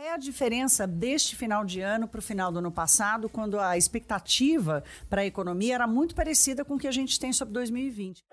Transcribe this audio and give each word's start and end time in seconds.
é 0.00 0.12
a 0.12 0.16
diferença 0.16 0.86
deste 0.86 1.36
final 1.36 1.62
de 1.62 1.80
ano 1.80 2.08
para 2.08 2.18
o 2.18 2.22
final 2.22 2.50
do 2.50 2.58
ano 2.58 2.72
passado, 2.72 3.28
quando 3.28 3.60
a 3.60 3.76
expectativa 3.76 4.82
para 5.10 5.20
a 5.20 5.26
economia 5.26 5.74
era 5.74 5.86
muito 5.86 6.14
parecida 6.14 6.64
com 6.64 6.74
o 6.74 6.78
que 6.78 6.88
a 6.88 6.92
gente 6.92 7.20
tem 7.20 7.32
sobre 7.32 7.52
2020? 7.52 8.24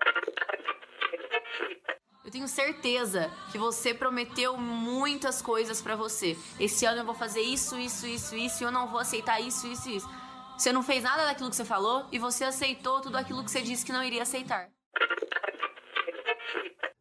Eu 2.24 2.30
tenho 2.30 2.48
certeza 2.48 3.30
que 3.52 3.58
você 3.58 3.92
prometeu 3.92 4.56
muitas 4.56 5.42
coisas 5.42 5.80
para 5.80 5.94
você. 5.94 6.36
Esse 6.58 6.86
ano 6.86 7.00
eu 7.00 7.04
vou 7.04 7.14
fazer 7.14 7.40
isso, 7.40 7.78
isso, 7.78 8.06
isso, 8.06 8.34
isso, 8.34 8.62
e 8.62 8.66
eu 8.66 8.70
não 8.70 8.86
vou 8.86 9.00
aceitar 9.00 9.40
isso, 9.40 9.66
isso, 9.66 9.88
isso. 9.90 10.08
Você 10.56 10.72
não 10.72 10.82
fez 10.82 11.02
nada 11.02 11.24
daquilo 11.26 11.50
que 11.50 11.56
você 11.56 11.64
falou 11.64 12.06
e 12.10 12.18
você 12.18 12.44
aceitou 12.44 13.00
tudo 13.00 13.16
aquilo 13.16 13.44
que 13.44 13.50
você 13.50 13.62
disse 13.62 13.84
que 13.84 13.92
não 13.92 14.02
iria 14.02 14.22
aceitar. 14.22 14.68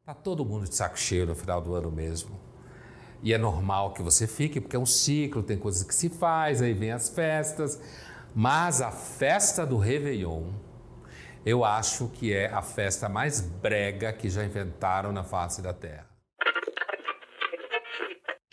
Tá 0.06 0.14
todo 0.14 0.46
mundo 0.46 0.68
de 0.68 0.76
saco 0.76 0.98
cheio 0.98 1.26
no 1.26 1.36
final 1.36 1.62
do 1.62 1.74
ano 1.74 1.92
mesmo. 1.92 2.47
E 3.22 3.34
é 3.34 3.38
normal 3.38 3.94
que 3.94 4.02
você 4.02 4.28
fique, 4.28 4.62
porque 4.62 4.76
é 4.76 4.80
um 4.80 4.86
ciclo, 4.86 5.42
tem 5.42 5.58
coisas 5.58 5.84
que 5.84 5.94
se 5.94 6.10
faz, 6.10 6.62
aí 6.62 6.74
vem 6.74 6.92
as 6.92 7.10
festas. 7.10 7.80
Mas 8.34 8.82
a 8.82 8.92
festa 8.92 9.66
do 9.66 9.78
Réveillon, 9.78 10.44
eu 11.46 11.66
acho 11.66 12.08
que 12.10 12.34
é 12.34 12.48
a 12.48 12.62
festa 12.62 13.10
mais 13.10 13.42
brega 13.42 14.14
que 14.14 14.30
já 14.30 14.44
inventaram 14.44 15.12
na 15.12 15.24
face 15.24 15.62
da 15.62 15.74
Terra. 15.74 16.08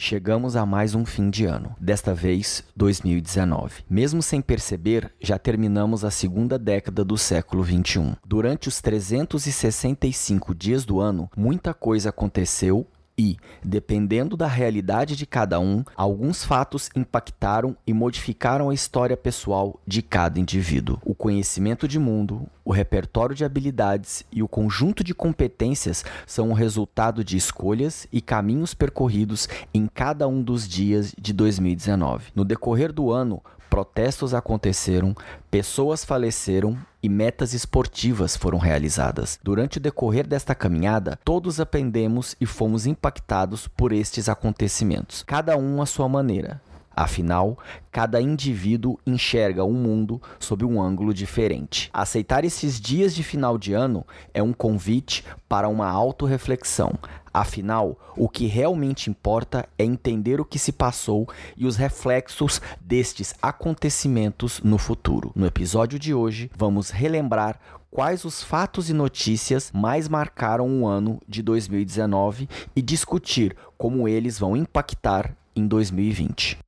Chegamos 0.06 0.54
a 0.54 0.66
mais 0.66 0.94
um 0.94 1.06
fim 1.06 1.30
de 1.30 1.46
ano, 1.46 1.74
desta 1.80 2.12
vez 2.12 2.62
2019. 2.76 3.84
Mesmo 3.88 4.22
sem 4.22 4.42
perceber, 4.42 5.10
já 5.18 5.38
terminamos 5.38 6.04
a 6.04 6.10
segunda 6.10 6.58
década 6.58 7.02
do 7.02 7.16
século 7.16 7.62
21. 7.62 8.14
Durante 8.22 8.68
os 8.68 8.82
365 8.82 10.54
dias 10.54 10.84
do 10.84 11.00
ano, 11.00 11.30
muita 11.34 11.72
coisa 11.72 12.10
aconteceu 12.10 12.86
e, 13.16 13.36
dependendo 13.62 14.36
da 14.36 14.46
realidade 14.46 15.16
de 15.16 15.26
cada 15.26 15.60
um, 15.60 15.84
alguns 15.96 16.44
fatos 16.44 16.90
impactaram 16.94 17.76
e 17.86 17.92
modificaram 17.92 18.70
a 18.70 18.74
história 18.74 19.16
pessoal 19.16 19.80
de 19.86 20.02
cada 20.02 20.40
indivíduo. 20.40 20.98
O 21.04 21.14
conhecimento 21.14 21.86
de 21.86 21.98
mundo, 21.98 22.46
o 22.64 22.72
repertório 22.72 23.34
de 23.34 23.44
habilidades 23.44 24.24
e 24.32 24.42
o 24.42 24.48
conjunto 24.48 25.04
de 25.04 25.14
competências 25.14 26.04
são 26.26 26.50
o 26.50 26.54
resultado 26.54 27.22
de 27.22 27.36
escolhas 27.36 28.06
e 28.12 28.20
caminhos 28.20 28.74
percorridos 28.74 29.48
em 29.72 29.86
cada 29.86 30.26
um 30.26 30.42
dos 30.42 30.66
dias 30.66 31.14
de 31.18 31.32
2019. 31.32 32.32
No 32.34 32.44
decorrer 32.44 32.92
do 32.92 33.12
ano, 33.12 33.42
protestos 33.74 34.32
aconteceram, 34.32 35.16
pessoas 35.50 36.04
faleceram 36.04 36.78
e 37.02 37.08
metas 37.08 37.52
esportivas 37.52 38.36
foram 38.36 38.56
realizadas. 38.56 39.36
Durante 39.42 39.78
o 39.78 39.80
decorrer 39.80 40.28
desta 40.28 40.54
caminhada, 40.54 41.18
todos 41.24 41.58
aprendemos 41.58 42.36
e 42.40 42.46
fomos 42.46 42.86
impactados 42.86 43.66
por 43.66 43.90
estes 43.92 44.28
acontecimentos, 44.28 45.24
cada 45.24 45.56
um 45.56 45.82
à 45.82 45.86
sua 45.86 46.08
maneira. 46.08 46.62
Afinal, 46.94 47.58
cada 47.90 48.20
indivíduo 48.20 48.96
enxerga 49.04 49.64
o 49.64 49.70
um 49.70 49.74
mundo 49.74 50.22
sob 50.38 50.64
um 50.64 50.80
ângulo 50.80 51.12
diferente. 51.12 51.90
Aceitar 51.92 52.44
esses 52.44 52.80
dias 52.80 53.12
de 53.12 53.24
final 53.24 53.58
de 53.58 53.72
ano 53.72 54.06
é 54.32 54.40
um 54.40 54.52
convite 54.52 55.24
para 55.48 55.68
uma 55.68 55.88
autorreflexão, 55.88 56.92
Afinal, 57.34 57.98
o 58.16 58.28
que 58.28 58.46
realmente 58.46 59.10
importa 59.10 59.68
é 59.76 59.84
entender 59.84 60.40
o 60.40 60.44
que 60.44 60.56
se 60.56 60.70
passou 60.70 61.28
e 61.56 61.66
os 61.66 61.74
reflexos 61.74 62.62
destes 62.80 63.34
acontecimentos 63.42 64.60
no 64.62 64.78
futuro. 64.78 65.32
No 65.34 65.44
episódio 65.44 65.98
de 65.98 66.14
hoje, 66.14 66.48
vamos 66.56 66.90
relembrar 66.90 67.58
quais 67.90 68.24
os 68.24 68.40
fatos 68.40 68.88
e 68.88 68.92
notícias 68.92 69.72
mais 69.74 70.08
marcaram 70.08 70.80
o 70.80 70.86
ano 70.86 71.20
de 71.28 71.42
2019 71.42 72.48
e 72.76 72.80
discutir 72.80 73.56
como 73.76 74.06
eles 74.06 74.38
vão 74.38 74.56
impactar 74.56 75.36
em 75.56 75.66
2020. 75.66 76.58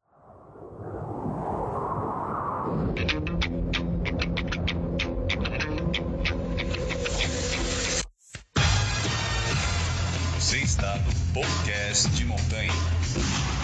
Podcast 11.35 12.09
de 12.11 12.25
montanha. 12.25 13.56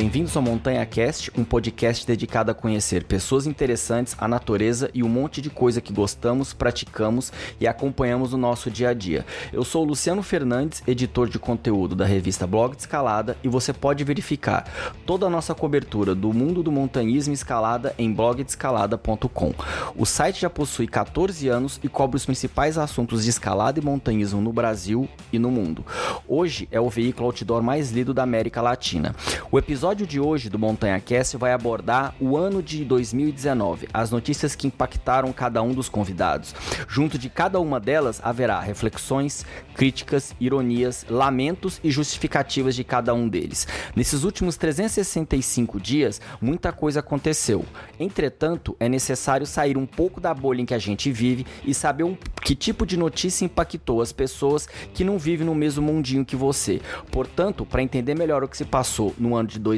Bem-vindos 0.00 0.36
ao 0.36 0.42
Montanha 0.44 0.86
Cast, 0.86 1.28
um 1.36 1.42
podcast 1.42 2.06
dedicado 2.06 2.52
a 2.52 2.54
conhecer 2.54 3.02
pessoas 3.02 3.48
interessantes, 3.48 4.14
a 4.16 4.28
natureza 4.28 4.88
e 4.94 5.02
um 5.02 5.08
monte 5.08 5.42
de 5.42 5.50
coisa 5.50 5.80
que 5.80 5.92
gostamos, 5.92 6.52
praticamos 6.52 7.32
e 7.60 7.66
acompanhamos 7.66 8.30
no 8.30 8.38
nosso 8.38 8.70
dia 8.70 8.90
a 8.90 8.94
dia. 8.94 9.26
Eu 9.52 9.64
sou 9.64 9.82
Luciano 9.82 10.22
Fernandes, 10.22 10.84
editor 10.86 11.28
de 11.28 11.36
conteúdo 11.40 11.96
da 11.96 12.04
revista 12.04 12.46
Blog 12.46 12.76
de 12.76 12.82
Escalada, 12.82 13.36
e 13.42 13.48
você 13.48 13.72
pode 13.72 14.04
verificar 14.04 14.70
toda 15.04 15.26
a 15.26 15.30
nossa 15.30 15.52
cobertura 15.52 16.14
do 16.14 16.32
mundo 16.32 16.62
do 16.62 16.70
montanhismo 16.70 17.32
e 17.32 17.34
escalada 17.34 17.92
em 17.98 18.12
blogdescalada.com. 18.12 19.52
O 19.96 20.06
site 20.06 20.42
já 20.42 20.48
possui 20.48 20.86
14 20.86 21.48
anos 21.48 21.80
e 21.82 21.88
cobre 21.88 22.18
os 22.18 22.24
principais 22.24 22.78
assuntos 22.78 23.24
de 23.24 23.30
escalada 23.30 23.80
e 23.80 23.84
montanhismo 23.84 24.40
no 24.40 24.52
Brasil 24.52 25.08
e 25.32 25.40
no 25.40 25.50
mundo. 25.50 25.84
Hoje 26.28 26.68
é 26.70 26.80
o 26.80 26.88
veículo 26.88 27.26
outdoor 27.26 27.64
mais 27.64 27.90
lido 27.90 28.14
da 28.14 28.22
América 28.22 28.62
Latina. 28.62 29.12
O 29.50 29.58
episódio 29.58 29.87
episódio 29.88 30.06
de 30.06 30.20
hoje 30.20 30.50
do 30.50 30.58
Montanha 30.58 31.00
Cast 31.00 31.34
vai 31.38 31.50
abordar 31.50 32.14
o 32.20 32.36
ano 32.36 32.62
de 32.62 32.84
2019, 32.84 33.88
as 33.90 34.10
notícias 34.10 34.54
que 34.54 34.66
impactaram 34.66 35.32
cada 35.32 35.62
um 35.62 35.72
dos 35.72 35.88
convidados. 35.88 36.54
Junto 36.86 37.16
de 37.16 37.30
cada 37.30 37.58
uma 37.58 37.80
delas 37.80 38.20
haverá 38.22 38.60
reflexões, 38.60 39.46
críticas, 39.74 40.34
ironias, 40.38 41.06
lamentos 41.08 41.80
e 41.82 41.90
justificativas 41.90 42.76
de 42.76 42.84
cada 42.84 43.14
um 43.14 43.26
deles. 43.26 43.66
Nesses 43.96 44.24
últimos 44.24 44.58
365 44.58 45.80
dias, 45.80 46.20
muita 46.38 46.70
coisa 46.70 47.00
aconteceu. 47.00 47.64
Entretanto, 47.98 48.76
é 48.78 48.90
necessário 48.90 49.46
sair 49.46 49.78
um 49.78 49.86
pouco 49.86 50.20
da 50.20 50.34
bolha 50.34 50.60
em 50.60 50.66
que 50.66 50.74
a 50.74 50.78
gente 50.78 51.10
vive 51.10 51.46
e 51.64 51.72
saber 51.72 52.04
um, 52.04 52.14
que 52.42 52.54
tipo 52.54 52.84
de 52.84 52.98
notícia 52.98 53.46
impactou 53.46 54.02
as 54.02 54.12
pessoas 54.12 54.68
que 54.92 55.02
não 55.02 55.18
vivem 55.18 55.46
no 55.46 55.54
mesmo 55.54 55.82
mundinho 55.82 56.26
que 56.26 56.36
você. 56.36 56.78
Portanto, 57.10 57.64
para 57.64 57.82
entender 57.82 58.14
melhor 58.14 58.44
o 58.44 58.48
que 58.48 58.56
se 58.56 58.66
passou 58.66 59.14
no 59.16 59.34
ano 59.34 59.48
de 59.48 59.58
2019, 59.58 59.77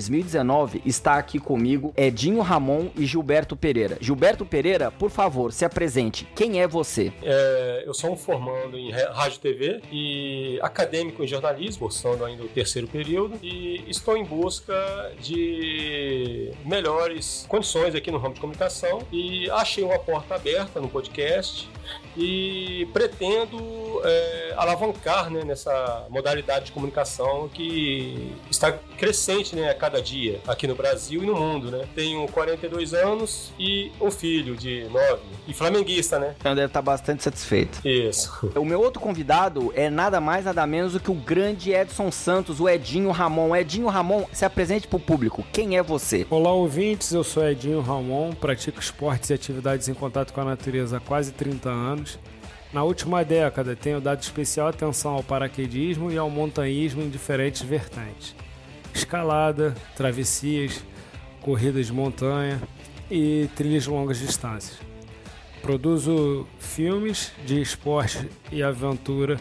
está 0.84 1.14
aqui 1.14 1.38
comigo 1.38 1.92
Edinho 1.96 2.40
Ramon 2.40 2.88
e 2.96 3.04
Gilberto 3.04 3.56
Pereira. 3.56 3.98
Gilberto 4.00 4.46
Pereira, 4.46 4.90
por 4.90 5.10
favor, 5.10 5.52
se 5.52 5.64
apresente. 5.64 6.26
Quem 6.34 6.60
é 6.60 6.68
você? 6.68 7.12
É, 7.22 7.84
eu 7.86 7.92
sou 7.92 8.12
um 8.12 8.16
formando 8.16 8.78
em 8.78 8.90
rádio 8.90 9.36
e 9.36 9.40
TV 9.40 9.82
e 9.90 10.58
acadêmico 10.62 11.22
em 11.22 11.26
jornalismo, 11.26 11.80
cursando 11.80 12.24
ainda 12.24 12.44
o 12.44 12.48
terceiro 12.48 12.86
período, 12.86 13.38
e 13.42 13.84
estou 13.88 14.16
em 14.16 14.24
busca 14.24 14.74
de 15.20 16.52
melhores 16.64 17.44
condições 17.48 17.94
aqui 17.94 18.10
no 18.10 18.18
ramo 18.18 18.34
de 18.34 18.40
comunicação 18.40 19.02
e 19.12 19.50
achei 19.50 19.82
uma 19.82 19.98
porta 19.98 20.34
aberta 20.34 20.80
no 20.80 20.88
podcast 20.88 21.68
e 22.16 22.88
pretendo 22.92 23.58
é, 24.04 24.54
alavancar 24.56 25.30
né, 25.30 25.44
nessa 25.44 26.06
modalidade 26.10 26.66
de 26.66 26.72
comunicação 26.72 27.48
que 27.52 28.32
está 28.50 28.72
crescente 28.72 29.56
né, 29.56 29.70
a 29.70 29.74
cada 29.74 30.02
dia 30.02 30.40
aqui 30.46 30.66
no 30.66 30.74
Brasil 30.74 31.22
e 31.22 31.26
no 31.26 31.34
mundo. 31.34 31.70
Né? 31.70 31.86
Tenho 31.94 32.26
42 32.28 32.94
anos 32.94 33.52
e 33.58 33.90
um 34.00 34.10
filho 34.10 34.56
de 34.56 34.84
9 34.90 35.20
e 35.48 35.54
flamenguista, 35.54 36.18
né? 36.18 36.34
Então 36.38 36.54
deve 36.54 36.66
estar 36.66 36.82
bastante 36.82 37.22
satisfeito. 37.22 37.80
Isso. 37.86 38.50
O 38.54 38.64
meu 38.64 38.80
outro 38.80 39.00
convidado 39.00 39.72
é 39.74 39.88
nada 39.88 40.20
mais, 40.20 40.44
nada 40.44 40.66
menos 40.66 40.92
do 40.92 41.00
que 41.00 41.10
o 41.10 41.14
grande 41.14 41.72
Edson 41.72 42.10
Santos, 42.10 42.60
o 42.60 42.68
Edinho 42.68 43.10
Ramon. 43.10 43.54
Edinho 43.54 43.88
Ramon, 43.88 44.24
se 44.32 44.44
apresente 44.44 44.86
para 44.86 44.96
o 44.96 45.00
público. 45.00 45.44
Quem 45.52 45.76
é 45.76 45.82
você? 45.82 46.26
Olá, 46.30 46.52
ouvintes. 46.52 47.12
Eu 47.12 47.24
sou 47.24 47.46
Edinho 47.46 47.80
Ramon, 47.80 48.32
pratico 48.32 48.80
esportes 48.80 49.30
e 49.30 49.34
atividades 49.34 49.88
em 49.88 49.94
contato 49.94 50.32
com 50.32 50.40
a 50.40 50.44
natureza 50.44 50.98
há 50.98 51.00
quase 51.00 51.32
30 51.32 51.68
anos. 51.68 51.99
Na 52.72 52.84
última 52.84 53.24
década, 53.24 53.74
tenho 53.74 54.00
dado 54.00 54.22
especial 54.22 54.68
atenção 54.68 55.12
ao 55.12 55.22
paraquedismo 55.22 56.10
e 56.10 56.16
ao 56.16 56.30
montanhismo 56.30 57.02
em 57.02 57.10
diferentes 57.10 57.62
vertentes: 57.62 58.34
escalada, 58.94 59.74
travessias, 59.96 60.84
corridas 61.40 61.86
de 61.86 61.92
montanha 61.92 62.60
e 63.10 63.48
trilhas 63.56 63.84
de 63.84 63.90
longas 63.90 64.18
distâncias. 64.18 64.78
Produzo 65.62 66.46
filmes 66.58 67.32
de 67.44 67.60
esporte 67.60 68.28
e 68.52 68.62
aventura 68.62 69.38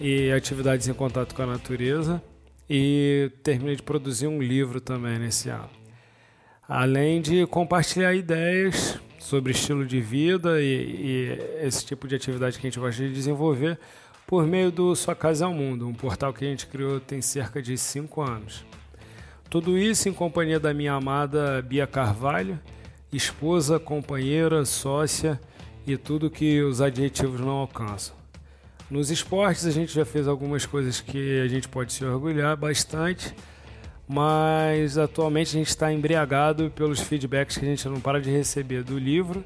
e 0.00 0.30
atividades 0.32 0.88
em 0.88 0.92
contato 0.92 1.34
com 1.34 1.42
a 1.42 1.46
natureza 1.46 2.22
e 2.68 3.30
terminei 3.42 3.76
de 3.76 3.82
produzir 3.82 4.26
um 4.26 4.42
livro 4.42 4.80
também 4.80 5.18
nesse 5.18 5.48
ano. 5.48 5.70
Além 6.68 7.22
de 7.22 7.46
compartilhar 7.46 8.14
ideias 8.14 9.00
sobre 9.18 9.52
estilo 9.52 9.84
de 9.84 10.00
vida 10.00 10.60
e, 10.60 10.64
e, 10.64 11.66
esse 11.66 11.84
tipo 11.84 12.06
de 12.06 12.14
atividade 12.14 12.58
que 12.58 12.66
a 12.66 12.70
gente 12.70 12.78
gosta 12.78 13.02
de 13.02 13.12
desenvolver 13.12 13.78
por 14.26 14.46
meio 14.46 14.70
do 14.70 14.94
Sua 14.94 15.14
Casa 15.14 15.44
é 15.44 15.48
o 15.48 15.54
Mundo, 15.54 15.88
um 15.88 15.94
portal 15.94 16.32
que 16.32 16.44
a 16.44 16.48
gente 16.48 16.66
criou 16.66 17.00
tem 17.00 17.22
cerca 17.22 17.62
de 17.62 17.76
5 17.76 18.20
anos. 18.20 18.64
Tudo 19.48 19.78
isso 19.78 20.08
em 20.08 20.12
companhia 20.12 20.60
da 20.60 20.74
minha 20.74 20.92
amada 20.92 21.62
Bia 21.62 21.86
Carvalho, 21.86 22.60
esposa, 23.10 23.78
companheira, 23.78 24.64
sócia 24.66 25.40
e 25.86 25.96
tudo 25.96 26.30
que 26.30 26.60
os 26.60 26.82
adjetivos 26.82 27.40
não 27.40 27.52
alcançam. 27.52 28.14
Nos 28.90 29.10
esportes 29.10 29.64
a 29.64 29.70
gente 29.70 29.94
já 29.94 30.04
fez 30.04 30.28
algumas 30.28 30.66
coisas 30.66 31.00
que 31.00 31.40
a 31.40 31.48
gente 31.48 31.68
pode 31.68 31.92
se 31.92 32.04
orgulhar 32.04 32.56
bastante, 32.56 33.34
mas 34.08 34.96
atualmente 34.96 35.48
a 35.48 35.58
gente 35.58 35.68
está 35.68 35.92
embriagado 35.92 36.70
pelos 36.70 37.00
feedbacks 37.00 37.58
que 37.58 37.64
a 37.64 37.68
gente 37.68 37.86
não 37.88 38.00
para 38.00 38.20
de 38.20 38.30
receber 38.30 38.82
do 38.82 38.98
livro 38.98 39.44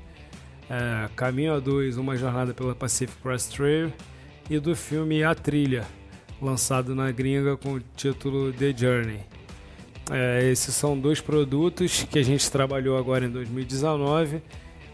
é, 0.73 1.09
Caminho 1.15 1.55
a 1.55 1.61
Dois, 1.61 1.99
Uma 1.99 2.17
Jornada 2.17 2.55
pela 2.55 2.75
Pacific 2.75 3.21
Crest 3.23 3.55
Trail 3.55 3.93
e 4.49 4.59
do 4.59 4.75
filme 4.75 5.23
A 5.23 5.35
Trilha, 5.35 5.85
lançado 6.41 6.95
na 6.95 7.11
gringa 7.11 7.59
com 7.59 7.75
o 7.75 7.81
título 7.95 8.53
The 8.55 8.75
Journey. 8.75 9.21
É, 10.11 10.49
esses 10.51 10.75
são 10.75 10.99
dois 10.99 11.21
produtos 11.21 12.05
que 12.05 12.19
a 12.19 12.23
gente 12.25 12.51
trabalhou 12.51 12.97
agora 12.97 13.27
em 13.27 13.31
2019, 13.31 14.43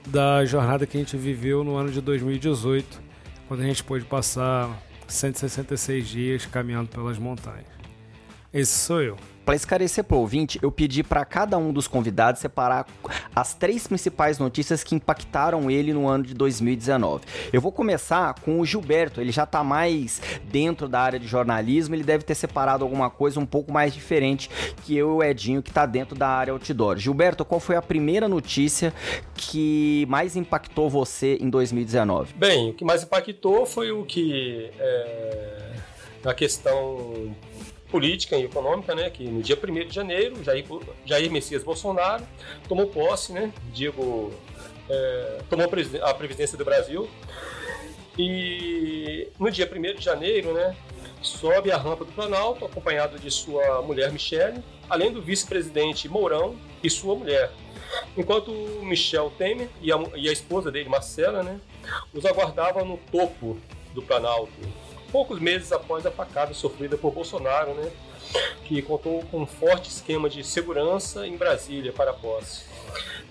da 0.07 0.45
jornada 0.45 0.87
que 0.87 0.97
a 0.97 1.01
gente 1.01 1.17
viveu 1.17 1.63
no 1.63 1.77
ano 1.77 1.93
de 1.93 2.01
2018, 2.01 3.01
quando 3.47 3.61
a 3.61 3.65
gente 3.65 3.85
pôde 3.85 4.05
passar 4.05 4.83
166 5.07 6.09
dias 6.09 6.47
caminhando 6.47 6.89
pelas 6.89 7.19
montanhas. 7.19 7.67
Esse 8.53 8.73
sou 8.79 9.01
eu. 9.01 9.17
Para 9.49 9.57
esclarecer 9.57 10.05
para 10.05 10.15
o 10.15 10.21
ouvinte, 10.21 10.59
eu 10.61 10.71
pedi 10.71 11.03
para 11.03 11.25
cada 11.25 11.57
um 11.57 11.73
dos 11.73 11.89
convidados 11.89 12.39
separar 12.39 12.87
as 13.35 13.55
três 13.55 13.87
principais 13.87 14.39
notícias 14.39 14.85
que 14.85 14.95
impactaram 14.95 15.71
ele 15.71 15.95
no 15.95 16.07
ano 16.07 16.23
de 16.23 16.35
2019. 16.35 17.25
Eu 17.51 17.59
vou 17.59 17.73
começar 17.73 18.35
com 18.43 18.61
o 18.61 18.67
Gilberto, 18.67 19.23
ele 19.23 19.33
já 19.33 19.45
está 19.45 19.65
mais 19.65 20.21
dentro 20.45 20.87
da 20.87 21.01
área 21.01 21.19
de 21.19 21.27
jornalismo, 21.27 21.95
ele 21.95 22.05
deve 22.05 22.25
ter 22.25 22.35
separado 22.35 22.85
alguma 22.85 23.09
coisa 23.09 23.41
um 23.41 23.47
pouco 23.47 23.73
mais 23.73 23.95
diferente 23.95 24.51
que 24.85 24.95
eu 24.95 25.13
e 25.13 25.13
o 25.13 25.23
Edinho, 25.23 25.63
que 25.63 25.71
está 25.71 25.87
dentro 25.87 26.15
da 26.15 26.29
área 26.29 26.53
outdoor. 26.53 26.99
Gilberto, 26.99 27.43
qual 27.43 27.59
foi 27.59 27.77
a 27.77 27.81
primeira 27.81 28.29
notícia 28.29 28.93
que 29.35 30.05
mais 30.11 30.37
impactou 30.37 30.91
você 30.91 31.39
em 31.41 31.49
2019? 31.49 32.35
Bem, 32.35 32.69
o 32.69 32.75
que 32.75 32.85
mais 32.85 33.03
impactou 33.03 33.65
foi 33.65 33.93
o 33.93 34.05
que. 34.05 34.71
É, 34.79 35.73
a 36.23 36.35
questão 36.35 37.35
política 37.91 38.37
e 38.37 38.45
econômica, 38.45 38.95
né, 38.95 39.11
que 39.11 39.25
no 39.25 39.43
dia 39.43 39.57
1 39.57 39.89
de 39.89 39.95
janeiro, 39.95 40.43
Jair, 40.45 40.65
Jair 41.05 41.31
Messias 41.31 41.63
Bolsonaro 41.63 42.27
tomou 42.69 42.87
posse, 42.87 43.33
né, 43.33 43.53
digo, 43.73 44.33
é, 44.89 45.39
tomou 45.49 45.67
a 46.03 46.15
presidência 46.15 46.57
do 46.57 46.65
Brasil, 46.65 47.09
e 48.19 49.29
no 49.39 49.51
dia 49.51 49.71
1 49.71 49.99
de 49.99 50.05
janeiro, 50.05 50.53
né, 50.53 50.77
sobe 51.23 51.71
a 51.71 51.77
rampa 51.77 52.05
do 52.05 52.13
Planalto, 52.13 52.65
acompanhado 52.65 53.19
de 53.19 53.31
sua 53.31 53.83
mulher 53.83 54.13
Michele, 54.13 54.63
além 54.89 55.13
do 55.13 55.21
vice-presidente 55.21 56.09
Mourão 56.09 56.57
e 56.83 56.91
sua 56.91 57.15
mulher. 57.15 57.51
Enquanto 58.17 58.51
Michel 58.83 59.33
Temer 59.37 59.69
e 59.81 59.93
a, 59.93 59.97
e 60.15 60.29
a 60.29 60.33
esposa 60.33 60.71
dele, 60.71 60.89
Marcela, 60.89 61.43
né, 61.43 61.61
os 62.13 62.25
aguardavam 62.25 62.85
no 62.85 62.99
topo 63.11 63.59
do 63.95 64.03
Planalto, 64.03 64.53
poucos 65.11 65.41
meses 65.41 65.73
após 65.73 66.05
a 66.07 66.11
facada 66.11 66.55
sofrida 66.55 66.97
por 66.97 67.13
Bolsonaro, 67.13 67.75
né, 67.75 67.91
que 68.65 68.83
contou 68.83 69.23
com 69.31 69.41
um 69.41 69.47
forte 69.47 69.89
esquema 69.89 70.29
de 70.29 70.45
segurança 70.45 71.27
em 71.27 71.37
Brasília 71.37 71.93
para 71.93 72.11
a 72.11 72.15
posse. 72.15 72.65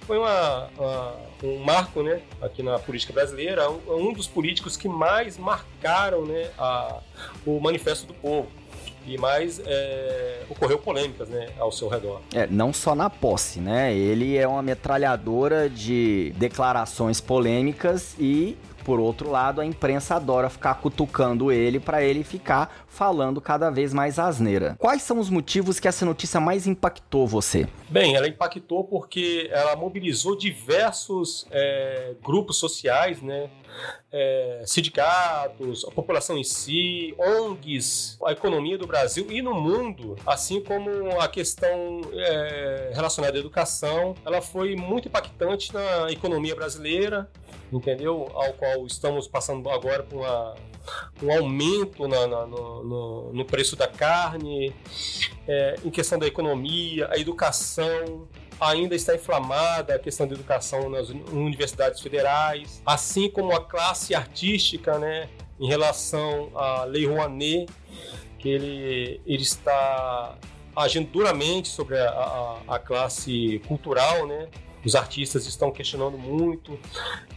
Foi 0.02 0.18
uma, 0.18 0.70
uma, 0.78 1.16
um 1.44 1.60
marco 1.60 2.02
né, 2.02 2.22
aqui 2.42 2.64
na 2.64 2.80
política 2.80 3.14
brasileira, 3.14 3.70
um, 3.70 4.10
um 4.10 4.14
dos 4.14 4.28
políticos 4.28 4.78
que 4.78 4.88
mais 4.88 5.38
marcaram 5.38 6.26
né, 6.26 6.50
a, 6.58 7.02
o 7.46 7.60
Manifesto 7.60 8.08
do 8.08 8.14
Povo 8.14 8.48
e 9.06 9.18
mais 9.18 9.62
é, 9.66 10.44
ocorreu 10.50 10.78
polêmicas 10.78 11.30
né, 11.30 11.48
ao 11.58 11.72
seu 11.72 11.88
redor. 11.88 12.22
É, 12.34 12.46
não 12.48 12.74
só 12.74 12.94
na 12.94 13.10
posse, 13.10 13.60
né? 13.60 13.96
Ele 13.96 14.38
é 14.38 14.46
uma 14.46 14.62
metralhadora 14.62 15.70
de 15.70 16.34
declarações 16.36 17.22
polêmicas 17.22 18.16
e 18.20 18.58
por 18.88 19.02
outro 19.02 19.30
lado, 19.30 19.60
a 19.60 19.66
imprensa 19.66 20.16
adora 20.16 20.50
ficar 20.50 20.76
cutucando 20.76 21.52
ele 21.52 21.78
para 21.78 22.02
ele 22.02 22.24
ficar 22.24 22.86
falando 22.88 23.42
cada 23.42 23.70
vez 23.70 23.94
mais 23.94 24.18
asneira. 24.18 24.78
Quais 24.80 25.02
são 25.02 25.20
os 25.20 25.30
motivos 25.30 25.78
que 25.78 25.90
essa 25.90 26.06
notícia 26.06 26.40
mais 26.40 26.66
impactou 26.66 27.28
você? 27.28 27.68
Bem, 27.90 28.16
ela 28.16 28.30
impactou 28.30 28.86
porque 28.86 29.50
ela 29.52 29.76
mobilizou 29.76 30.38
diversos 30.38 31.46
é, 31.52 32.14
grupos 32.24 32.56
sociais, 32.60 33.22
né? 33.22 33.50
É, 34.12 34.64
sindicatos, 34.66 35.86
a 35.86 35.92
população 35.92 36.38
em 36.38 36.44
si, 36.44 37.14
ONGs, 37.18 38.18
a 38.26 38.32
economia 38.32 38.78
do 38.78 38.88
Brasil 38.88 39.28
e 39.30 39.42
no 39.42 39.54
mundo, 39.54 40.16
assim 40.26 40.62
como 40.62 41.20
a 41.20 41.28
questão 41.28 42.02
é, 42.14 42.92
relacionada 42.94 43.38
à 43.38 43.40
educação, 43.40 44.16
ela 44.26 44.42
foi 44.42 44.76
muito 44.76 45.08
impactante 45.08 45.74
na 45.74 46.12
economia 46.12 46.56
brasileira, 46.56 47.30
entendeu? 47.72 48.30
Ao 48.34 48.54
qual 48.54 48.86
estamos 48.88 49.28
passando 49.28 49.70
agora 49.70 50.04
por 50.04 50.20
uma, 50.20 50.56
um 51.22 51.32
aumento 51.32 52.08
na, 52.08 52.28
na, 52.28 52.46
no, 52.46 53.34
no, 53.34 53.46
preço 53.46 53.76
da 53.76 53.88
carne, 53.88 54.74
é, 55.48 55.76
em 55.84 55.90
questão 55.90 56.18
da 56.18 56.28
economia, 56.28 57.10
a 57.12 57.18
educação, 57.18 58.28
ainda 58.60 58.96
está 58.96 59.16
inflamada 59.16 59.96
a 59.96 60.00
questão 60.00 60.28
da 60.28 60.34
educação 60.34 60.90
nas 60.90 61.10
universidades 61.10 62.02
federais, 62.02 62.82
assim 62.86 63.30
como 63.30 63.52
a 63.56 63.64
classe 63.64 64.16
artística, 64.16 64.98
né, 64.98 65.30
em 65.60 65.68
relação 65.68 66.52
à 66.56 66.84
Lei 66.84 67.06
Rouanet, 67.06 67.68
que 68.40 68.50
ele, 68.50 69.22
ele 69.26 69.44
está 69.44 70.38
agindo 70.76 71.10
duramente 71.10 71.70
sobre 71.70 71.98
a, 71.98 72.10
a, 72.10 72.76
a 72.76 72.80
classe 72.80 73.62
cultural, 73.68 74.28
né, 74.28 74.48
os 74.86 74.96
artistas 74.96 75.46
estão 75.46 75.72
questionando 75.72 76.18
muito, 76.18 76.80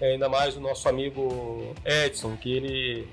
é, 0.00 0.12
ainda 0.12 0.28
mais 0.28 0.56
o 0.56 0.60
nosso 0.60 0.88
amigo 0.88 1.74
Edson, 1.84 2.36
que 2.36 2.52
ele, 2.52 3.08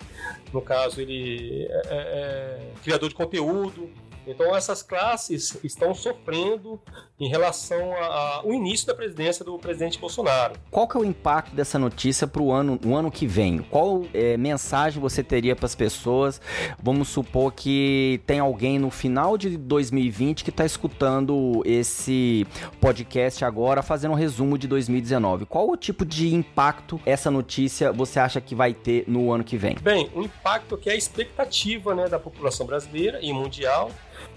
no 0.53 0.61
caso, 0.61 1.01
ele 1.01 1.65
é, 1.69 1.81
é, 1.87 1.97
é 1.97 2.59
criador 2.83 3.09
de 3.09 3.15
conteúdo, 3.15 3.89
então 4.27 4.55
essas 4.55 4.83
classes 4.83 5.57
estão 5.63 5.93
sofrendo 5.93 6.79
em 7.19 7.27
relação 7.27 7.93
ao 7.93 8.53
início 8.53 8.85
da 8.85 8.93
presidência 8.93 9.43
do 9.43 9.57
presidente 9.57 9.97
Bolsonaro. 9.97 10.53
Qual 10.69 10.87
que 10.87 10.95
é 10.97 10.99
o 10.99 11.05
impacto 11.05 11.55
dessa 11.55 11.79
notícia 11.79 12.27
para 12.27 12.41
o 12.41 12.51
ano, 12.51 12.79
o 12.85 12.95
ano 12.95 13.09
que 13.09 13.25
vem? 13.25 13.59
Qual 13.59 14.03
é, 14.13 14.37
mensagem 14.37 15.01
você 15.01 15.23
teria 15.23 15.55
para 15.55 15.65
as 15.65 15.73
pessoas? 15.73 16.39
Vamos 16.81 17.07
supor 17.07 17.53
que 17.53 18.21
tem 18.27 18.39
alguém 18.39 18.77
no 18.77 18.91
final 18.91 19.37
de 19.37 19.57
2020 19.57 20.43
que 20.43 20.51
está 20.51 20.65
escutando 20.65 21.63
esse 21.65 22.45
podcast 22.79 23.43
agora, 23.43 23.81
fazendo 23.81 24.11
um 24.11 24.15
resumo 24.15 24.57
de 24.57 24.67
2019. 24.67 25.45
Qual 25.45 25.69
o 25.69 25.77
tipo 25.77 26.05
de 26.05 26.33
impacto 26.33 26.99
essa 27.05 27.31
notícia 27.31 27.91
você 27.91 28.19
acha 28.19 28.39
que 28.39 28.53
vai 28.53 28.73
ter 28.73 29.05
no 29.07 29.31
ano 29.31 29.43
que 29.43 29.57
vem? 29.57 29.75
Bem, 29.81 30.11
o 30.13 30.21
impacto 30.21 30.77
que 30.77 30.89
é 30.89 30.93
a 30.93 30.95
expectativa 30.95 31.95
né, 31.95 32.07
da 32.07 32.19
população 32.19 32.65
brasileira 32.65 33.19
e 33.21 33.33
mundial 33.33 33.91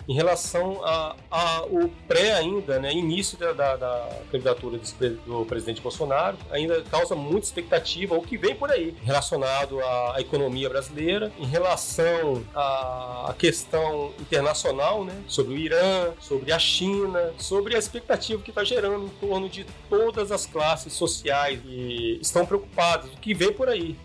em 0.08 0.14
relação 0.14 0.80
ao 1.30 1.88
pré 2.08 2.32
ainda, 2.32 2.78
né, 2.78 2.92
início 2.92 3.38
da, 3.38 3.52
da, 3.52 3.76
da 3.76 4.08
candidatura 4.30 4.78
do, 4.78 5.10
do, 5.24 5.46
presidente 5.46 5.80
Bolsonaro, 5.80 6.36
ainda 6.50 6.82
causa 6.82 7.14
muita 7.14 7.46
expectativa 7.46 8.14
o 8.14 8.22
que 8.22 8.36
vem 8.36 8.54
por 8.54 8.70
aí, 8.70 8.94
relacionado 9.02 9.80
à, 9.80 10.16
à 10.16 10.20
economia 10.20 10.68
brasileira, 10.68 11.32
em 11.38 11.46
relação 11.46 12.42
à, 12.54 13.26
à 13.30 13.34
questão 13.34 14.12
internacional, 14.20 15.04
né, 15.04 15.14
sobre 15.28 15.54
o 15.54 15.56
Irã, 15.56 16.12
sobre 16.20 16.52
a 16.52 16.58
China, 16.58 17.32
sobre 17.38 17.76
a 17.76 17.78
expectativa 17.78 18.42
que 18.42 18.50
está 18.50 18.64
gerando 18.64 19.06
em 19.06 19.08
torno 19.20 19.48
de 19.48 19.64
todas 19.88 20.32
as 20.32 20.46
classes 20.46 20.92
sociais 20.92 21.60
que 21.60 22.18
estão 22.20 22.44
preocupadas, 22.44 23.12
o 23.12 23.16
que 23.18 23.32
vem 23.32 23.52
por 23.52 23.68
aí. 23.68 23.96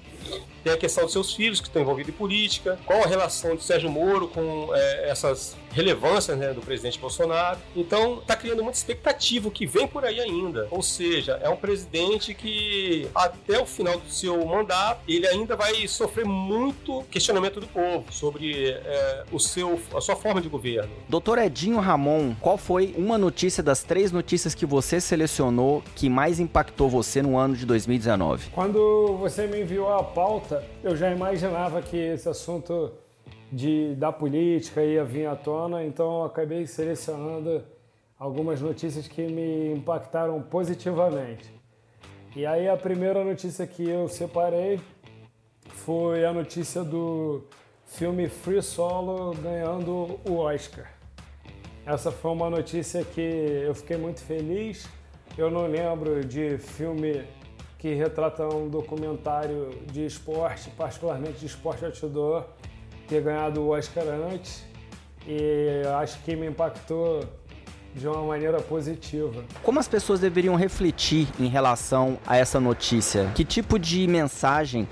Tem 0.66 0.74
a 0.74 0.78
questão 0.78 1.04
dos 1.04 1.14
seus 1.14 1.32
filhos 1.32 1.62
que 1.62 1.68
estão 1.68 1.80
envolvidos 1.80 2.12
em 2.12 2.18
política, 2.18 2.80
qual 2.88 3.04
a 3.04 3.06
relação 3.06 3.56
de 3.56 3.64
Sérgio 3.64 3.88
Moro 3.88 4.28
com 4.28 4.70
é, 4.74 5.10
essas 5.12 5.56
relevâncias 5.76 6.38
né, 6.38 6.54
do 6.54 6.62
presidente 6.62 6.98
Bolsonaro. 6.98 7.60
Então, 7.76 8.20
está 8.20 8.36
criando 8.36 8.64
muita 8.64 8.78
expectativa 8.78 9.52
que 9.52 9.68
vem 9.68 9.86
por 9.88 10.06
aí 10.06 10.20
ainda. 10.20 10.68
Ou 10.72 10.82
seja, 10.82 11.40
é 11.44 11.50
um 11.50 11.58
presidente 11.58 12.34
que 12.34 13.08
até 13.14 13.62
o 13.62 13.66
final 13.66 14.00
do 14.00 14.10
seu 14.10 14.44
mandato 14.46 15.02
ele 15.08 15.28
ainda 15.28 15.56
vai 15.56 15.86
sofrer 15.88 16.26
muito 16.26 17.04
questionamento 17.12 17.60
do 17.60 17.68
povo 17.68 18.06
sobre 18.10 18.70
é, 18.72 19.24
o 19.32 19.40
seu, 19.40 19.80
a 19.94 20.00
sua 20.00 20.16
forma 20.16 20.42
de 20.42 20.48
governo. 20.48 20.90
Doutor 21.10 21.38
Edinho 21.38 21.80
Ramon, 21.80 22.34
qual 22.40 22.58
foi 22.58 22.96
uma 22.98 23.18
notícia 23.18 23.62
das 23.62 23.84
três 23.84 24.12
notícias 24.12 24.56
que 24.56 24.66
você 24.66 25.02
selecionou 25.02 25.84
que 25.94 26.10
mais 26.10 26.40
impactou 26.40 26.90
você 26.90 27.22
no 27.22 27.38
ano 27.38 27.56
de 27.56 27.66
2019? 27.66 28.50
Quando 28.52 29.18
você 29.18 29.46
me 29.46 29.62
enviou 29.62 29.94
a 29.94 30.04
pauta, 30.04 30.55
eu 30.84 30.96
já 30.96 31.12
imaginava 31.12 31.82
que 31.82 31.98
esse 31.98 32.28
assunto 32.28 32.92
de, 33.52 33.96
da 33.96 34.12
política 34.12 34.84
ia 34.84 35.04
vir 35.04 35.28
à 35.28 35.36
tona, 35.36 35.84
então 35.84 36.20
eu 36.20 36.24
acabei 36.26 36.66
selecionando 36.68 37.64
algumas 38.18 38.62
notícias 38.62 39.08
que 39.08 39.28
me 39.28 39.74
impactaram 39.74 40.42
positivamente. 40.42 41.54
E 42.36 42.46
aí 42.46 42.68
a 42.68 42.76
primeira 42.76 43.24
notícia 43.24 43.66
que 43.66 43.88
eu 43.90 44.08
separei 44.08 44.80
foi 45.70 46.26
a 46.26 46.34
notícia 46.34 46.84
do 46.84 47.44
filme 47.86 48.28
Free 48.28 48.62
Solo 48.62 49.34
ganhando 49.36 50.20
o 50.28 50.38
Oscar. 50.38 50.92
Essa 51.86 52.12
foi 52.12 52.32
uma 52.32 52.50
notícia 52.50 53.06
que 53.06 53.22
eu 53.22 53.76
fiquei 53.76 53.96
muito 53.96 54.22
feliz. 54.22 54.90
Eu 55.38 55.52
não 55.52 55.68
lembro 55.68 56.26
de 56.26 56.58
filme 56.58 57.24
que 57.86 57.94
retrata 57.94 58.48
um 58.48 58.68
documentário 58.68 59.70
de 59.92 60.08
esporte, 60.08 60.72
particularmente 60.72 61.38
de 61.38 61.46
esporte 61.46 61.86
outdoor, 61.86 62.48
ter 63.08 63.22
ganhado 63.22 63.62
o 63.62 63.70
Oscar 63.78 64.06
antes. 64.08 64.66
E 65.28 65.84
acho 66.02 66.20
que 66.24 66.36
me 66.36 66.48
impactou 66.48 67.24
de 67.96 68.08
uma 68.08 68.22
maneira 68.22 68.60
positiva. 68.60 69.44
Como 69.64 69.80
as 69.80 69.88
pessoas 69.88 70.20
deveriam 70.20 70.56
refletir 70.56 71.28
em 71.40 71.48
relação 71.48 72.18
a 72.28 72.36
essa 72.36 72.60
notícia? 72.60 73.32
Que 73.34 73.46
tipo 73.46 73.80
de 73.80 74.06
mensagem 74.06 74.88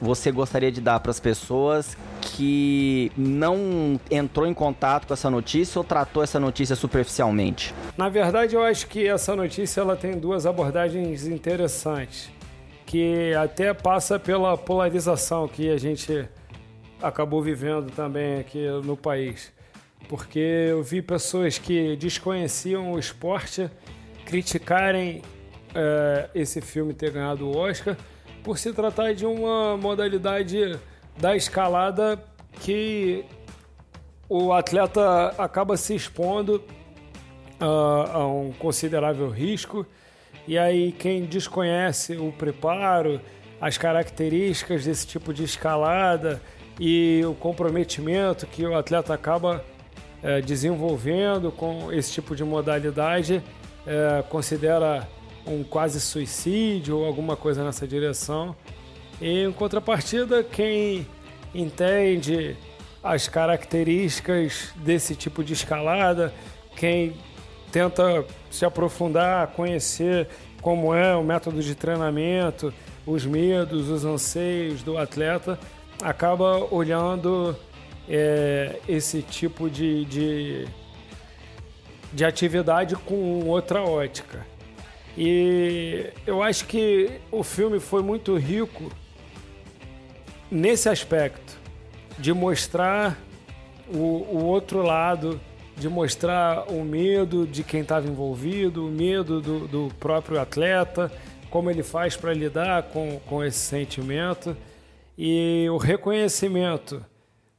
você 0.00 0.30
gostaria 0.30 0.70
de 0.70 0.80
dar 0.80 1.00
para 1.00 1.10
as 1.10 1.18
pessoas 1.18 1.96
que 2.20 3.10
não 3.16 4.00
entrou 4.08 4.46
em 4.46 4.54
contato 4.54 5.08
com 5.08 5.12
essa 5.12 5.28
notícia 5.28 5.78
ou 5.78 5.84
tratou 5.84 6.22
essa 6.22 6.38
notícia 6.38 6.76
superficialmente? 6.76 7.74
Na 7.98 8.08
verdade, 8.08 8.54
eu 8.54 8.62
acho 8.62 8.86
que 8.86 9.06
essa 9.06 9.34
notícia 9.34 9.80
ela 9.80 9.96
tem 9.96 10.16
duas 10.16 10.46
abordagens 10.46 11.26
interessantes, 11.26 12.30
que 12.86 13.34
até 13.34 13.74
passa 13.74 14.18
pela 14.18 14.56
polarização 14.56 15.48
que 15.48 15.70
a 15.70 15.76
gente 15.76 16.28
acabou 17.02 17.42
vivendo 17.42 17.90
também 17.90 18.38
aqui 18.38 18.64
no 18.84 18.96
país 18.96 19.53
porque 20.08 20.38
eu 20.38 20.82
vi 20.82 21.00
pessoas 21.02 21.58
que 21.58 21.96
desconheciam 21.96 22.92
o 22.92 22.98
esporte 22.98 23.70
criticarem 24.24 25.22
é, 25.74 26.30
esse 26.34 26.60
filme 26.60 26.94
ter 26.94 27.10
ganhado 27.10 27.46
o 27.46 27.56
Oscar 27.56 27.96
por 28.42 28.58
se 28.58 28.72
tratar 28.72 29.14
de 29.14 29.24
uma 29.26 29.76
modalidade 29.76 30.78
da 31.18 31.34
escalada 31.34 32.22
que 32.60 33.24
o 34.28 34.52
atleta 34.52 35.28
acaba 35.38 35.76
se 35.76 35.94
expondo 35.94 36.62
a, 37.58 38.18
a 38.18 38.26
um 38.26 38.52
considerável 38.52 39.28
risco. 39.30 39.86
E 40.46 40.58
aí 40.58 40.92
quem 40.92 41.24
desconhece 41.24 42.16
o 42.16 42.30
preparo, 42.32 43.20
as 43.60 43.78
características 43.78 44.84
desse 44.84 45.06
tipo 45.06 45.32
de 45.32 45.44
escalada 45.44 46.42
e 46.78 47.22
o 47.24 47.34
comprometimento 47.34 48.46
que 48.46 48.66
o 48.66 48.76
atleta 48.76 49.14
acaba 49.14 49.64
é, 50.24 50.40
desenvolvendo 50.40 51.52
com 51.52 51.92
esse 51.92 52.10
tipo 52.10 52.34
de 52.34 52.42
modalidade 52.42 53.42
é, 53.86 54.24
considera 54.30 55.06
um 55.46 55.62
quase 55.62 56.00
suicídio 56.00 56.96
ou 56.96 57.04
alguma 57.04 57.36
coisa 57.36 57.62
nessa 57.62 57.86
direção. 57.86 58.56
E 59.20 59.44
em 59.44 59.52
contrapartida, 59.52 60.42
quem 60.42 61.06
entende 61.54 62.56
as 63.02 63.28
características 63.28 64.72
desse 64.76 65.14
tipo 65.14 65.44
de 65.44 65.52
escalada, 65.52 66.32
quem 66.74 67.14
tenta 67.70 68.24
se 68.50 68.64
aprofundar, 68.64 69.48
conhecer 69.48 70.26
como 70.62 70.94
é 70.94 71.14
o 71.14 71.22
método 71.22 71.62
de 71.62 71.74
treinamento, 71.74 72.72
os 73.06 73.26
medos, 73.26 73.90
os 73.90 74.06
anseios 74.06 74.82
do 74.82 74.96
atleta, 74.96 75.58
acaba 76.02 76.66
olhando 76.74 77.54
é, 78.08 78.78
esse 78.88 79.22
tipo 79.22 79.68
de, 79.68 80.04
de, 80.04 80.68
de 82.12 82.24
atividade 82.24 82.96
com 82.96 83.46
outra 83.46 83.82
ótica. 83.82 84.46
E 85.16 86.10
eu 86.26 86.42
acho 86.42 86.66
que 86.66 87.20
o 87.30 87.42
filme 87.42 87.78
foi 87.78 88.02
muito 88.02 88.36
rico 88.36 88.90
nesse 90.50 90.88
aspecto, 90.88 91.56
de 92.18 92.32
mostrar 92.32 93.18
o, 93.88 93.98
o 93.98 94.44
outro 94.44 94.82
lado, 94.82 95.40
de 95.76 95.88
mostrar 95.88 96.70
o 96.70 96.84
medo 96.84 97.46
de 97.46 97.62
quem 97.64 97.80
estava 97.80 98.06
envolvido, 98.06 98.86
o 98.86 98.90
medo 98.90 99.40
do, 99.40 99.66
do 99.66 99.94
próprio 99.98 100.40
atleta, 100.40 101.10
como 101.50 101.70
ele 101.70 101.82
faz 101.82 102.16
para 102.16 102.32
lidar 102.32 102.84
com, 102.84 103.20
com 103.26 103.42
esse 103.42 103.58
sentimento 103.58 104.56
e 105.16 105.68
o 105.70 105.76
reconhecimento 105.76 107.04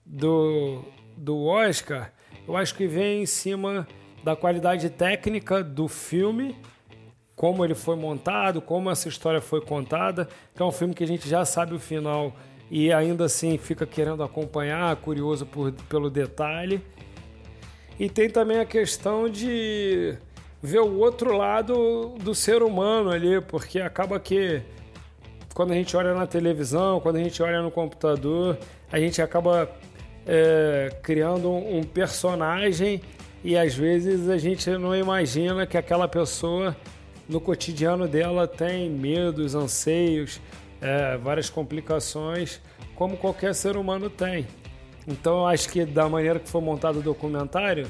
do, 0.06 0.84
do 1.18 1.46
Oscar, 1.46 2.12
eu 2.48 2.56
acho 2.56 2.76
que 2.76 2.86
vem 2.86 3.24
em 3.24 3.26
cima 3.26 3.88
da 4.24 4.36
qualidade 4.36 4.90
técnica 4.90 5.64
do 5.64 5.88
filme, 5.88 6.56
como 7.36 7.66
ele 7.66 7.76
foi 7.76 7.96
montado, 7.96 8.62
como 8.62 8.90
essa 8.90 9.10
história 9.10 9.42
foi 9.42 9.62
contada, 9.62 10.28
que 10.56 10.62
é 10.62 10.66
um 10.66 10.72
filme 10.72 10.94
que 10.94 11.04
a 11.04 11.08
gente 11.08 11.28
já 11.28 11.44
sabe 11.44 11.74
o 11.74 11.80
final 11.80 12.34
e 12.70 12.92
ainda 12.92 13.26
assim 13.26 13.58
fica 13.58 13.86
querendo 13.86 14.24
acompanhar, 14.24 14.96
curioso 14.98 15.46
por, 15.46 15.72
pelo 15.72 16.10
detalhe. 16.10 16.82
E 18.00 18.10
tem 18.10 18.30
também 18.30 18.60
a 18.60 18.66
questão 18.66 19.30
de 19.30 20.18
ver 20.62 20.80
o 20.80 20.98
outro 20.98 21.36
lado 21.36 22.16
do 22.20 22.34
ser 22.34 22.64
humano 22.64 23.12
ali, 23.12 23.40
porque 23.42 23.80
acaba 23.80 24.20
que 24.20 24.62
quando 25.54 25.72
a 25.72 25.76
gente 25.76 25.96
olha 25.96 26.14
na 26.14 26.28
televisão, 26.28 27.00
quando 27.00 27.16
a 27.18 27.24
gente 27.24 27.42
olha 27.42 27.62
no 27.62 27.72
computador, 27.72 28.58
a 28.92 29.00
gente 29.00 29.22
acaba 29.22 29.70
é, 30.26 30.96
criando 31.04 31.52
um, 31.52 31.84
personagem 31.84 33.02
e 33.44 33.58
às 33.58 33.76
vezes 33.76 34.28
a 34.30 34.38
gente 34.38 34.70
não 34.72 34.96
imagina 34.96 35.68
que 35.68 35.78
aquela 35.78 36.08
pessoa 36.08 36.76
no 37.30 37.40
cotidiano 37.40 38.08
dela 38.08 38.48
tem 38.48 38.90
medos, 38.90 39.56
anseios, 39.56 40.42
é, 40.82 41.18
várias 41.18 41.50
complicações, 41.50 42.60
como 42.96 43.18
qualquer 43.18 43.54
ser 43.54 43.78
humano 43.78 44.10
tem. 44.10 44.48
Então 45.08 45.40
eu 45.40 45.48
acho 45.48 45.70
que 45.70 45.86
da 45.86 46.10
maneira 46.10 46.40
que 46.40 46.50
foi 46.50 46.62
montado 46.62 47.00
o 47.00 47.02
documentário, 47.02 47.88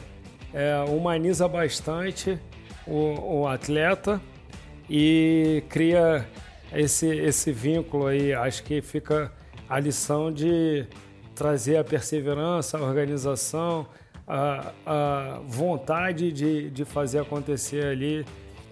é, 0.53 0.83
humaniza 0.89 1.47
bastante 1.47 2.39
o, 2.85 3.41
o, 3.41 3.47
atleta 3.47 4.21
e 4.89 5.63
cria 5.69 6.25
esse, 6.73 7.07
esse 7.07 7.51
vínculo 7.51 8.07
aí. 8.07 8.33
Acho 8.33 8.63
que 8.63 8.81
fica 8.81 9.31
a 9.67 9.79
lição 9.79 10.31
de 10.31 10.85
trazer 11.35 11.77
a 11.77 11.83
perseverança, 11.83 12.77
a 12.77 12.81
organização, 12.81 13.85
a, 14.27 14.71
a 14.85 15.39
vontade 15.45 16.31
de, 16.31 16.69
de 16.69 16.85
fazer 16.85 17.19
acontecer 17.19 17.85
ali. 17.85 18.25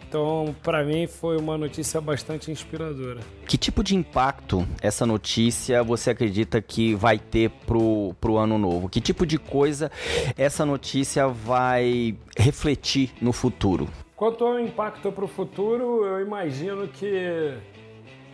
Então, 0.07 0.55
para 0.61 0.83
mim, 0.83 1.07
foi 1.07 1.37
uma 1.37 1.57
notícia 1.57 1.99
bastante 1.99 2.51
inspiradora. 2.51 3.19
Que 3.47 3.57
tipo 3.57 3.83
de 3.83 3.95
impacto 3.95 4.65
essa 4.79 5.07
notícia 5.07 5.83
você 5.83 6.11
acredita 6.11 6.61
que 6.61 6.93
vai 6.93 7.17
ter 7.17 7.49
pro, 7.65 8.15
pro 8.21 8.37
ano 8.37 8.59
novo? 8.59 8.87
Que 8.87 9.01
tipo 9.01 9.25
de 9.25 9.39
coisa 9.39 9.91
essa 10.37 10.65
notícia 10.65 11.27
vai 11.27 12.15
refletir 12.37 13.11
no 13.19 13.33
futuro? 13.33 13.89
Quanto 14.15 14.45
ao 14.45 14.59
impacto 14.59 15.11
para 15.11 15.25
o 15.25 15.27
futuro, 15.27 16.05
eu 16.05 16.21
imagino 16.21 16.87
que 16.87 17.57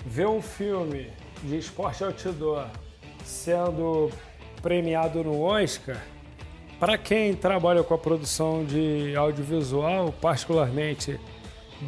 ver 0.05 0.27
um 0.27 0.41
filme 0.41 1.07
de 1.43 1.57
esporte 1.57 2.03
outdoor 2.03 2.67
sendo 3.29 4.09
premiado 4.61 5.23
no 5.23 5.41
Oscar, 5.41 5.97
para 6.79 6.97
quem 6.97 7.33
trabalha 7.33 7.83
com 7.83 7.93
a 7.93 7.97
produção 7.97 8.65
de 8.65 9.15
audiovisual, 9.15 10.13
particularmente 10.19 11.19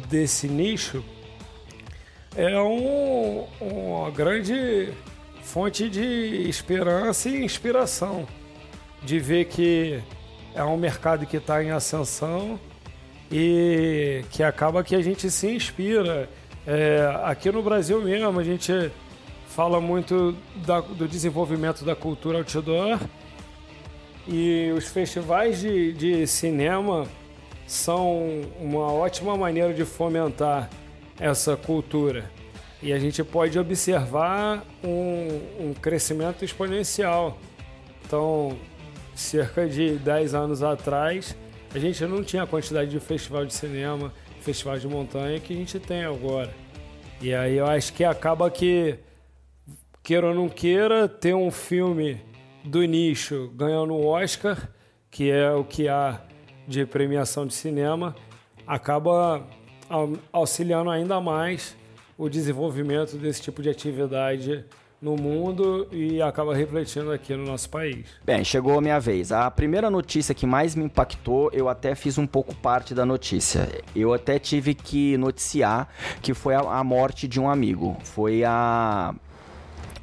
desse 0.08 0.46
nicho, 0.48 1.04
é 2.36 2.58
um, 2.60 3.46
uma 3.60 4.10
grande 4.10 4.92
fonte 5.42 5.88
de 5.88 6.48
esperança 6.48 7.28
e 7.28 7.44
inspiração 7.44 8.26
de 9.02 9.18
ver 9.18 9.46
que 9.46 10.00
é 10.54 10.62
um 10.62 10.76
mercado 10.76 11.26
que 11.26 11.38
está 11.38 11.62
em 11.62 11.70
ascensão 11.70 12.58
e 13.30 14.24
que 14.30 14.42
acaba 14.42 14.84
que 14.84 14.94
a 14.94 15.02
gente 15.02 15.30
se 15.30 15.48
inspira. 15.48 16.28
É, 16.66 17.20
aqui 17.24 17.50
no 17.50 17.62
Brasil 17.62 18.00
mesmo, 18.00 18.38
a 18.38 18.44
gente 18.44 18.92
fala 19.54 19.80
muito 19.82 20.34
da, 20.64 20.80
do 20.80 21.06
desenvolvimento 21.06 21.84
da 21.84 21.94
cultura 21.94 22.38
outdoor 22.38 22.98
e 24.26 24.72
os 24.74 24.86
festivais 24.86 25.60
de, 25.60 25.92
de 25.92 26.26
cinema 26.26 27.06
são 27.66 28.40
uma 28.58 28.90
ótima 28.90 29.36
maneira 29.36 29.74
de 29.74 29.84
fomentar 29.84 30.70
essa 31.20 31.54
cultura. 31.54 32.30
E 32.82 32.94
a 32.94 32.98
gente 32.98 33.22
pode 33.22 33.58
observar 33.58 34.64
um, 34.82 35.68
um 35.68 35.74
crescimento 35.74 36.44
exponencial. 36.44 37.36
Então, 38.06 38.56
cerca 39.14 39.68
de 39.68 39.96
10 39.96 40.34
anos 40.34 40.62
atrás, 40.62 41.36
a 41.74 41.78
gente 41.78 42.02
não 42.06 42.24
tinha 42.24 42.44
a 42.44 42.46
quantidade 42.46 42.90
de 42.90 42.98
festival 42.98 43.44
de 43.44 43.52
cinema, 43.52 44.12
festival 44.40 44.78
de 44.78 44.88
montanha 44.88 45.38
que 45.38 45.52
a 45.52 45.56
gente 45.56 45.78
tem 45.78 46.04
agora. 46.04 46.52
E 47.20 47.34
aí 47.34 47.58
eu 47.58 47.66
acho 47.66 47.92
que 47.92 48.02
acaba 48.02 48.50
que 48.50 48.98
queira 50.02 50.28
ou 50.28 50.34
não 50.34 50.48
queira, 50.48 51.08
ter 51.08 51.34
um 51.34 51.50
filme 51.50 52.20
do 52.64 52.82
nicho 52.84 53.50
ganhando 53.54 53.94
o 53.94 54.06
Oscar, 54.06 54.68
que 55.10 55.30
é 55.30 55.50
o 55.52 55.64
que 55.64 55.88
há 55.88 56.20
de 56.66 56.84
premiação 56.86 57.46
de 57.46 57.54
cinema, 57.54 58.14
acaba 58.66 59.46
auxiliando 60.32 60.90
ainda 60.90 61.20
mais 61.20 61.76
o 62.16 62.28
desenvolvimento 62.28 63.16
desse 63.16 63.42
tipo 63.42 63.62
de 63.62 63.68
atividade 63.68 64.64
no 65.00 65.16
mundo 65.16 65.88
e 65.90 66.22
acaba 66.22 66.54
refletindo 66.54 67.10
aqui 67.10 67.34
no 67.34 67.44
nosso 67.44 67.68
país. 67.68 68.06
Bem, 68.24 68.44
chegou 68.44 68.78
a 68.78 68.80
minha 68.80 69.00
vez. 69.00 69.32
A 69.32 69.50
primeira 69.50 69.90
notícia 69.90 70.32
que 70.32 70.46
mais 70.46 70.76
me 70.76 70.84
impactou, 70.84 71.50
eu 71.52 71.68
até 71.68 71.96
fiz 71.96 72.18
um 72.18 72.26
pouco 72.26 72.54
parte 72.54 72.94
da 72.94 73.04
notícia. 73.04 73.68
Eu 73.94 74.14
até 74.14 74.38
tive 74.38 74.74
que 74.74 75.16
noticiar 75.16 75.88
que 76.22 76.32
foi 76.32 76.54
a 76.54 76.84
morte 76.84 77.26
de 77.26 77.40
um 77.40 77.50
amigo. 77.50 77.96
Foi 78.04 78.44
a 78.44 79.12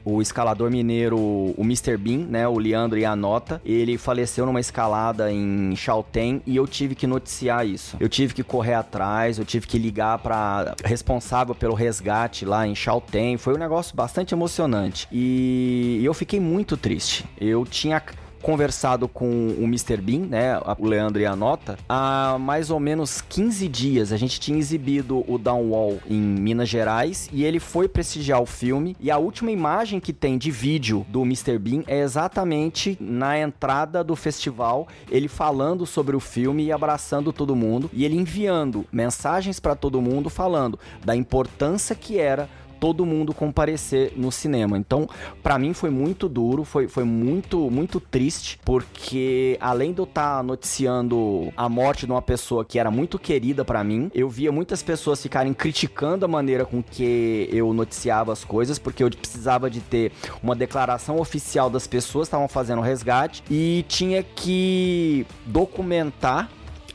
o 0.04 0.22
escalador 0.22 0.70
mineiro, 0.70 1.18
o 1.18 1.62
Mr. 1.62 1.98
Bean, 1.98 2.26
né, 2.30 2.48
o 2.48 2.58
Leandro 2.58 2.98
Ianota, 2.98 3.62
ele 3.66 3.98
faleceu 3.98 4.46
numa 4.46 4.60
escalada 4.60 5.32
em 5.32 5.76
Chaltén 5.76 6.42
e 6.46 6.56
eu 6.56 6.68
tive 6.68 6.96
que 6.96 7.08
noticiar 7.08 7.66
isso. 7.66 7.98
Eu 8.00 8.10
tive 8.10 8.34
que 8.34 8.44
correr 8.44 8.74
atrás, 8.74 9.38
eu 9.38 9.46
tive 9.46 9.68
que 9.68 9.78
ligar 9.78 10.20
para 10.20 10.76
responsável 10.84 11.54
pelo 11.56 11.74
resgate 11.74 12.46
lá 12.46 12.68
em 12.68 12.76
Chaltén. 12.76 13.38
Foi 13.38 13.54
um 13.54 13.58
negócio 13.58 13.96
bastante 13.96 14.34
emocionante 14.34 15.08
e 15.12 16.02
eu 16.04 16.14
fiquei 16.14 16.40
muito 16.40 16.78
triste. 16.78 17.26
Eu 17.40 17.66
tinha 17.66 18.02
conversado 18.42 19.08
com 19.08 19.50
o 19.58 19.64
Mr. 19.64 19.98
Bean, 19.98 20.22
né, 20.22 20.60
o 20.78 20.86
Leandro 20.86 21.22
e 21.22 21.26
a 21.26 21.36
Nota, 21.36 21.78
há 21.88 22.38
mais 22.40 22.70
ou 22.70 22.80
menos 22.80 23.22
15 23.22 23.68
dias. 23.68 24.12
A 24.12 24.18
gente 24.18 24.40
tinha 24.40 24.58
exibido 24.58 25.24
o 25.28 25.38
Downwall 25.38 26.00
em 26.10 26.20
Minas 26.20 26.70
Gerais 26.70 27.30
e 27.32 27.44
ele 27.44 27.60
foi 27.60 27.88
prestigiar 27.88 28.42
o 28.42 28.46
filme. 28.46 28.96
E 29.00 29.12
a 29.12 29.18
última 29.18 29.52
imagem 29.52 30.00
que 30.00 30.14
tem 30.14 30.38
de 30.38 30.52
vídeo 30.52 31.06
do 31.10 31.22
Mr. 31.22 31.58
Bean 31.58 31.84
é 31.88 32.00
exatamente 32.00 32.98
na 33.00 33.40
entrada 33.40 34.04
do 34.04 34.16
festival, 34.16 34.88
ele 35.10 35.28
falando 35.28 35.86
sobre 35.86 36.16
o 36.16 36.20
filme 36.20 36.66
e 36.66 36.72
abraçando 36.72 37.34
todo 37.34 37.56
mundo 37.56 37.90
e 37.94 38.06
ele 38.06 38.16
enviando 38.16 38.86
mensagens 38.92 39.60
para 39.60 39.76
todo 39.76 40.02
mundo 40.02 40.30
falando 40.30 40.80
da 41.04 41.16
importância 41.16 41.96
que 41.96 42.18
era 42.18 42.50
todo 42.80 43.06
mundo 43.06 43.34
comparecer 43.34 44.14
no 44.16 44.32
cinema. 44.32 44.78
Então, 44.78 45.08
para 45.44 45.58
mim 45.60 45.74
foi 45.74 45.90
muito 45.90 46.30
duro, 46.30 46.64
foi, 46.64 46.88
foi 46.88 47.04
muito, 47.04 47.70
muito 47.70 48.00
triste, 48.00 48.60
porque 48.64 49.58
além 49.60 49.94
de 49.94 50.00
eu 50.00 50.06
estar 50.06 50.38
tá 50.38 50.44
noticiando 50.44 51.52
a 51.56 51.68
morte 51.68 52.06
de 52.06 52.12
uma 52.12 52.22
pessoa 52.22 52.64
que 52.64 52.80
era 52.80 52.90
muito 52.90 53.20
querida 53.20 53.66
para 53.66 53.84
mim, 53.84 54.10
eu 54.14 54.30
via 54.30 54.52
muitas 54.52 54.82
pessoas 54.82 55.22
ficarem 55.22 55.54
criticando 55.54 56.26
a 56.26 56.28
maneira 56.28 56.66
com 56.66 56.82
que 56.82 57.50
eu 57.52 57.74
noticiava 57.74 58.32
as 58.32 58.44
coisas, 58.44 58.80
porque 58.80 59.04
eu 59.04 59.10
precisava 59.10 59.70
de 59.70 59.82
ter 59.82 60.12
uma 60.42 60.56
declaração 60.56 61.20
oficial 61.20 61.70
das 61.70 61.88
pessoas 61.88 62.28
que 62.28 62.30
estavam 62.30 62.48
fazendo 62.48 62.80
o 62.80 62.84
resgate 62.84 63.44
e 63.50 63.86
tinha 63.88 64.24
que 64.24 65.26
documentar 65.46 66.50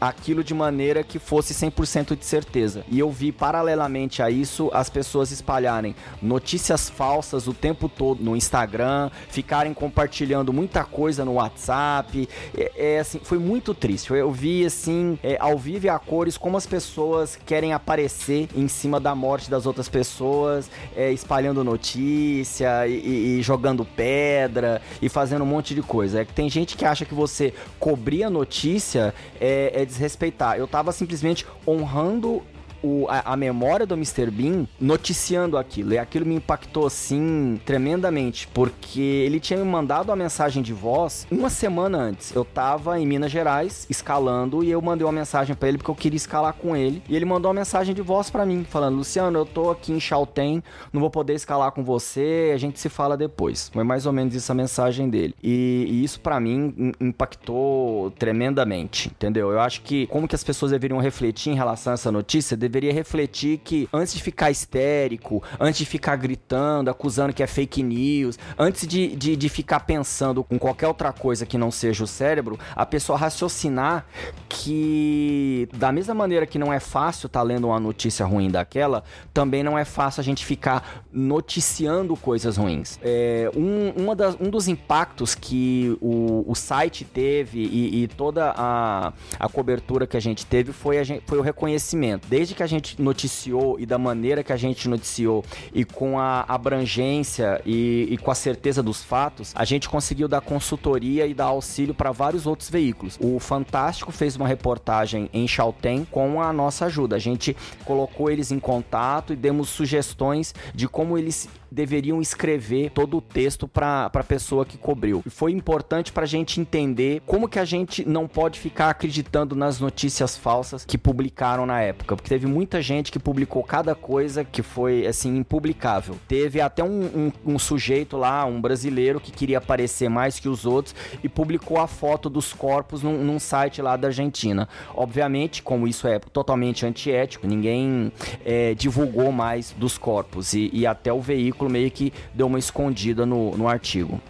aquilo 0.08 0.44
de 0.44 0.54
maneira 0.54 1.02
que 1.02 1.18
fosse 1.18 1.54
100% 1.54 2.16
de 2.16 2.24
certeza. 2.24 2.84
E 2.88 2.98
eu 2.98 3.10
vi 3.10 3.32
paralelamente 3.32 4.22
a 4.22 4.30
isso 4.30 4.70
as 4.72 4.88
pessoas 4.88 5.30
espalharem 5.30 5.94
notícias 6.20 6.88
falsas 6.88 7.46
o 7.46 7.54
tempo 7.54 7.88
todo 7.88 8.22
no 8.22 8.36
Instagram, 8.36 9.10
ficarem 9.28 9.74
compartilhando 9.74 10.52
muita 10.52 10.84
coisa 10.84 11.24
no 11.24 11.34
WhatsApp. 11.34 12.28
É, 12.56 12.72
é 12.76 12.98
assim, 12.98 13.20
foi 13.22 13.38
muito 13.38 13.74
triste. 13.74 14.12
Eu 14.12 14.30
vi 14.32 14.64
assim, 14.64 15.18
é, 15.22 15.36
ao 15.40 15.58
vivo 15.58 15.86
e 15.86 15.88
a 15.88 15.98
cores, 15.98 16.36
como 16.36 16.56
as 16.56 16.66
pessoas 16.66 17.38
querem 17.46 17.72
aparecer 17.72 18.48
em 18.54 18.68
cima 18.68 19.00
da 19.00 19.14
morte 19.14 19.50
das 19.50 19.66
outras 19.66 19.88
pessoas, 19.88 20.70
é, 20.96 21.12
espalhando 21.12 21.64
notícia 21.64 22.86
e, 22.86 23.38
e, 23.38 23.42
jogando 23.42 23.84
pedra 23.84 24.80
e 25.00 25.08
fazendo 25.08 25.42
um 25.42 25.46
monte 25.46 25.74
de 25.74 25.82
coisa. 25.82 26.20
É 26.20 26.24
que 26.24 26.32
tem 26.32 26.48
gente 26.48 26.76
que 26.76 26.84
acha 26.84 27.04
que 27.04 27.14
você 27.14 27.52
cobrir 27.78 28.24
a 28.24 28.30
notícia 28.30 29.14
é, 29.40 29.72
é 29.82 29.84
desrespeitar. 29.94 30.58
Eu 30.58 30.66
tava 30.66 30.92
simplesmente 30.92 31.46
honrando 31.66 32.42
o, 32.84 33.06
a, 33.08 33.32
a, 33.32 33.36
memória 33.36 33.86
do 33.86 33.94
Mr. 33.94 34.30
Bean 34.30 34.66
noticiando 34.78 35.56
aquilo. 35.56 35.94
E 35.94 35.98
aquilo 35.98 36.26
me 36.26 36.34
impactou 36.34 36.86
assim 36.86 37.58
tremendamente, 37.64 38.46
porque 38.48 39.00
ele 39.00 39.40
tinha 39.40 39.58
me 39.58 39.64
mandado 39.64 40.12
a 40.12 40.16
mensagem 40.16 40.62
de 40.62 40.74
voz 40.74 41.26
uma 41.30 41.48
semana 41.48 41.96
antes. 41.96 42.34
Eu 42.34 42.44
tava 42.44 43.00
em 43.00 43.06
Minas 43.06 43.32
Gerais 43.32 43.86
escalando 43.88 44.62
e 44.62 44.70
eu 44.70 44.82
mandei 44.82 45.06
uma 45.06 45.12
mensagem 45.12 45.56
para 45.56 45.68
ele 45.68 45.78
porque 45.78 45.90
eu 45.90 45.94
queria 45.94 46.16
escalar 46.16 46.52
com 46.52 46.76
ele. 46.76 47.02
E 47.08 47.16
ele 47.16 47.24
mandou 47.24 47.50
uma 47.50 47.58
mensagem 47.58 47.94
de 47.94 48.02
voz 48.02 48.28
para 48.28 48.44
mim, 48.44 48.66
falando: 48.68 48.96
Luciano, 48.96 49.38
eu 49.38 49.46
tô 49.46 49.70
aqui 49.70 49.90
em 49.90 50.00
Chaltén, 50.00 50.62
não 50.92 51.00
vou 51.00 51.08
poder 51.08 51.34
escalar 51.34 51.72
com 51.72 51.82
você, 51.82 52.52
a 52.54 52.58
gente 52.58 52.78
se 52.78 52.90
fala 52.90 53.16
depois. 53.16 53.70
Foi 53.72 53.84
mais 53.84 54.04
ou 54.04 54.12
menos 54.12 54.36
essa 54.36 54.52
mensagem 54.52 55.08
dele. 55.08 55.34
E, 55.42 55.86
e 55.88 56.04
isso 56.04 56.20
para 56.20 56.38
mim 56.38 56.92
impactou 57.00 58.10
tremendamente, 58.18 59.08
entendeu? 59.08 59.50
Eu 59.50 59.60
acho 59.60 59.80
que 59.80 60.06
como 60.08 60.28
que 60.28 60.34
as 60.34 60.44
pessoas 60.44 60.72
deveriam 60.72 60.98
refletir 60.98 61.50
em 61.50 61.54
relação 61.54 61.92
a 61.92 61.94
essa 61.94 62.12
notícia, 62.12 62.56
deveria 62.74 62.92
refletir 62.92 63.58
que 63.58 63.88
antes 63.92 64.14
de 64.14 64.22
ficar 64.22 64.50
histérico, 64.50 65.42
antes 65.60 65.78
de 65.78 65.86
ficar 65.86 66.16
gritando, 66.16 66.90
acusando 66.90 67.32
que 67.32 67.42
é 67.42 67.46
fake 67.46 67.82
news, 67.82 68.36
antes 68.58 68.86
de, 68.86 69.14
de, 69.14 69.36
de 69.36 69.48
ficar 69.48 69.80
pensando 69.80 70.42
com 70.42 70.58
qualquer 70.58 70.88
outra 70.88 71.12
coisa 71.12 71.46
que 71.46 71.56
não 71.56 71.70
seja 71.70 72.02
o 72.02 72.06
cérebro, 72.06 72.58
a 72.74 72.84
pessoa 72.84 73.16
raciocinar 73.16 74.04
que, 74.48 75.68
da 75.74 75.92
mesma 75.92 76.14
maneira 76.14 76.46
que 76.46 76.58
não 76.58 76.72
é 76.72 76.80
fácil 76.80 77.28
estar 77.28 77.40
tá 77.40 77.44
lendo 77.44 77.68
uma 77.68 77.78
notícia 77.78 78.26
ruim 78.26 78.50
daquela, 78.50 79.04
também 79.32 79.62
não 79.62 79.78
é 79.78 79.84
fácil 79.84 80.20
a 80.20 80.24
gente 80.24 80.44
ficar 80.44 81.04
noticiando 81.12 82.16
coisas 82.16 82.56
ruins. 82.56 82.98
É, 83.02 83.50
um, 83.54 84.02
uma 84.02 84.16
das, 84.16 84.36
um 84.40 84.50
dos 84.50 84.66
impactos 84.66 85.34
que 85.34 85.96
o, 86.00 86.44
o 86.50 86.54
site 86.56 87.04
teve 87.04 87.60
e, 87.60 88.02
e 88.02 88.08
toda 88.08 88.52
a, 88.56 89.12
a 89.38 89.48
cobertura 89.48 90.06
que 90.06 90.16
a 90.16 90.20
gente 90.20 90.44
teve 90.44 90.72
foi, 90.72 90.98
a 90.98 91.04
gente, 91.04 91.22
foi 91.26 91.38
o 91.38 91.42
reconhecimento. 91.42 92.26
Desde 92.28 92.54
que 92.54 92.63
a 92.64 92.66
gente 92.66 93.00
noticiou 93.00 93.78
e 93.78 93.86
da 93.86 93.98
maneira 93.98 94.42
que 94.42 94.52
a 94.52 94.56
gente 94.56 94.88
noticiou 94.88 95.44
e 95.72 95.84
com 95.84 96.18
a 96.18 96.44
abrangência 96.48 97.60
e, 97.64 98.08
e 98.10 98.16
com 98.16 98.30
a 98.30 98.34
certeza 98.34 98.82
dos 98.82 99.02
fatos, 99.02 99.52
a 99.54 99.64
gente 99.64 99.88
conseguiu 99.88 100.26
dar 100.26 100.40
consultoria 100.40 101.26
e 101.26 101.34
dar 101.34 101.46
auxílio 101.46 101.94
para 101.94 102.10
vários 102.10 102.46
outros 102.46 102.68
veículos. 102.68 103.18
O 103.20 103.38
Fantástico 103.38 104.10
fez 104.10 104.36
uma 104.36 104.48
reportagem 104.48 105.28
em 105.32 105.46
Chaltén 105.46 106.04
com 106.10 106.42
a 106.42 106.52
nossa 106.52 106.86
ajuda. 106.86 107.16
A 107.16 107.18
gente 107.18 107.56
colocou 107.84 108.30
eles 108.30 108.50
em 108.50 108.58
contato 108.58 109.32
e 109.32 109.36
demos 109.36 109.68
sugestões 109.68 110.54
de 110.74 110.88
como 110.88 111.18
eles 111.18 111.48
deveriam 111.74 112.22
escrever 112.22 112.90
todo 112.90 113.18
o 113.18 113.20
texto 113.20 113.66
para 113.66 114.06
a 114.06 114.24
pessoa 114.24 114.64
que 114.64 114.78
cobriu. 114.78 115.22
E 115.26 115.30
foi 115.30 115.52
importante 115.52 116.12
para 116.12 116.22
a 116.22 116.26
gente 116.26 116.60
entender 116.60 117.20
como 117.26 117.48
que 117.48 117.58
a 117.58 117.64
gente 117.64 118.08
não 118.08 118.28
pode 118.28 118.60
ficar 118.60 118.90
acreditando 118.90 119.56
nas 119.56 119.80
notícias 119.80 120.36
falsas 120.36 120.84
que 120.84 120.96
publicaram 120.96 121.66
na 121.66 121.80
época, 121.80 122.14
porque 122.14 122.28
teve 122.28 122.46
muita 122.46 122.80
gente 122.80 123.10
que 123.10 123.18
publicou 123.18 123.62
cada 123.62 123.94
coisa 123.94 124.44
que 124.44 124.62
foi 124.62 125.06
assim 125.06 125.36
impublicável. 125.36 126.16
Teve 126.28 126.60
até 126.60 126.84
um, 126.84 127.32
um, 127.46 127.54
um 127.54 127.58
sujeito 127.58 128.16
lá, 128.16 128.44
um 128.44 128.60
brasileiro 128.60 129.20
que 129.20 129.32
queria 129.32 129.58
aparecer 129.58 130.08
mais 130.08 130.38
que 130.38 130.48
os 130.48 130.64
outros 130.64 130.94
e 131.22 131.28
publicou 131.28 131.80
a 131.80 131.86
foto 131.86 132.30
dos 132.30 132.52
corpos 132.52 133.02
num, 133.02 133.22
num 133.24 133.40
site 133.40 133.82
lá 133.82 133.96
da 133.96 134.08
Argentina. 134.08 134.68
Obviamente, 134.94 135.62
como 135.62 135.88
isso 135.88 136.06
é 136.06 136.18
totalmente 136.18 136.86
antiético, 136.86 137.46
ninguém 137.46 138.12
é, 138.44 138.74
divulgou 138.74 139.32
mais 139.32 139.74
dos 139.76 139.98
corpos 139.98 140.54
e, 140.54 140.70
e 140.72 140.86
até 140.86 141.12
o 141.12 141.20
veículo 141.20 141.63
meio 141.68 141.90
que 141.90 142.12
deu 142.32 142.46
uma 142.46 142.58
escondida 142.58 143.24
no, 143.26 143.56
no 143.56 143.68
artigo. 143.68 144.20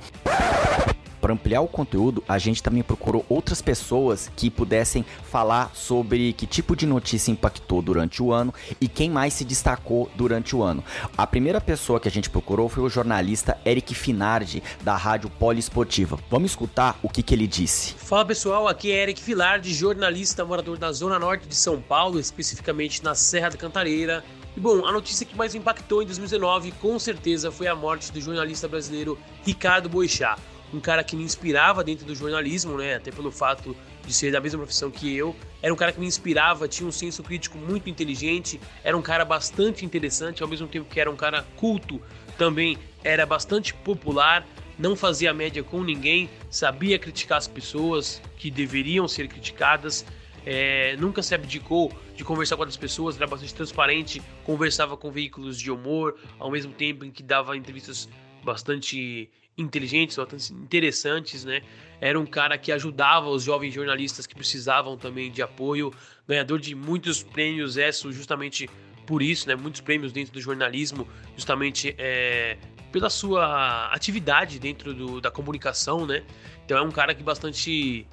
Para 1.24 1.32
ampliar 1.32 1.62
o 1.62 1.66
conteúdo, 1.66 2.22
a 2.28 2.36
gente 2.36 2.62
também 2.62 2.82
procurou 2.82 3.24
outras 3.30 3.62
pessoas 3.62 4.30
que 4.36 4.50
pudessem 4.50 5.06
falar 5.22 5.70
sobre 5.72 6.34
que 6.34 6.46
tipo 6.46 6.76
de 6.76 6.84
notícia 6.84 7.32
impactou 7.32 7.80
durante 7.80 8.22
o 8.22 8.30
ano 8.30 8.52
e 8.78 8.86
quem 8.86 9.08
mais 9.08 9.32
se 9.32 9.42
destacou 9.42 10.10
durante 10.14 10.54
o 10.54 10.62
ano. 10.62 10.84
A 11.16 11.26
primeira 11.26 11.62
pessoa 11.62 11.98
que 11.98 12.06
a 12.06 12.10
gente 12.10 12.28
procurou 12.28 12.68
foi 12.68 12.82
o 12.82 12.90
jornalista 12.90 13.56
Eric 13.64 13.94
Finardi, 13.94 14.62
da 14.82 14.96
Rádio 14.96 15.30
Poliesportiva. 15.30 16.18
Vamos 16.30 16.50
escutar 16.50 16.98
o 17.02 17.08
que, 17.08 17.22
que 17.22 17.34
ele 17.34 17.46
disse. 17.46 17.94
Fala 17.94 18.26
pessoal, 18.26 18.68
aqui 18.68 18.92
é 18.92 19.04
Eric 19.04 19.22
Finardi, 19.22 19.72
jornalista 19.72 20.44
morador 20.44 20.76
da 20.76 20.92
Zona 20.92 21.18
Norte 21.18 21.48
de 21.48 21.54
São 21.54 21.80
Paulo, 21.80 22.20
especificamente 22.20 23.02
na 23.02 23.14
Serra 23.14 23.48
da 23.48 23.56
Cantareira. 23.56 24.22
E 24.56 24.60
bom, 24.60 24.86
a 24.86 24.92
notícia 24.92 25.26
que 25.26 25.36
mais 25.36 25.52
impactou 25.56 26.00
em 26.00 26.06
2019 26.06 26.70
com 26.72 26.96
certeza 26.96 27.50
foi 27.50 27.66
a 27.66 27.74
morte 27.74 28.12
do 28.12 28.20
jornalista 28.20 28.68
brasileiro 28.68 29.18
Ricardo 29.44 29.88
Boixá, 29.88 30.38
um 30.72 30.78
cara 30.78 31.02
que 31.02 31.16
me 31.16 31.24
inspirava 31.24 31.82
dentro 31.82 32.06
do 32.06 32.14
jornalismo, 32.14 32.76
né, 32.76 32.94
até 32.94 33.10
pelo 33.10 33.32
fato 33.32 33.76
de 34.06 34.12
ser 34.12 34.30
da 34.30 34.40
mesma 34.40 34.60
profissão 34.60 34.92
que 34.92 35.12
eu. 35.16 35.34
Era 35.60 35.74
um 35.74 35.76
cara 35.76 35.90
que 35.90 35.98
me 35.98 36.06
inspirava, 36.06 36.68
tinha 36.68 36.88
um 36.88 36.92
senso 36.92 37.20
crítico 37.20 37.58
muito 37.58 37.90
inteligente, 37.90 38.60
era 38.84 38.96
um 38.96 39.02
cara 39.02 39.24
bastante 39.24 39.84
interessante, 39.84 40.40
ao 40.40 40.48
mesmo 40.48 40.68
tempo 40.68 40.88
que 40.88 41.00
era 41.00 41.10
um 41.10 41.16
cara 41.16 41.44
culto, 41.56 42.00
também 42.38 42.78
era 43.02 43.26
bastante 43.26 43.74
popular, 43.74 44.46
não 44.78 44.94
fazia 44.94 45.34
média 45.34 45.64
com 45.64 45.82
ninguém, 45.82 46.30
sabia 46.48 46.96
criticar 46.96 47.38
as 47.38 47.48
pessoas 47.48 48.22
que 48.36 48.52
deveriam 48.52 49.08
ser 49.08 49.26
criticadas 49.26 50.04
é, 50.46 50.96
nunca 50.96 51.22
se 51.22 51.34
abdicou 51.34 51.92
de 52.14 52.24
conversar 52.24 52.56
com 52.56 52.62
outras 52.62 52.76
pessoas, 52.76 53.16
era 53.16 53.26
bastante 53.26 53.54
transparente, 53.54 54.22
conversava 54.44 54.96
com 54.96 55.10
veículos 55.10 55.58
de 55.58 55.70
humor, 55.70 56.16
ao 56.38 56.50
mesmo 56.50 56.72
tempo 56.72 57.04
em 57.04 57.10
que 57.10 57.22
dava 57.22 57.56
entrevistas 57.56 58.08
bastante 58.44 59.30
inteligentes, 59.56 60.16
bastante 60.16 60.52
interessantes, 60.52 61.44
né? 61.44 61.62
Era 62.00 62.18
um 62.18 62.26
cara 62.26 62.58
que 62.58 62.72
ajudava 62.72 63.28
os 63.28 63.44
jovens 63.44 63.72
jornalistas 63.72 64.26
que 64.26 64.34
precisavam 64.34 64.96
também 64.96 65.30
de 65.30 65.42
apoio, 65.42 65.92
ganhador 66.26 66.58
de 66.58 66.74
muitos 66.74 67.22
prêmios 67.22 67.76
ESSO 67.76 68.12
justamente 68.12 68.68
por 69.06 69.22
isso, 69.22 69.48
né? 69.48 69.54
Muitos 69.54 69.80
prêmios 69.80 70.12
dentro 70.12 70.32
do 70.32 70.40
jornalismo, 70.40 71.06
justamente 71.36 71.94
é, 71.96 72.58
pela 72.90 73.08
sua 73.08 73.92
atividade 73.92 74.58
dentro 74.58 74.92
do, 74.92 75.20
da 75.20 75.30
comunicação, 75.30 76.06
né? 76.06 76.22
Então 76.64 76.76
é 76.76 76.82
um 76.82 76.90
cara 76.90 77.14
que 77.14 77.22
bastante 77.22 78.06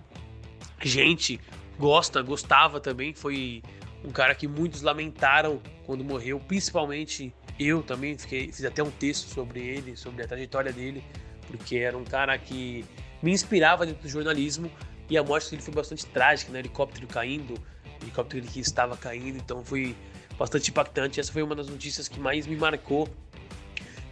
gente 0.82 1.40
gosta, 1.82 2.22
gostava 2.22 2.80
também. 2.80 3.14
Foi 3.14 3.64
um 4.06 4.12
cara 4.12 4.36
que 4.36 4.48
muitos 4.48 4.84
lamentaram 4.84 5.60
quando 5.86 6.04
morreu, 6.04 6.40
principalmente 6.40 7.34
eu 7.60 7.82
também 7.84 8.18
fiquei, 8.18 8.52
fiz 8.52 8.64
até 8.64 8.82
um 8.82 8.92
texto 8.92 9.28
sobre 9.28 9.60
ele, 9.60 9.98
sobre 9.98 10.24
a 10.24 10.28
trajetória 10.28 10.72
dele, 10.72 11.04
porque 11.48 11.78
era 11.78 11.98
um 11.98 12.04
cara 12.04 12.38
que 12.38 12.86
me 13.22 13.32
inspirava 13.32 13.86
dentro 13.86 14.04
do 14.04 14.10
jornalismo 14.10 14.72
e 15.10 15.18
a 15.18 15.24
morte 15.24 15.50
dele 15.50 15.62
foi 15.62 15.74
bastante 15.74 16.06
trágica, 16.06 16.52
né? 16.52 16.60
Helicóptero 16.60 17.08
caindo, 17.08 17.56
helicóptero 18.02 18.46
que 18.46 18.60
estava 18.60 18.96
caindo, 18.96 19.38
então 19.38 19.64
foi 19.64 19.96
bastante 20.38 20.70
impactante. 20.70 21.20
Essa 21.20 21.34
foi 21.34 21.44
uma 21.44 21.56
das 21.56 21.68
notícias 21.68 22.08
que 22.08 22.20
mais 22.20 22.48
me 22.48 22.56
marcou 22.56 23.10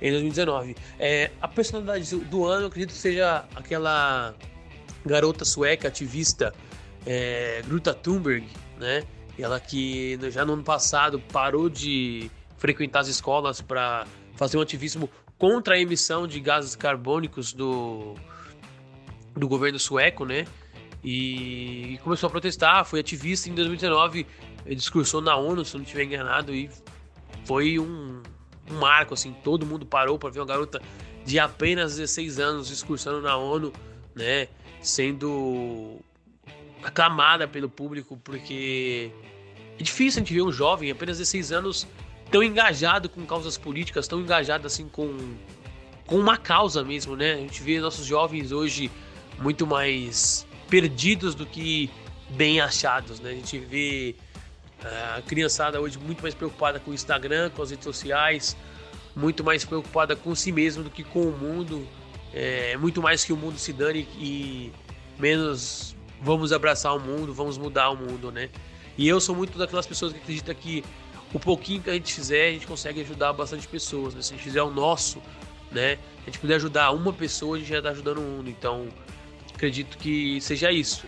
em 0.02 0.12
2019. 0.12 0.76
É, 1.00 1.32
a 1.42 1.48
personalidade 1.48 2.16
do 2.16 2.46
ano, 2.46 2.64
eu 2.64 2.68
acredito 2.68 2.92
que 2.92 3.00
seja 3.00 3.46
aquela 3.56 4.36
garota 5.06 5.46
sueca 5.46 5.88
ativista 5.88 6.54
é, 7.06 7.62
Greta 7.68 7.94
Thunberg, 7.94 8.48
né? 8.78 9.04
Ela 9.38 9.60
que 9.60 10.20
já 10.32 10.44
no 10.46 10.54
ano 10.54 10.64
passado 10.64 11.20
parou 11.32 11.70
de 11.70 12.30
frequentar 12.58 13.00
as 13.00 13.08
escolas 13.08 13.62
para 13.62 14.06
fazer 14.36 14.58
um 14.58 14.62
ativismo 14.62 15.10
contra 15.38 15.76
a 15.76 15.80
emissão 15.80 16.28
de 16.28 16.40
gases 16.42 16.76
carbônicos 16.76 17.54
do, 17.54 18.16
do 19.36 19.48
governo 19.48 19.80
sueco, 19.80 20.26
né? 20.26 20.46
E, 21.02 21.94
e 21.94 21.98
começou 22.00 22.28
a 22.28 22.30
protestar, 22.30 22.84
foi 22.84 23.00
ativista 23.00 23.50
em 23.50 23.54
2019, 23.54 24.28
discursou 24.76 25.22
na 25.22 25.36
ONU, 25.38 25.64
se 25.64 25.76
não 25.76 25.84
estiver 25.84 26.04
enganado, 26.04 26.54
e 26.54 26.70
foi 27.46 27.80
um, 27.80 28.22
um 28.70 28.80
marco, 28.80 29.14
assim, 29.14 29.34
todo 29.44 29.66
mundo 29.66 29.86
parou 29.86 30.20
para 30.20 30.30
ver 30.30 30.42
uma 30.42 30.46
garota 30.46 30.82
de 31.26 31.40
apenas 31.40 31.96
16 31.96 32.40
anos 32.40 32.68
discursando 32.68 33.22
na 33.22 33.38
ONU, 33.38 33.72
né? 34.14 34.50
Sendo 34.82 36.00
aclamada 36.84 37.48
pelo 37.48 37.70
público, 37.70 38.18
porque 38.24 39.12
é 39.80 39.84
difícil 39.84 40.22
a 40.22 40.26
gente 40.26 40.34
ver 40.34 40.42
um 40.42 40.52
jovem, 40.52 40.92
apenas 40.92 41.18
16 41.18 41.52
anos, 41.52 41.88
tão 42.32 42.44
engajado 42.44 43.10
com 43.10 43.26
causas 43.26 43.58
políticas, 43.58 44.08
tão 44.08 44.20
engajado 44.20 44.68
assim 44.68 44.88
com, 44.88 45.36
com 46.06 46.20
uma 46.20 46.38
causa 46.38 46.84
mesmo, 46.84 47.16
né? 47.16 47.34
A 47.34 47.38
gente 47.38 47.62
vê 47.62 47.80
nossos 47.80 48.06
jovens 48.06 48.52
hoje 48.52 48.92
muito 49.40 49.66
mais 49.66 50.46
perdidos 50.70 51.34
do 51.34 51.46
que 51.46 51.90
bem 52.30 52.62
achados, 52.62 53.20
né? 53.20 53.32
A 53.32 53.36
gente 53.36 53.58
vê 53.58 54.16
ah, 54.84 55.16
a 55.18 55.22
criançada 55.22 55.80
hoje 55.82 55.98
muito 55.98 56.22
mais 56.22 56.34
preocupada 56.34 56.80
com 56.80 56.92
o 56.92 56.94
Instagram, 56.94 57.50
com 57.50 57.62
as 57.62 57.72
redes 57.72 57.86
sociais, 57.86 58.56
muito 59.16 59.44
mais 59.44 59.66
preocupada 59.66 60.16
com 60.16 60.34
si 60.36 60.52
mesmo 60.52 60.84
do 60.84 60.90
que 60.90 61.04
com 61.04 61.22
o 61.22 61.32
mundo. 61.32 61.88
É 62.34 62.78
muito 62.78 63.02
mais 63.02 63.24
que 63.24 63.34
o 63.34 63.38
mundo 63.38 63.58
se 63.58 63.74
dane 63.74 64.08
e 64.18 64.72
menos 65.18 65.96
vamos 66.22 66.52
abraçar 66.52 66.96
o 66.96 67.00
mundo, 67.00 67.34
vamos 67.34 67.58
mudar 67.58 67.90
o 67.90 67.96
mundo, 67.96 68.32
né? 68.32 68.50
E 68.98 69.08
eu 69.08 69.20
sou 69.20 69.36
muito 69.36 69.58
daquelas 69.58 69.88
pessoas 69.88 70.12
que 70.12 70.20
acreditam 70.20 70.54
que 70.56 70.84
o 71.34 71.40
pouquinho 71.40 71.82
que 71.82 71.90
a 71.90 71.94
gente 71.94 72.14
fizer, 72.14 72.50
a 72.50 72.52
gente 72.52 72.68
consegue 72.68 73.02
ajudar 73.02 73.34
bastante 73.34 73.68
pessoas, 73.68 74.14
né? 74.14 74.22
Se 74.22 74.34
a 74.34 74.36
gente 74.36 74.44
fizer 74.44 74.62
o 74.62 74.72
nosso, 74.72 75.22
né? 75.72 75.98
A 76.24 76.26
gente 76.26 76.40
puder 76.40 76.56
ajudar 76.56 76.92
uma 76.92 77.14
pessoa, 77.14 77.56
a 77.56 77.60
gente 77.60 77.70
já 77.70 77.78
está 77.78 77.92
ajudando 77.92 78.18
o 78.18 78.22
mundo. 78.22 78.50
Então, 78.50 78.88
acredito 79.54 79.98
que 79.98 80.42
seja 80.42 80.72
isso, 80.72 81.06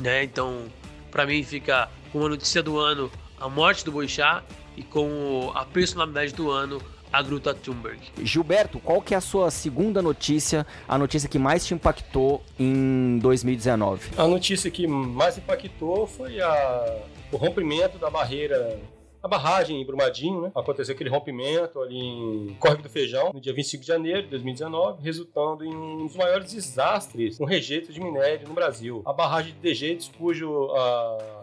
né? 0.00 0.24
Então, 0.24 0.66
para 1.10 1.24
mim 1.24 1.42
fica 1.42 1.88
com 2.12 2.24
a 2.24 2.28
notícia 2.28 2.62
do 2.62 2.78
ano 2.78 3.10
a 3.40 3.48
morte 3.48 3.84
do 3.84 3.92
Boixá 3.92 4.42
e 4.76 4.82
com 4.82 5.52
a 5.54 5.64
personalidade 5.64 6.34
do 6.34 6.50
ano 6.50 6.82
a 7.12 7.22
Gruta 7.22 7.54
Thunberg. 7.54 8.00
Gilberto, 8.22 8.78
qual 8.80 9.00
que 9.00 9.14
é 9.14 9.16
a 9.16 9.20
sua 9.20 9.50
segunda 9.50 10.00
notícia, 10.02 10.66
a 10.86 10.98
notícia 10.98 11.28
que 11.28 11.38
mais 11.38 11.66
te 11.66 11.74
impactou 11.74 12.42
em 12.58 13.18
2019? 13.18 14.10
A 14.16 14.26
notícia 14.26 14.70
que 14.70 14.86
mais 14.86 15.38
impactou 15.38 16.06
foi 16.06 16.40
a, 16.40 16.96
o 17.32 17.36
rompimento 17.36 17.98
da 17.98 18.10
barreira 18.10 18.78
a 19.22 19.26
barragem 19.26 19.80
em 19.80 19.84
Brumadinho, 19.84 20.42
né? 20.42 20.52
Aconteceu 20.54 20.94
aquele 20.94 21.10
rompimento 21.10 21.80
ali 21.82 21.98
em 21.98 22.56
Córrego 22.60 22.82
do 22.82 22.88
Feijão, 22.88 23.32
no 23.34 23.40
dia 23.40 23.52
25 23.52 23.80
de 23.80 23.88
janeiro 23.88 24.22
de 24.22 24.28
2019, 24.28 25.02
resultando 25.02 25.64
em 25.64 25.74
um 25.74 26.06
dos 26.06 26.16
maiores 26.16 26.52
desastres 26.52 27.38
no 27.38 27.44
rejeito 27.44 27.92
de 27.92 28.00
minério 28.00 28.46
no 28.46 28.54
Brasil. 28.54 29.02
A 29.04 29.12
barragem 29.12 29.52
de 29.54 29.58
Dejeitos, 29.58 30.10
cujo 30.16 30.70
a, 30.70 31.42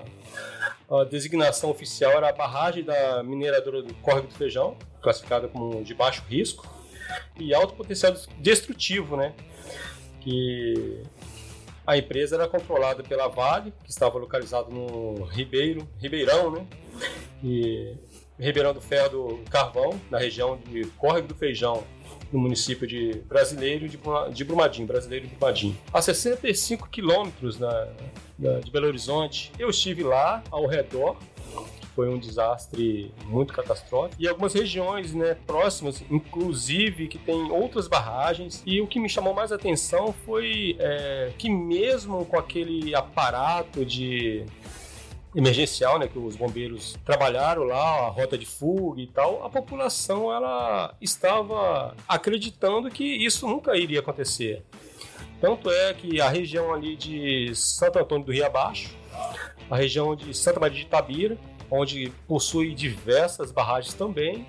a 0.90 1.04
designação 1.04 1.70
oficial 1.70 2.12
era 2.12 2.30
a 2.30 2.34
barragem 2.34 2.84
da 2.84 3.24
mineradora 3.24 3.82
do 3.82 3.94
Córrego 3.96 4.28
do 4.28 4.36
Feijão, 4.36 4.78
classificada 5.02 5.48
como 5.48 5.84
de 5.84 5.94
baixo 5.94 6.24
risco, 6.28 6.68
e 7.40 7.54
alto 7.54 7.74
potencial 7.74 8.14
destrutivo, 8.40 9.18
né? 9.18 9.34
Que 10.22 11.04
a 11.86 11.98
empresa 11.98 12.36
era 12.36 12.48
controlada 12.48 13.04
pela 13.04 13.28
Vale, 13.28 13.74
que 13.84 13.90
estava 13.90 14.18
localizado 14.18 14.72
no 14.72 15.24
Ribeiro, 15.26 15.88
Ribeirão, 16.00 16.52
né? 16.52 16.68
E 17.44 17.96
Ribeirão 18.40 18.74
do 18.74 18.82
Ferro 18.82 19.10
do 19.10 19.50
Carvão, 19.50 20.00
na 20.10 20.18
região 20.18 20.58
de 20.58 20.86
Córrego 20.98 21.28
do 21.28 21.36
Feijão, 21.36 21.84
no 22.32 22.40
município 22.40 22.88
de 22.88 23.22
Brasileiro 23.28 23.88
de 23.88 24.44
Brumadinho, 24.44 24.88
Brasileiro 24.88 25.28
de 25.28 25.36
Brumadinho. 25.36 25.78
A 25.94 26.02
65 26.02 26.90
quilômetros 26.90 27.58
de 28.38 28.72
Belo 28.72 28.88
Horizonte, 28.88 29.52
eu 29.58 29.70
estive 29.70 30.04
lá 30.04 30.44
ao 30.52 30.66
redor 30.66 31.18
foi 31.96 32.10
um 32.10 32.20
desastre 32.20 33.12
muito 33.26 33.54
catastrófico. 33.54 34.22
E 34.22 34.28
algumas 34.28 34.54
regiões 34.54 35.14
né, 35.14 35.38
próximas, 35.48 36.04
inclusive, 36.12 37.08
que 37.08 37.18
tem 37.18 37.50
outras 37.50 37.88
barragens. 37.88 38.62
E 38.66 38.82
o 38.82 38.88
que 38.88 39.00
me 39.00 39.08
chamou 39.08 39.34
mais 39.34 39.54
atenção 39.54 40.14
foi 40.26 40.76
é, 40.78 41.32
que 41.38 41.50
mesmo 41.50 42.26
com 42.26 42.38
aquele 42.38 42.94
aparato 42.94 43.86
de 43.86 44.46
emergencial, 45.36 46.00
né, 46.00 46.08
que 46.08 46.18
os 46.18 46.36
bombeiros 46.36 46.98
trabalharam 47.04 47.64
lá, 47.64 48.06
a 48.06 48.08
rota 48.08 48.38
de 48.38 48.46
fuga 48.46 49.02
e 49.02 49.08
tal, 49.08 49.46
a 49.46 49.50
população 49.50 50.34
ela 50.34 50.96
estava 51.02 51.96
acreditando 52.08 52.90
que 52.90 53.04
isso 53.04 53.46
nunca 53.46 53.76
iria 53.78 54.00
acontecer. 54.00 54.64
Tanto 55.42 55.70
é 55.70 55.94
que 55.94 56.22
a 56.22 56.30
região 56.30 56.74
ali 56.74 56.96
de 56.96 57.54
Santo 57.54 58.00
Antônio 58.00 58.26
do 58.26 58.32
Rio 58.32 58.46
Abaixo, 58.46 58.96
a 59.70 59.76
região 59.76 60.16
de 60.16 60.34
Santa 60.34 60.60
Maria 60.60 60.78
de 60.78 60.86
Itabira, 60.86 61.38
onde 61.70 62.12
possui 62.28 62.74
diversas 62.74 63.52
barragens 63.52 63.94
também, 63.94 64.48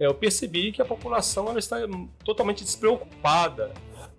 eu 0.00 0.14
percebi 0.14 0.72
que 0.72 0.82
a 0.82 0.84
população 0.84 1.48
ela 1.48 1.58
está 1.58 1.76
totalmente 2.24 2.64
despreocupada 2.64 3.72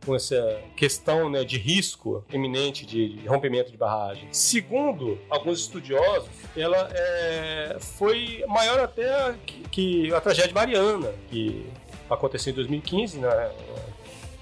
com 0.05 0.15
essa 0.15 0.61
questão 0.75 1.29
né, 1.29 1.43
de 1.43 1.57
risco 1.57 2.23
iminente 2.31 2.85
de, 2.85 3.21
rompimento 3.27 3.71
de 3.71 3.77
barragem. 3.77 4.27
Segundo 4.31 5.19
alguns 5.29 5.59
estudiosos, 5.59 6.29
ela 6.55 6.89
é, 6.91 7.77
foi 7.79 8.43
maior 8.47 8.79
até 8.79 9.35
que, 9.45 9.63
que, 9.69 10.13
a 10.13 10.21
tragédia 10.21 10.53
Mariana, 10.53 11.11
que 11.29 11.65
aconteceu 12.09 12.51
em 12.51 12.55
2015, 12.55 13.19
na, 13.19 13.51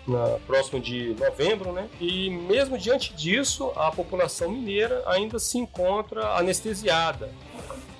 na 0.08 0.40
próximo 0.46 0.80
de 0.80 1.16
novembro, 1.20 1.74
né? 1.74 1.90
E 2.00 2.30
mesmo 2.30 2.78
diante 2.78 3.14
disso, 3.14 3.72
a 3.76 3.92
população 3.92 4.50
mineira 4.50 5.04
ainda 5.06 5.38
se 5.38 5.58
encontra 5.58 6.38
anestesiada 6.38 7.30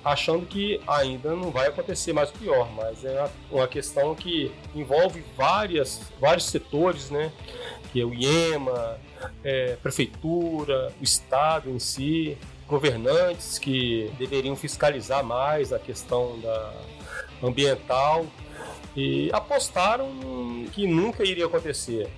achando 0.04 0.46
que 0.46 0.80
ainda 0.86 1.34
não 1.34 1.50
vai 1.50 1.68
acontecer 1.68 2.12
mais 2.12 2.30
o 2.30 2.32
pior, 2.32 2.70
mas 2.72 3.04
é 3.04 3.28
uma 3.50 3.66
questão 3.66 4.14
que 4.14 4.52
envolve 4.74 5.24
várias, 5.36 6.00
vários 6.20 6.46
setores, 6.46 7.10
né? 7.10 7.32
Que 7.92 8.00
é 8.00 8.04
o 8.04 8.14
IEMA, 8.14 8.98
é, 9.42 9.76
prefeitura, 9.82 10.92
o 11.00 11.04
Estado 11.04 11.70
em 11.70 11.78
si, 11.78 12.36
governantes 12.66 13.58
que 13.58 14.10
deveriam 14.18 14.54
fiscalizar 14.54 15.24
mais 15.24 15.72
a 15.72 15.78
questão 15.78 16.38
da 16.40 16.72
ambiental 17.42 18.26
e 18.96 19.30
apostaram 19.32 20.08
que 20.72 20.86
nunca 20.86 21.24
iria 21.24 21.46
acontecer. 21.46 22.08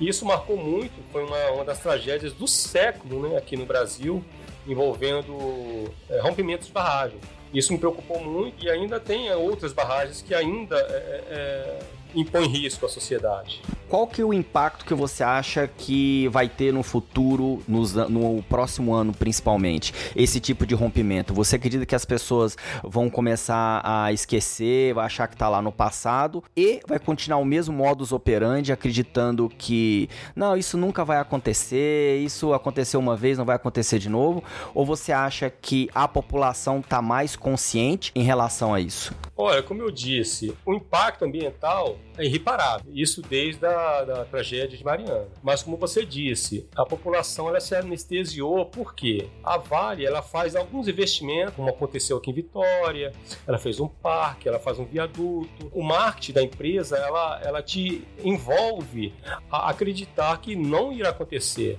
Isso 0.00 0.24
marcou 0.24 0.56
muito, 0.56 0.94
foi 1.10 1.24
uma, 1.24 1.50
uma 1.50 1.64
das 1.64 1.80
tragédias 1.80 2.32
do 2.32 2.46
século 2.46 3.28
né, 3.28 3.36
aqui 3.36 3.56
no 3.56 3.66
Brasil, 3.66 4.24
envolvendo 4.68 5.90
é, 6.08 6.20
rompimentos 6.20 6.66
de 6.68 6.72
barragem. 6.72 7.18
Isso 7.52 7.72
me 7.72 7.78
preocupou 7.78 8.20
muito 8.20 8.64
e 8.64 8.70
ainda 8.70 9.00
tem 9.00 9.32
outras 9.32 9.72
barragens 9.72 10.20
que 10.20 10.34
ainda 10.34 10.76
é, 10.76 11.24
é, 11.30 11.78
impõe 12.14 12.46
risco 12.46 12.86
à 12.86 12.88
sociedade. 12.88 13.62
Qual 13.88 14.06
que 14.06 14.20
é 14.20 14.24
o 14.24 14.34
impacto 14.34 14.84
que 14.84 14.92
você 14.92 15.24
acha 15.24 15.66
que 15.66 16.28
vai 16.28 16.46
ter 16.46 16.72
no 16.72 16.82
futuro, 16.82 17.62
nos, 17.66 17.94
no 17.94 18.42
próximo 18.42 18.92
ano 18.92 19.14
principalmente, 19.14 19.94
esse 20.14 20.38
tipo 20.40 20.66
de 20.66 20.74
rompimento? 20.74 21.32
Você 21.32 21.56
acredita 21.56 21.86
que 21.86 21.94
as 21.94 22.04
pessoas 22.04 22.56
vão 22.84 23.08
começar 23.08 23.80
a 23.82 24.12
esquecer, 24.12 24.92
vai 24.92 25.06
achar 25.06 25.26
que 25.26 25.34
está 25.34 25.48
lá 25.48 25.62
no 25.62 25.72
passado 25.72 26.44
e 26.54 26.80
vai 26.86 26.98
continuar 26.98 27.38
o 27.38 27.44
mesmo 27.46 27.74
modus 27.74 28.12
operandi, 28.12 28.72
acreditando 28.72 29.48
que 29.56 30.10
não, 30.36 30.54
isso 30.54 30.76
nunca 30.76 31.02
vai 31.02 31.18
acontecer, 31.18 32.18
isso 32.18 32.52
aconteceu 32.52 33.00
uma 33.00 33.16
vez, 33.16 33.38
não 33.38 33.44
vai 33.46 33.56
acontecer 33.56 33.98
de 33.98 34.10
novo? 34.10 34.44
Ou 34.74 34.84
você 34.84 35.12
acha 35.12 35.48
que 35.50 35.88
a 35.94 36.06
população 36.06 36.80
está 36.80 37.00
mais 37.00 37.36
consciente 37.36 38.12
em 38.14 38.22
relação 38.22 38.74
a 38.74 38.80
isso? 38.80 39.14
Olha, 39.40 39.62
como 39.62 39.80
eu 39.80 39.90
disse, 39.92 40.52
o 40.66 40.74
impacto 40.74 41.24
ambiental 41.24 41.96
é 42.18 42.24
irreparável. 42.24 42.90
Isso 42.92 43.22
desde 43.22 43.64
a 43.64 44.02
da 44.02 44.24
tragédia 44.24 44.76
de 44.76 44.84
Mariana. 44.84 45.28
Mas 45.44 45.62
como 45.62 45.76
você 45.76 46.04
disse, 46.04 46.68
a 46.76 46.84
população 46.84 47.48
ela 47.48 47.60
se 47.60 47.72
anestesiou 47.76 48.66
porque 48.66 49.28
a 49.44 49.56
Vale 49.56 50.04
ela 50.04 50.22
faz 50.22 50.56
alguns 50.56 50.88
investimentos, 50.88 51.54
como 51.54 51.68
aconteceu 51.68 52.16
aqui 52.16 52.32
em 52.32 52.34
Vitória, 52.34 53.12
ela 53.46 53.58
fez 53.58 53.78
um 53.78 53.86
parque, 53.86 54.48
ela 54.48 54.58
faz 54.58 54.80
um 54.80 54.84
viaduto. 54.84 55.70
O 55.72 55.84
marketing 55.84 56.32
da 56.32 56.42
empresa 56.42 56.96
ela, 56.96 57.40
ela 57.40 57.62
te 57.62 58.04
envolve 58.24 59.14
a 59.48 59.70
acreditar 59.70 60.36
que 60.40 60.56
não 60.56 60.92
irá 60.92 61.10
acontecer, 61.10 61.78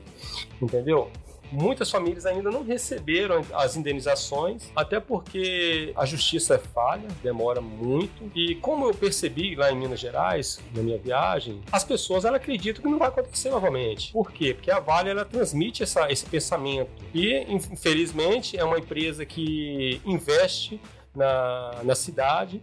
entendeu? 0.62 1.12
Muitas 1.52 1.90
famílias 1.90 2.26
ainda 2.26 2.50
não 2.50 2.64
receberam 2.64 3.44
as 3.54 3.76
indenizações, 3.76 4.72
até 4.76 5.00
porque 5.00 5.94
a 5.96 6.06
justiça 6.06 6.56
é 6.56 6.58
falha, 6.58 7.08
demora 7.24 7.62
muito. 7.62 8.32
E 8.36 8.56
como 8.56 8.86
eu 8.86 8.94
percebi 8.94 9.56
lá 9.56 9.72
em 9.72 9.76
Minas 9.76 10.00
Gerais, 10.00 10.60
na 10.76 10.82
minha 10.82 10.98
viagem, 10.98 11.62
as 11.72 11.84
pessoas 11.84 12.26
ela 12.26 12.38
acreditam 12.38 12.82
que 12.84 12.90
não 12.90 12.98
vai 12.98 13.08
acontecer 13.08 13.50
novamente. 13.50 14.12
Por 14.12 14.32
quê? 14.32 14.54
Porque 14.54 14.72
a 14.72 14.80
Vale 14.80 15.10
ela 15.10 15.26
transmite 15.26 15.84
essa, 15.84 16.12
esse 16.12 16.26
pensamento. 16.26 16.90
E, 17.14 17.46
infelizmente, 17.50 18.58
é 18.58 18.64
uma 18.64 18.80
empresa 18.80 19.26
que 19.26 20.02
investe 20.06 20.80
na, 21.16 21.82
na 21.84 21.96
cidade, 21.96 22.62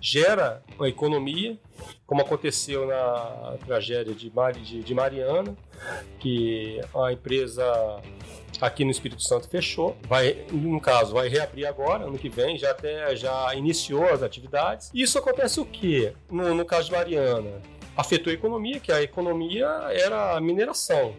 gera 0.00 0.62
uma 0.76 0.88
economia, 0.88 1.58
como 2.06 2.20
aconteceu 2.20 2.86
na 2.86 3.56
tragédia 3.64 4.14
de, 4.14 4.32
de, 4.62 4.82
de 4.82 4.94
Mariana, 4.94 5.56
que 6.18 6.80
a 6.94 7.12
empresa 7.12 8.00
aqui 8.60 8.84
no 8.84 8.90
Espírito 8.90 9.22
Santo 9.22 9.48
fechou, 9.48 9.96
vai, 10.08 10.44
no 10.52 10.80
caso, 10.80 11.14
vai 11.14 11.28
reabrir 11.28 11.66
agora, 11.66 12.04
ano 12.04 12.18
que 12.18 12.28
vem, 12.28 12.56
já 12.56 12.70
até 12.70 13.14
já 13.16 13.54
iniciou 13.54 14.08
as 14.08 14.22
atividades. 14.22 14.90
Isso 14.94 15.18
acontece 15.18 15.60
o 15.60 15.64
quê? 15.64 16.12
No, 16.30 16.54
no 16.54 16.64
caso 16.64 16.86
de 16.86 16.92
Mariana, 16.92 17.60
afetou 17.96 18.30
a 18.30 18.34
economia, 18.34 18.78
que 18.80 18.92
a 18.92 19.02
economia 19.02 19.66
era 19.90 20.36
a 20.36 20.40
mineração, 20.40 21.14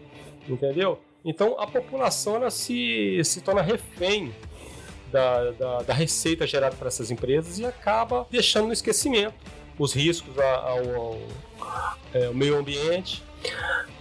entendeu? 0.48 1.00
Então 1.24 1.58
a 1.58 1.66
população 1.66 2.36
ela 2.36 2.50
se, 2.50 3.20
se 3.24 3.40
torna 3.40 3.62
refém 3.62 4.34
da, 5.14 5.52
da, 5.52 5.82
da 5.82 5.94
receita 5.94 6.44
gerada 6.44 6.74
por 6.74 6.88
essas 6.88 7.08
empresas 7.08 7.60
e 7.60 7.64
acaba 7.64 8.26
deixando 8.28 8.66
no 8.66 8.72
esquecimento 8.72 9.34
os 9.78 9.92
riscos 9.92 10.36
ao, 10.36 10.44
ao, 10.44 10.94
ao, 10.94 11.18
é, 12.12 12.26
ao 12.26 12.34
meio 12.34 12.58
ambiente 12.58 13.22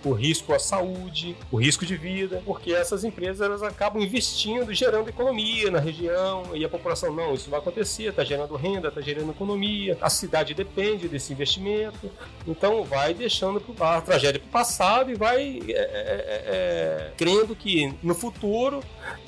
o 0.06 0.12
risco 0.12 0.54
à 0.54 0.60
saúde, 0.60 1.36
o 1.52 1.58
risco 1.58 1.86
de 1.86 1.96
vida, 1.96 2.42
porque 2.46 2.74
essas 2.74 3.04
empresas 3.04 3.42
elas 3.42 3.64
acabam 3.64 4.02
investindo, 4.02 4.74
gerando 4.74 5.10
economia 5.10 5.72
na 5.72 5.80
região 5.80 6.44
e 6.54 6.66
a 6.66 6.70
população 6.70 7.14
não, 7.14 7.34
isso 7.34 7.50
vai 7.50 7.60
acontecer, 7.60 8.10
está 8.10 8.24
gerando 8.24 8.56
renda, 8.56 8.90
está 8.90 9.02
gerando 9.02 9.32
economia, 9.32 9.98
a 10.02 10.10
cidade 10.10 10.54
depende 10.54 11.08
desse 11.08 11.32
investimento, 11.32 12.12
então 12.46 12.84
vai 12.84 13.14
deixando 13.14 13.64
a 13.80 14.02
tragédia 14.02 14.40
para 14.40 14.48
o 14.48 14.52
passado 14.52 15.12
e 15.12 15.16
vai 15.16 15.62
é, 15.68 15.72
é, 15.72 15.78
é, 15.78 16.44
é, 16.46 17.12
crendo 17.18 17.56
que 17.56 17.94
no 18.04 18.14
futuro 18.14 18.82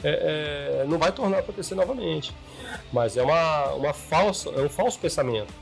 é, 0.04 0.82
é, 0.82 0.86
não 0.88 0.98
vai 0.98 1.12
tornar 1.12 1.38
a 1.38 1.40
acontecer 1.40 1.76
novamente, 1.76 2.34
mas 2.92 3.16
é 3.16 3.24
uma, 3.24 3.74
uma 3.74 3.94
falsa, 3.94 4.50
é 4.50 4.62
um 4.62 4.70
falso 4.70 5.00
pensamento. 5.00 5.54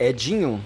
Edinho, 0.00 0.62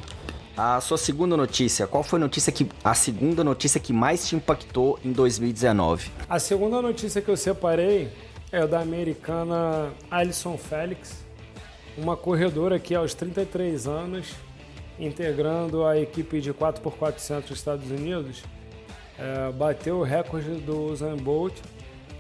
a 0.63 0.79
sua 0.79 0.99
segunda 0.99 1.39
notícia, 1.39 1.87
qual 1.87 2.03
foi 2.03 2.19
a 2.19 2.21
notícia 2.21 2.53
que 2.53 2.69
a 2.85 2.93
segunda 2.93 3.43
notícia 3.43 3.81
que 3.81 3.95
mais 3.95 4.29
te 4.29 4.37
impactou 4.37 4.99
em 5.03 5.11
2019? 5.11 6.11
A 6.29 6.39
segunda 6.39 6.83
notícia 6.83 7.23
que 7.23 7.31
eu 7.31 7.37
separei 7.37 8.11
é 8.53 8.67
da 8.67 8.81
americana 8.81 9.91
Alison 10.11 10.59
Felix, 10.59 11.25
uma 11.97 12.15
corredora 12.15 12.79
que 12.79 12.95
aos 12.95 13.15
33 13.15 13.87
anos, 13.87 14.35
integrando 14.99 15.87
a 15.87 15.99
equipe 15.99 16.43
de 16.43 16.53
4x400 16.53 17.41
dos 17.41 17.51
Estados 17.53 17.91
Unidos, 17.91 18.45
é, 19.19 19.51
bateu 19.53 20.01
o 20.01 20.03
recorde 20.03 20.57
do 20.57 20.93
Usain 20.93 21.17
Bolt, 21.17 21.55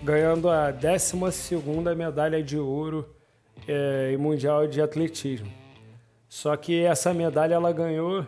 ganhando 0.03 0.49
a 0.49 0.73
12ª 0.73 1.95
medalha 1.95 2.43
de 2.43 2.57
ouro 2.57 3.07
é, 3.69 4.13
em 4.15 4.17
Mundial 4.17 4.67
de 4.67 4.81
Atletismo. 4.81 5.60
Só 6.31 6.57
que 6.57 6.85
essa 6.85 7.13
medalha 7.13 7.55
ela 7.55 7.73
ganhou 7.73 8.25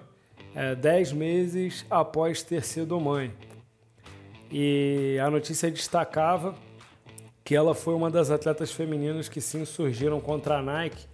é, 0.57 0.75
dez 0.75 1.12
meses 1.12 1.87
após 1.88 2.43
ter 2.43 2.65
sido 2.65 3.01
mãe. 3.01 3.33
E 4.51 5.17
a 5.23 5.31
notícia 5.31 5.71
destacava 5.71 6.57
que 7.45 7.55
ela 7.55 7.77
foi 7.77 7.95
uma 7.95 8.11
das 8.11 8.29
atletas 8.29 8.73
femininas 8.73 9.29
que 9.29 9.41
se 9.41 9.57
insurgiram 9.57 10.21
contra 10.21 10.59
a 10.59 10.62
Nike, 10.62 11.07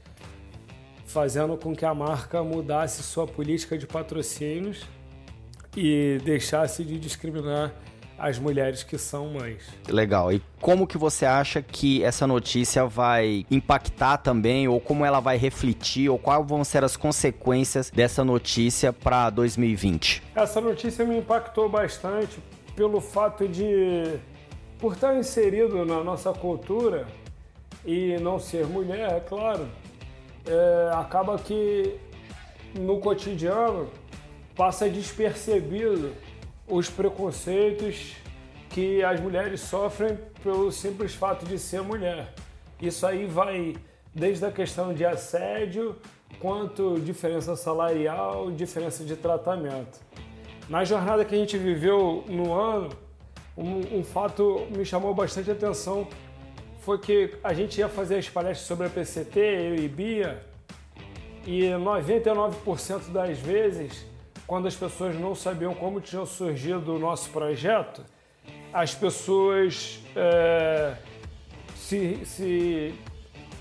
fazendo 1.04 1.58
com 1.58 1.76
que 1.76 1.84
a 1.84 1.92
marca 1.92 2.42
mudasse 2.42 3.02
sua 3.02 3.26
política 3.26 3.76
de 3.76 3.86
patrocínios 3.86 4.86
e 5.76 6.18
deixasse 6.24 6.82
de 6.84 6.98
discriminar 6.98 7.74
as 8.18 8.38
mulheres 8.38 8.82
que 8.82 8.98
são 8.98 9.28
mães. 9.28 9.62
Legal. 9.88 10.32
E 10.32 10.42
como 10.60 10.86
que 10.86 10.98
você 10.98 11.24
acha 11.24 11.62
que 11.62 12.02
essa 12.02 12.26
notícia 12.26 12.84
vai 12.84 13.46
impactar 13.50 14.18
também, 14.18 14.66
ou 14.66 14.80
como 14.80 15.04
ela 15.04 15.20
vai 15.20 15.36
refletir, 15.36 16.08
ou 16.08 16.18
quais 16.18 16.44
vão 16.46 16.64
ser 16.64 16.82
as 16.82 16.96
consequências 16.96 17.90
dessa 17.90 18.24
notícia 18.24 18.92
para 18.92 19.30
2020? 19.30 20.22
Essa 20.34 20.60
notícia 20.60 21.04
me 21.04 21.18
impactou 21.18 21.68
bastante 21.68 22.38
pelo 22.74 23.00
fato 23.00 23.46
de, 23.46 24.18
por 24.78 24.94
estar 24.94 25.16
inserido 25.16 25.84
na 25.84 26.02
nossa 26.02 26.32
cultura 26.32 27.06
e 27.84 28.16
não 28.18 28.38
ser 28.38 28.66
mulher, 28.66 29.12
é 29.12 29.20
claro, 29.20 29.68
é, 30.46 30.90
acaba 30.94 31.38
que 31.38 31.96
no 32.74 32.98
cotidiano 32.98 33.88
passa 34.56 34.88
despercebido 34.88 36.12
os 36.68 36.88
preconceitos 36.90 38.14
que 38.70 39.02
as 39.02 39.20
mulheres 39.20 39.60
sofrem 39.60 40.18
pelo 40.42 40.70
simples 40.70 41.14
fato 41.14 41.46
de 41.46 41.58
ser 41.58 41.82
mulher. 41.82 42.32
Isso 42.80 43.06
aí 43.06 43.26
vai 43.26 43.76
desde 44.14 44.44
a 44.44 44.52
questão 44.52 44.92
de 44.92 45.04
assédio, 45.04 45.96
quanto 46.38 46.98
diferença 47.00 47.56
salarial, 47.56 48.50
diferença 48.50 49.04
de 49.04 49.16
tratamento. 49.16 50.00
Na 50.68 50.84
jornada 50.84 51.24
que 51.24 51.34
a 51.34 51.38
gente 51.38 51.56
viveu 51.56 52.24
no 52.28 52.52
ano, 52.52 52.90
um, 53.56 53.98
um 53.98 54.04
fato 54.04 54.66
me 54.70 54.84
chamou 54.84 55.14
bastante 55.14 55.50
atenção 55.50 56.06
foi 56.80 56.98
que 56.98 57.34
a 57.42 57.52
gente 57.52 57.78
ia 57.78 57.88
fazer 57.88 58.16
as 58.16 58.28
palestras 58.28 58.66
sobre 58.66 58.86
a 58.86 58.90
PCT, 58.90 59.38
eu 59.38 59.76
e 59.76 59.88
Bia, 59.88 60.42
e 61.46 61.62
99% 61.62 63.10
das 63.10 63.38
vezes 63.38 64.06
quando 64.48 64.66
as 64.66 64.74
pessoas 64.74 65.14
não 65.14 65.34
sabiam 65.34 65.74
como 65.74 66.00
tinha 66.00 66.24
surgido 66.24 66.96
o 66.96 66.98
nosso 66.98 67.28
projeto, 67.28 68.02
as 68.72 68.94
pessoas 68.94 70.00
é, 70.16 70.94
se, 71.76 72.24
se 72.24 72.94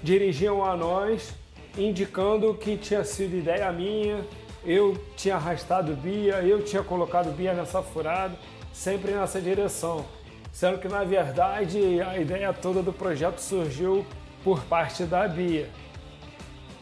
dirigiam 0.02 0.63
a 0.63 0.78
nós 0.78 1.34
indicando 1.78 2.54
que 2.54 2.78
tinha 2.78 3.04
sido 3.04 3.36
ideia 3.36 3.69
minha, 3.73 4.26
eu 4.63 4.97
tinha 5.17 5.36
arrastado 5.36 5.93
Bia, 5.93 6.36
eu 6.36 6.63
tinha 6.63 6.82
colocado 6.82 7.36
Bia 7.36 7.54
nessa 7.54 7.84
furada, 7.84 8.36
sempre 8.71 9.12
nessa 9.12 9.41
direção. 9.41 10.06
Sendo 10.54 10.80
que, 10.80 10.88
na 10.88 11.04
verdade, 11.04 12.02
a 12.02 12.17
ideia 12.17 12.54
toda 12.54 12.82
do 12.82 12.93
projeto 12.93 13.39
surgiu 13.39 14.06
por 14.41 14.63
parte 14.63 15.04
da 15.04 15.28
Bia. 15.28 15.69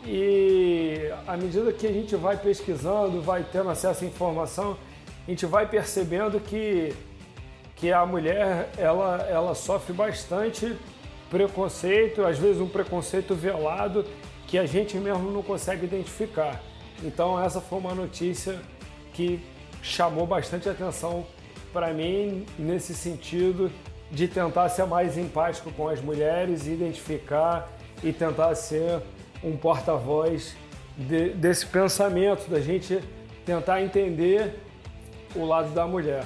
E 0.06 1.12
à 1.26 1.36
medida 1.36 1.72
que 1.74 1.88
a 1.88 1.92
gente 1.92 2.16
vai 2.16 2.38
pesquisando, 2.38 3.22
vai 3.22 3.44
tendo 3.44 3.70
acesso 3.70 4.04
à 4.04 4.08
informação, 4.08 4.78
a 5.28 5.32
gente 5.32 5.46
vai 5.46 5.68
percebendo 5.68 6.40
que, 6.40 6.94
que 7.76 7.92
a 7.92 8.06
mulher 8.06 8.70
ela, 8.78 9.26
ela 9.28 9.56
sofre 9.56 9.94
bastante 9.94 10.76
preconceito, 11.30 12.24
às 12.24 12.38
vezes 12.38 12.62
um 12.62 12.68
preconceito 12.68 13.34
velado 13.34 14.06
que 14.48 14.60
a 14.60 14.66
gente 14.66 14.96
mesmo 14.98 15.32
não 15.32 15.42
consegue 15.42 15.86
identificar. 15.86 16.62
Então 17.04 17.42
essa 17.44 17.60
foi 17.60 17.80
uma 17.80 17.96
notícia 17.96 18.60
que 19.14 19.44
chamou 19.82 20.28
bastante 20.28 20.70
atenção 20.70 21.26
para 21.74 21.92
mim 21.94 22.46
nesse 22.58 22.94
sentido 22.94 23.72
de 24.12 24.28
tentar 24.28 24.70
ser 24.70 24.86
mais 24.86 25.18
empático 25.18 25.72
com 25.72 25.90
as 25.90 26.00
mulheres, 26.00 26.68
identificar 26.68 27.70
e 28.04 28.14
tentar 28.14 28.54
ser 28.54 29.02
um 29.44 29.56
porta-voz 29.56 30.56
de, 30.98 31.30
desse 31.30 31.66
pensamento, 31.66 32.50
da 32.50 32.60
gente 32.60 33.00
tentar 33.46 33.82
entender 33.82 34.60
o 35.36 35.46
lado 35.46 35.74
da 35.74 35.86
mulher. 35.86 36.26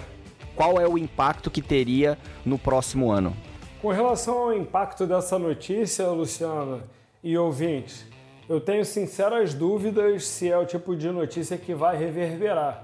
Qual 0.56 0.80
é 0.80 0.88
o 0.88 0.98
impacto 0.98 1.50
que 1.50 1.62
teria 1.62 2.18
no 2.46 2.58
próximo 2.58 3.12
ano? 3.12 3.36
Com 3.82 3.90
relação 3.90 4.38
ao 4.38 4.54
impacto 4.54 5.08
dessa 5.08 5.40
notícia, 5.40 6.08
Luciana 6.08 6.84
e 7.24 7.38
ouvintes, 7.38 8.06
eu 8.48 8.60
tenho 8.60 8.84
sinceras 8.84 9.54
dúvidas 9.54 10.26
se 10.28 10.50
é 10.50 10.58
o 10.58 10.66
tipo 10.66 10.96
de 10.96 11.10
notícia 11.10 11.58
que 11.58 11.74
vai 11.74 11.98
reverberar. 11.98 12.84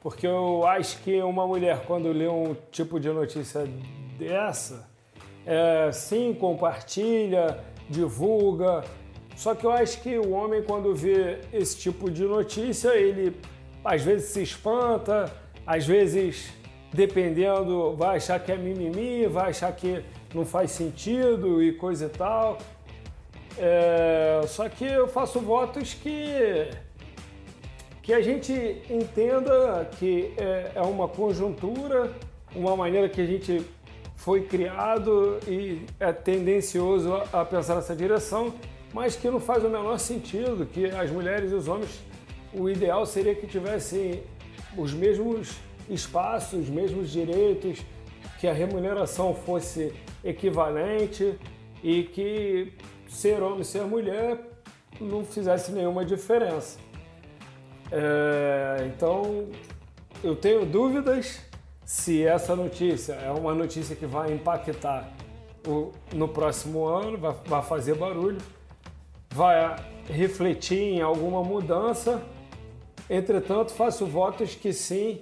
Porque 0.00 0.26
eu 0.26 0.66
acho 0.66 0.98
que 1.02 1.20
uma 1.22 1.46
mulher, 1.46 1.84
quando 1.86 2.10
lê 2.10 2.28
um 2.28 2.56
tipo 2.70 2.98
de 2.98 3.08
notícia 3.08 3.64
dessa, 4.18 4.88
é, 5.44 5.90
sim, 5.92 6.34
compartilha, 6.34 7.58
divulga. 7.88 8.84
Só 9.36 9.54
que 9.54 9.64
eu 9.64 9.70
acho 9.70 10.00
que 10.02 10.18
o 10.18 10.30
homem, 10.32 10.62
quando 10.62 10.94
vê 10.94 11.40
esse 11.52 11.76
tipo 11.76 12.10
de 12.10 12.24
notícia, 12.24 12.94
ele 12.94 13.36
às 13.84 14.02
vezes 14.02 14.30
se 14.30 14.42
espanta, 14.42 15.32
às 15.66 15.86
vezes, 15.86 16.52
dependendo, 16.92 17.94
vai 17.96 18.16
achar 18.16 18.38
que 18.38 18.52
é 18.52 18.56
mimimi, 18.56 19.26
vai 19.26 19.50
achar 19.50 19.72
que 19.72 20.04
não 20.34 20.44
faz 20.44 20.70
sentido 20.70 21.62
e 21.62 21.72
coisa 21.72 22.06
e 22.06 22.08
tal. 22.08 22.58
É, 23.58 24.40
só 24.46 24.68
que 24.68 24.84
eu 24.84 25.06
faço 25.08 25.40
votos 25.40 25.94
que, 25.94 26.70
que 28.02 28.12
a 28.12 28.20
gente 28.20 28.52
entenda 28.88 29.88
que 29.98 30.32
é, 30.36 30.72
é 30.74 30.82
uma 30.82 31.08
conjuntura, 31.08 32.12
uma 32.54 32.76
maneira 32.76 33.08
que 33.08 33.20
a 33.20 33.26
gente 33.26 33.64
foi 34.16 34.42
criado 34.42 35.38
e 35.48 35.84
é 35.98 36.12
tendencioso 36.12 37.14
a 37.32 37.44
pensar 37.44 37.74
nessa 37.74 37.94
direção, 37.94 38.54
mas 38.92 39.16
que 39.16 39.28
não 39.30 39.40
faz 39.40 39.64
o 39.64 39.68
menor 39.68 39.98
sentido 39.98 40.66
que 40.66 40.86
as 40.86 41.10
mulheres 41.10 41.50
e 41.50 41.54
os 41.54 41.68
homens, 41.68 42.00
o 42.52 42.68
ideal 42.68 43.06
seria 43.06 43.34
que 43.34 43.46
tivessem 43.46 44.22
os 44.76 44.92
mesmos 44.92 45.56
espaços, 45.88 46.60
os 46.60 46.68
mesmos 46.68 47.10
direitos, 47.10 47.80
que 48.38 48.46
a 48.46 48.52
remuneração 48.52 49.34
fosse 49.34 49.92
equivalente 50.24 51.38
e 51.82 52.04
que 52.04 52.72
ser 53.08 53.42
homem 53.42 53.64
ser 53.64 53.82
mulher 53.82 54.38
não 55.00 55.24
fizesse 55.24 55.72
nenhuma 55.72 56.04
diferença. 56.04 56.78
É, 57.90 58.86
então, 58.86 59.48
eu 60.22 60.34
tenho 60.34 60.64
dúvidas 60.64 61.40
se 61.84 62.24
essa 62.24 62.56
notícia 62.56 63.14
é 63.14 63.30
uma 63.30 63.54
notícia 63.54 63.94
que 63.94 64.06
vai 64.06 64.32
impactar 64.32 65.12
o, 65.66 65.92
no 66.12 66.28
próximo 66.28 66.86
ano, 66.86 67.18
vai, 67.18 67.34
vai 67.44 67.62
fazer 67.62 67.94
barulho, 67.94 68.40
vai 69.32 69.76
refletir 70.08 70.78
em 70.78 71.00
alguma 71.00 71.42
mudança. 71.42 72.22
Entretanto, 73.08 73.72
faço 73.72 74.06
votos 74.06 74.54
que 74.54 74.72
sim, 74.72 75.20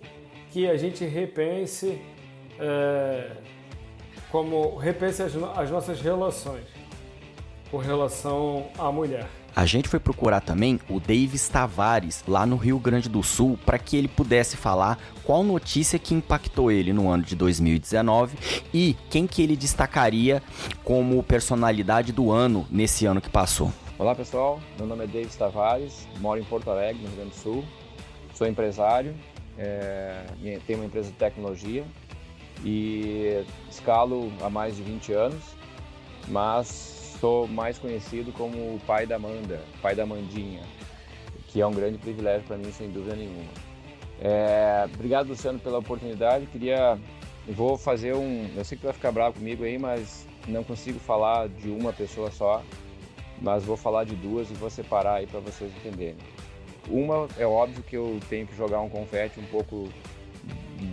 que 0.51 0.69
a 0.69 0.77
gente 0.77 1.05
repense, 1.05 2.01
é, 2.59 3.31
como 4.31 4.77
repense 4.77 5.23
as, 5.23 5.33
as 5.57 5.71
nossas 5.71 6.01
relações 6.01 6.65
com 7.71 7.79
relação 7.79 8.67
à 8.79 8.91
mulher. 8.91 9.29
A 9.55 9.67
gente 9.67 9.89
foi 9.89 9.99
procurar 9.99 10.41
também 10.41 10.79
o 10.89 11.01
Davis 11.01 11.49
Tavares, 11.49 12.23
lá 12.27 12.47
no 12.47 12.57
Rio 12.57 12.79
Grande 12.79 13.09
do 13.09 13.23
Sul, 13.23 13.59
para 13.67 13.79
que 13.79 13.97
ele 13.97 14.07
pudesse 14.07 14.57
falar 14.57 14.99
qual 15.25 15.43
notícia 15.43 15.99
que 15.99 16.15
impactou 16.15 16.71
ele 16.71 16.93
no 16.93 17.11
ano 17.11 17.25
de 17.25 17.35
2019 17.35 18.37
e 18.73 18.97
quem 19.11 19.27
que 19.27 19.43
ele 19.43 19.57
destacaria 19.57 20.41
como 20.85 21.23
personalidade 21.23 22.13
do 22.13 22.31
ano 22.31 22.67
nesse 22.71 23.07
ano 23.07 23.21
que 23.21 23.29
passou. 23.29 23.73
Olá 24.01 24.15
pessoal, 24.15 24.59
meu 24.79 24.87
nome 24.87 25.05
é 25.05 25.07
Davis 25.07 25.37
Tavares, 25.37 26.09
moro 26.21 26.41
em 26.41 26.45
Porto 26.45 26.71
Alegre, 26.71 27.03
no 27.03 27.09
Rio 27.09 27.17
Grande 27.17 27.31
do 27.33 27.37
Sul, 27.37 27.65
sou 28.33 28.47
empresário, 28.47 29.15
é, 29.59 30.25
tenho 30.67 30.79
uma 30.79 30.87
empresa 30.87 31.11
de 31.11 31.17
tecnologia 31.19 31.85
e 32.65 33.45
escalo 33.69 34.33
há 34.41 34.49
mais 34.49 34.75
de 34.75 34.83
20 34.83 35.13
anos, 35.13 35.45
mas 36.29 36.67
sou 37.21 37.47
mais 37.47 37.79
conhecido 37.79 38.33
como 38.33 38.57
o 38.57 38.81
pai 38.87 39.05
da 39.05 39.17
Amanda, 39.17 39.63
pai 39.83 39.95
da 39.95 40.07
Mandinha, 40.07 40.63
que 41.49 41.61
é 41.61 41.67
um 41.67 41.73
grande 41.73 41.99
privilégio 41.99 42.47
para 42.47 42.57
mim, 42.57 42.73
sem 42.73 42.89
dúvida 42.89 43.15
nenhuma. 43.15 43.53
É, 44.19 44.89
obrigado, 44.95 45.29
Luciano, 45.29 45.59
pela 45.59 45.77
oportunidade. 45.77 46.47
Queria, 46.47 46.99
vou 47.47 47.77
fazer 47.77 48.15
um, 48.15 48.49
eu 48.57 48.65
sei 48.65 48.79
que 48.79 48.81
tu 48.81 48.87
vai 48.87 48.95
ficar 48.95 49.13
bravo 49.13 49.35
comigo 49.35 49.63
aí, 49.63 49.79
mas 49.79 50.27
não 50.49 50.65
consigo 50.65 50.99
falar 50.99 51.51
de 51.51 51.69
uma 51.69 51.93
pessoa 51.93 52.31
só, 52.31 52.63
mas 53.41 53.65
vou 53.65 53.77
falar 53.77 54.05
de 54.05 54.15
duas 54.15 54.51
e 54.51 54.55
vou 54.55 54.71
separar 54.71 55.15
aí 55.15 55.27
para 55.27 55.41
vocês 55.41 55.73
entenderem. 55.77 56.19
Uma 56.89 57.29
é 57.39 57.47
óbvio 57.47 57.83
que 57.83 57.97
eu 57.97 58.19
tenho 58.29 58.47
que 58.47 58.57
jogar 58.57 58.81
um 58.81 58.89
confete 58.89 59.39
um 59.39 59.47
pouco 59.47 59.89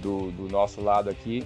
do, 0.02 0.32
do 0.32 0.48
nosso 0.48 0.82
lado 0.82 1.10
aqui, 1.10 1.44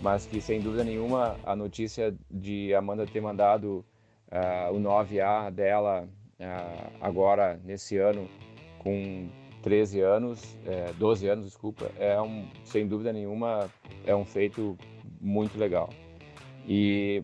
mas 0.00 0.26
que 0.26 0.40
sem 0.40 0.60
dúvida 0.60 0.84
nenhuma 0.84 1.36
a 1.44 1.56
notícia 1.56 2.14
de 2.30 2.74
Amanda 2.74 3.06
ter 3.06 3.20
mandado 3.20 3.84
uh, 4.30 4.72
o 4.72 4.78
9A 4.78 5.50
dela 5.50 6.08
uh, 6.38 6.92
agora 7.00 7.60
nesse 7.64 7.96
ano 7.96 8.28
com 8.78 9.28
13 9.62 10.00
anos, 10.00 10.56
é, 10.64 10.92
12 10.92 11.28
anos, 11.28 11.44
desculpa, 11.44 11.90
é 11.98 12.20
um, 12.20 12.48
sem 12.64 12.86
dúvida 12.86 13.12
nenhuma, 13.12 13.68
é 14.06 14.14
um 14.14 14.24
feito 14.24 14.78
muito 15.20 15.58
legal. 15.58 15.90
E 16.66 17.22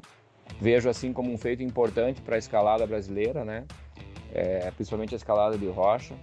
vejo 0.61 0.89
assim 0.89 1.13
como 1.13 1.33
um 1.33 1.39
feito 1.39 1.63
importante 1.63 2.21
para 2.21 2.37
a 2.37 2.39
escalada 2.39 2.87
brasileira, 2.87 3.45
né? 3.45 3.65
É, 4.33 4.71
principalmente 4.73 5.15
a 5.15 5.17
escalada 5.17 5.57
de 5.57 5.67
rocha, 5.69 6.15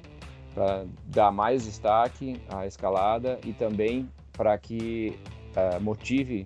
para 0.53 0.85
dar 1.05 1.31
mais 1.31 1.65
destaque 1.65 2.41
à 2.49 2.65
escalada 2.65 3.39
e 3.45 3.53
também 3.53 4.09
para 4.33 4.57
que 4.57 5.17
uh, 5.55 5.79
motive 5.81 6.45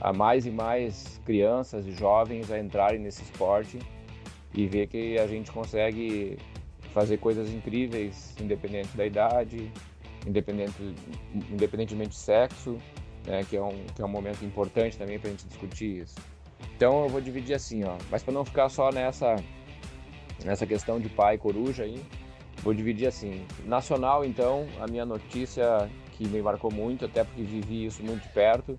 a 0.00 0.12
mais 0.12 0.46
e 0.46 0.50
mais 0.50 1.20
crianças 1.24 1.86
e 1.86 1.92
jovens 1.92 2.50
a 2.50 2.58
entrarem 2.58 3.00
nesse 3.00 3.22
esporte 3.22 3.78
e 4.54 4.66
ver 4.66 4.86
que 4.88 5.18
a 5.18 5.26
gente 5.26 5.50
consegue 5.50 6.36
fazer 6.92 7.18
coisas 7.18 7.50
incríveis, 7.50 8.34
independente 8.40 8.96
da 8.96 9.06
idade, 9.06 9.70
independente, 10.26 10.94
independentemente 11.50 12.10
do 12.10 12.14
sexo, 12.14 12.78
né, 13.26 13.44
que, 13.48 13.56
é 13.56 13.62
um, 13.62 13.84
que 13.94 14.00
é 14.00 14.04
um 14.04 14.08
momento 14.08 14.44
importante 14.44 14.96
também 14.96 15.18
para 15.18 15.28
a 15.28 15.30
gente 15.30 15.46
discutir 15.46 16.02
isso. 16.02 16.14
Então 16.76 17.04
eu 17.04 17.08
vou 17.08 17.22
dividir 17.22 17.54
assim, 17.54 17.84
ó, 17.84 17.96
mas 18.10 18.22
para 18.22 18.34
não 18.34 18.44
ficar 18.44 18.68
só 18.68 18.90
nessa, 18.90 19.36
nessa 20.44 20.66
questão 20.66 21.00
de 21.00 21.08
pai 21.08 21.38
coruja 21.38 21.84
aí, 21.84 22.04
vou 22.62 22.74
dividir 22.74 23.06
assim. 23.06 23.46
Nacional, 23.64 24.24
então, 24.24 24.66
a 24.78 24.86
minha 24.86 25.06
notícia 25.06 25.90
que 26.12 26.28
me 26.28 26.42
marcou 26.42 26.70
muito, 26.70 27.06
até 27.06 27.24
porque 27.24 27.42
vivi 27.42 27.86
isso 27.86 28.02
muito 28.02 28.28
perto, 28.28 28.78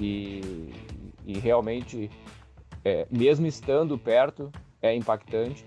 e, 0.00 0.72
e 1.26 1.38
realmente, 1.38 2.10
é, 2.82 3.06
mesmo 3.10 3.46
estando 3.46 3.98
perto, 3.98 4.50
é 4.80 4.94
impactante, 4.94 5.66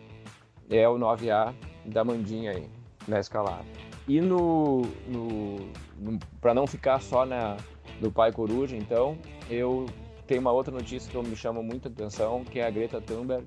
é 0.67 0.89
o 0.89 0.97
9A 0.97 1.53
da 1.85 2.03
Mandinha 2.03 2.51
aí, 2.51 2.67
na 3.07 3.19
escalada. 3.19 3.65
E 4.07 4.19
no, 4.19 4.81
no, 5.07 5.57
no 5.99 6.19
para 6.39 6.55
não 6.55 6.65
ficar 6.65 6.99
só 7.01 7.23
na, 7.23 7.55
no 7.99 8.11
Pai 8.11 8.31
Coruja, 8.31 8.75
então, 8.75 9.15
eu 9.49 9.85
tenho 10.31 10.39
uma 10.39 10.53
outra 10.53 10.73
notícia 10.73 11.11
que 11.11 11.27
me 11.27 11.35
chama 11.35 11.61
muita 11.61 11.89
atenção, 11.89 12.45
que 12.45 12.61
é 12.61 12.65
a 12.65 12.69
Greta 12.69 13.01
Thunberg 13.01 13.45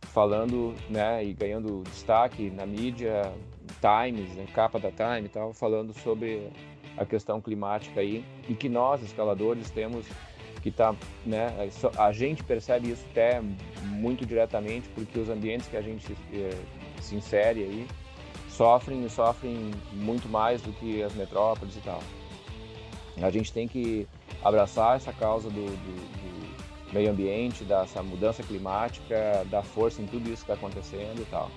falando, 0.00 0.74
né, 0.90 1.24
e 1.24 1.32
ganhando 1.32 1.84
destaque 1.84 2.50
na 2.50 2.66
mídia, 2.66 3.32
Times, 3.80 4.34
né, 4.34 4.44
capa 4.52 4.80
da 4.80 4.90
Time 4.90 5.26
e 5.26 5.28
tal, 5.28 5.52
falando 5.52 5.94
sobre 5.94 6.50
a 6.96 7.04
questão 7.04 7.40
climática 7.40 8.00
aí 8.00 8.24
e 8.48 8.54
que 8.56 8.68
nós 8.68 9.00
escaladores 9.00 9.70
temos 9.70 10.06
que 10.60 10.72
tá, 10.72 10.92
né, 11.24 11.70
a 11.96 12.10
gente 12.10 12.42
percebe 12.42 12.90
isso 12.90 13.06
até 13.12 13.40
muito 13.84 14.26
diretamente 14.26 14.88
porque 14.88 15.16
os 15.20 15.28
ambientes 15.28 15.68
que 15.68 15.76
a 15.76 15.82
gente 15.82 16.16
é, 16.32 16.50
se 17.00 17.14
insere 17.14 17.62
aí 17.62 17.86
sofrem 18.48 19.04
e 19.04 19.08
sofrem 19.08 19.70
muito 19.92 20.28
mais 20.28 20.60
do 20.62 20.72
que 20.72 21.00
as 21.00 21.14
metrópoles 21.14 21.76
e 21.76 21.80
tal. 21.80 22.02
A 23.22 23.30
gente 23.30 23.52
tem 23.52 23.68
que 23.68 24.08
abraçar 24.42 24.96
essa 24.96 25.12
causa 25.12 25.48
do, 25.48 25.64
do, 25.64 25.66
do 25.66 26.92
meio 26.92 27.10
ambiente, 27.10 27.64
dessa 27.64 28.02
mudança 28.02 28.42
climática, 28.42 29.44
dar 29.50 29.62
força 29.62 30.00
em 30.00 30.06
tudo 30.06 30.30
isso 30.30 30.44
que 30.44 30.52
está 30.52 30.54
acontecendo 30.54 31.20
e 31.20 31.24
tal. 31.26 31.50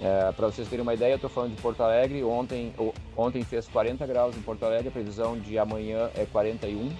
É, 0.00 0.32
Para 0.32 0.46
vocês 0.46 0.68
terem 0.68 0.82
uma 0.82 0.94
ideia, 0.94 1.12
eu 1.12 1.16
estou 1.16 1.28
falando 1.28 1.54
de 1.54 1.60
Porto 1.60 1.82
Alegre. 1.82 2.22
Ontem, 2.24 2.72
ontem 3.16 3.42
fez 3.42 3.68
40 3.68 4.06
graus 4.06 4.36
em 4.36 4.40
Porto 4.40 4.64
Alegre, 4.64 4.88
a 4.88 4.90
previsão 4.90 5.38
de 5.38 5.58
amanhã 5.58 6.10
é 6.14 6.24
41. 6.24 6.90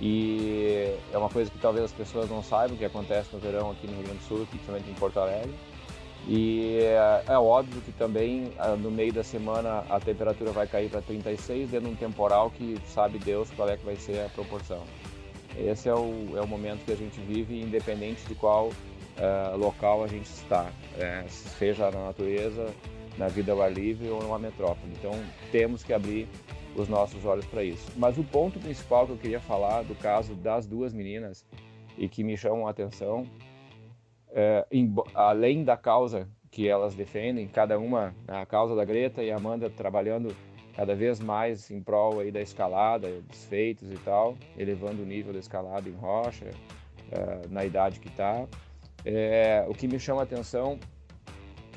E 0.00 0.94
é 1.12 1.18
uma 1.18 1.28
coisa 1.28 1.50
que 1.50 1.58
talvez 1.58 1.84
as 1.84 1.92
pessoas 1.92 2.30
não 2.30 2.42
saibam 2.42 2.76
que 2.76 2.84
acontece 2.84 3.28
no 3.34 3.38
verão 3.38 3.70
aqui 3.70 3.86
no 3.86 3.94
Rio 3.94 4.04
Grande 4.04 4.18
do 4.18 4.24
Sul, 4.24 4.46
principalmente 4.48 4.88
em 4.88 4.94
Porto 4.94 5.20
Alegre. 5.20 5.52
E 6.28 6.78
é, 6.82 7.24
é 7.28 7.38
óbvio 7.38 7.80
que 7.82 7.92
também 7.92 8.52
ah, 8.58 8.76
no 8.76 8.90
meio 8.90 9.12
da 9.12 9.24
semana 9.24 9.84
a 9.88 9.98
temperatura 9.98 10.52
vai 10.52 10.66
cair 10.66 10.90
para 10.90 11.00
36 11.00 11.70
dentro 11.70 11.88
de 11.88 11.94
um 11.94 11.96
temporal 11.96 12.50
que 12.50 12.76
sabe 12.86 13.18
Deus 13.18 13.50
qual 13.50 13.68
é 13.68 13.76
que 13.76 13.84
vai 13.84 13.96
ser 13.96 14.26
a 14.26 14.28
proporção. 14.28 14.84
Esse 15.58 15.88
é 15.88 15.94
o, 15.94 16.36
é 16.36 16.40
o 16.40 16.46
momento 16.46 16.84
que 16.84 16.92
a 16.92 16.96
gente 16.96 17.20
vive, 17.20 17.60
independente 17.60 18.24
de 18.26 18.34
qual 18.34 18.68
uh, 18.68 19.56
local 19.56 20.04
a 20.04 20.06
gente 20.06 20.26
está, 20.26 20.70
é, 20.96 21.24
seja 21.28 21.90
na 21.90 22.06
natureza 22.06 22.72
na 23.20 23.28
vida 23.28 23.52
ao 23.52 23.60
ar 23.60 23.70
livre 23.70 24.08
ou 24.08 24.22
numa 24.22 24.38
metrópole. 24.38 24.92
Então 24.98 25.12
temos 25.52 25.82
que 25.82 25.92
abrir 25.92 26.26
os 26.74 26.88
nossos 26.88 27.24
olhos 27.24 27.44
para 27.46 27.62
isso. 27.62 27.90
Mas 27.96 28.16
o 28.16 28.24
ponto 28.24 28.58
principal 28.58 29.06
que 29.06 29.12
eu 29.12 29.18
queria 29.18 29.40
falar 29.40 29.82
do 29.82 29.94
caso 29.94 30.34
das 30.34 30.66
duas 30.66 30.92
meninas 30.92 31.44
e 31.98 32.08
que 32.08 32.24
me 32.24 32.36
chamam 32.36 32.66
a 32.66 32.70
atenção, 32.70 33.26
é, 34.32 34.66
em, 34.70 34.94
além 35.14 35.64
da 35.64 35.76
causa 35.76 36.28
que 36.50 36.68
elas 36.68 36.94
defendem, 36.94 37.46
cada 37.46 37.78
uma, 37.78 38.14
a 38.26 38.44
causa 38.44 38.74
da 38.74 38.84
Greta 38.84 39.22
e 39.22 39.30
a 39.30 39.36
Amanda 39.36 39.70
trabalhando 39.70 40.34
cada 40.74 40.94
vez 40.94 41.20
mais 41.20 41.70
em 41.70 41.80
prol 41.80 42.20
aí 42.20 42.30
da 42.30 42.40
escalada, 42.40 43.08
dos 43.22 43.44
feitos 43.44 43.90
e 43.90 43.96
tal, 43.98 44.36
elevando 44.56 45.02
o 45.02 45.06
nível 45.06 45.32
da 45.32 45.38
escalada 45.38 45.88
em 45.88 45.94
rocha, 45.94 46.50
é, 47.10 47.48
na 47.48 47.64
idade 47.64 48.00
que 48.00 48.08
está. 48.08 48.46
É, 49.04 49.64
o 49.68 49.74
que 49.74 49.86
me 49.86 49.98
chama 49.98 50.20
a 50.20 50.24
atenção 50.24 50.78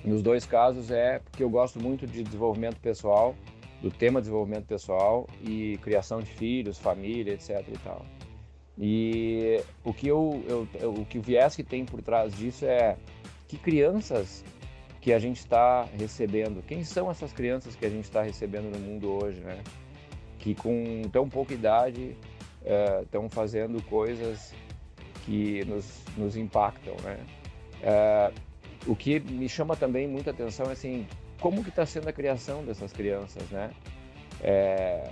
nos 0.04 0.22
dois 0.22 0.46
casos 0.46 0.92
é 0.92 1.20
porque 1.20 1.44
eu 1.44 1.50
gosto 1.50 1.82
muito 1.82 2.06
de 2.06 2.24
desenvolvimento 2.24 2.80
pessoal, 2.80 3.36
do 3.82 3.92
tema 3.92 4.20
desenvolvimento 4.20 4.66
pessoal 4.66 5.28
e 5.42 5.78
criação 5.82 6.20
de 6.20 6.32
filhos, 6.32 6.78
família, 6.78 7.34
etc 7.34 7.66
e 7.68 7.78
tal. 7.80 8.06
E 8.78 9.62
o 9.84 9.94
que 9.94 10.08
eu, 10.08 10.44
eu 10.80 10.92
o 10.92 11.06
que 11.06 11.20
o 11.20 11.22
viés 11.22 11.56
que 11.56 11.64
tem 11.64 11.86
por 11.86 12.02
trás 12.02 12.34
disso 12.34 12.66
é 12.66 12.98
que 13.48 13.58
crianças 13.58 14.44
que 15.00 15.14
a 15.14 15.20
gente 15.20 15.40
está 15.40 15.84
recebendo, 16.00 16.64
quem 16.66 16.84
são 16.84 17.12
essas 17.12 17.34
crianças 17.34 17.76
que 17.76 17.86
a 17.86 17.90
gente 17.90 18.06
está 18.06 18.22
recebendo 18.22 18.72
no 18.72 18.80
mundo 18.80 19.12
hoje, 19.12 19.40
né? 19.42 19.62
Que 20.40 20.56
com 20.56 21.02
tão 21.12 21.28
pouca 21.30 21.54
idade 21.54 22.16
estão 23.04 23.26
é, 23.26 23.30
fazendo 23.30 23.82
coisas 23.84 24.54
que 25.26 25.64
nos, 25.66 26.04
nos 26.18 26.38
impactam, 26.38 26.96
né? 27.04 27.20
É, 27.82 28.32
o 28.88 28.96
que 28.96 29.20
me 29.20 29.48
chama 29.48 29.76
também 29.76 30.08
muita 30.08 30.32
atenção 30.32 30.68
é 30.68 30.72
assim, 30.72 31.06
como 31.40 31.64
que 31.64 31.70
está 31.70 31.86
sendo 31.86 32.08
a 32.08 32.14
criação 32.14 32.64
dessas 32.64 32.92
crianças, 32.94 33.44
né? 33.50 33.72
É, 34.42 35.10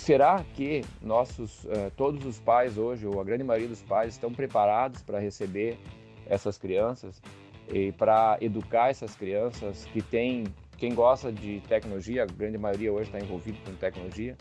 será 0.00 0.42
que 0.54 0.82
nossos, 1.02 1.64
uh, 1.64 1.90
todos 1.94 2.24
os 2.24 2.40
pais 2.40 2.78
hoje, 2.78 3.06
ou 3.06 3.20
a 3.20 3.24
grande 3.24 3.44
maioria 3.44 3.68
dos 3.68 3.82
pais, 3.82 4.14
estão 4.14 4.32
preparados 4.32 5.02
para 5.02 5.18
receber 5.18 5.78
essas 6.26 6.56
crianças 6.56 7.20
e 7.68 7.92
para 7.92 8.38
educar 8.40 8.88
essas 8.88 9.14
crianças 9.14 9.84
que 9.92 10.00
têm, 10.00 10.44
quem 10.78 10.94
gosta 10.94 11.30
de 11.30 11.60
tecnologia, 11.68 12.22
a 12.22 12.26
grande 12.26 12.56
maioria 12.56 12.90
hoje 12.90 13.10
está 13.10 13.20
envolvido 13.20 13.58
com 13.62 13.74
tecnologia, 13.74 14.36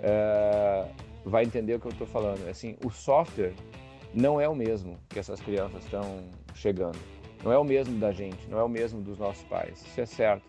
uh, 0.00 0.90
vai 1.24 1.44
entender 1.44 1.74
o 1.74 1.80
que 1.80 1.86
eu 1.86 1.92
estou 1.92 2.06
falando. 2.06 2.48
Assim, 2.48 2.76
o 2.82 2.90
software 2.90 3.52
não 4.14 4.40
é 4.40 4.48
o 4.48 4.54
mesmo 4.54 4.98
que 5.10 5.18
essas 5.18 5.38
crianças 5.40 5.84
estão 5.84 6.24
chegando. 6.54 6.98
Não 7.44 7.52
é 7.52 7.58
o 7.58 7.64
mesmo 7.64 8.00
da 8.00 8.10
gente, 8.10 8.48
não 8.48 8.58
é 8.58 8.64
o 8.64 8.68
mesmo 8.70 9.02
dos 9.02 9.18
nossos 9.18 9.44
pais, 9.44 9.84
isso 9.86 10.00
é 10.00 10.06
certo. 10.06 10.48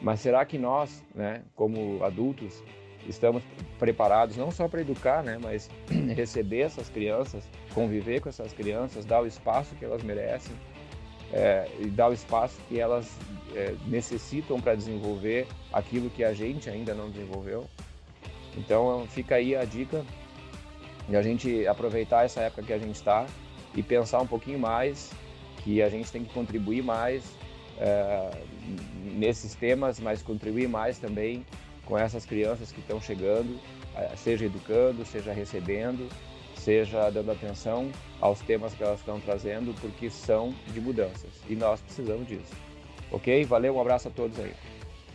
Mas 0.00 0.20
será 0.20 0.44
que 0.44 0.56
nós, 0.56 1.04
né, 1.12 1.42
como 1.56 2.04
adultos, 2.04 2.62
estamos 3.06 3.42
preparados 3.78 4.36
não 4.36 4.50
só 4.50 4.68
para 4.68 4.80
educar, 4.80 5.22
né, 5.22 5.38
mas 5.40 5.70
receber 6.14 6.60
essas 6.60 6.88
crianças, 6.88 7.44
conviver 7.74 8.20
com 8.20 8.28
essas 8.28 8.52
crianças, 8.52 9.04
dar 9.04 9.22
o 9.22 9.26
espaço 9.26 9.74
que 9.76 9.84
elas 9.84 10.02
merecem 10.02 10.54
é, 11.32 11.68
e 11.78 11.86
dar 11.86 12.08
o 12.08 12.12
espaço 12.12 12.58
que 12.68 12.78
elas 12.78 13.10
é, 13.54 13.74
necessitam 13.86 14.60
para 14.60 14.74
desenvolver 14.74 15.46
aquilo 15.72 16.10
que 16.10 16.24
a 16.24 16.32
gente 16.32 16.68
ainda 16.68 16.94
não 16.94 17.10
desenvolveu? 17.10 17.66
Então 18.56 19.06
fica 19.08 19.36
aí 19.36 19.54
a 19.54 19.64
dica 19.64 20.04
de 21.08 21.16
a 21.16 21.22
gente 21.22 21.66
aproveitar 21.66 22.24
essa 22.24 22.40
época 22.40 22.62
que 22.62 22.72
a 22.72 22.78
gente 22.78 22.96
está 22.96 23.26
e 23.74 23.82
pensar 23.82 24.20
um 24.20 24.26
pouquinho 24.26 24.58
mais 24.58 25.10
que 25.62 25.82
a 25.82 25.88
gente 25.88 26.10
tem 26.10 26.24
que 26.24 26.32
contribuir 26.32 26.82
mais 26.82 27.22
é, 27.78 28.30
nesses 29.16 29.54
temas, 29.54 30.00
mas 30.00 30.22
contribuir 30.22 30.68
mais 30.68 30.98
também 30.98 31.44
com 31.90 31.98
essas 31.98 32.24
crianças 32.24 32.70
que 32.70 32.78
estão 32.78 33.00
chegando, 33.00 33.58
eh, 33.96 34.12
seja 34.16 34.46
educando, 34.46 35.04
seja 35.04 35.32
recebendo, 35.32 36.08
seja 36.54 37.10
dando 37.10 37.32
atenção 37.32 37.90
aos 38.20 38.38
temas 38.40 38.72
que 38.74 38.82
elas 38.84 39.00
estão 39.00 39.18
trazendo, 39.18 39.74
porque 39.80 40.08
são 40.08 40.54
de 40.72 40.80
mudanças 40.80 41.30
e 41.48 41.56
nós 41.56 41.80
precisamos 41.80 42.28
disso. 42.28 42.54
Ok? 43.10 43.44
Valeu, 43.44 43.74
um 43.74 43.80
abraço 43.80 44.06
a 44.06 44.10
todos 44.12 44.38
aí. 44.38 44.54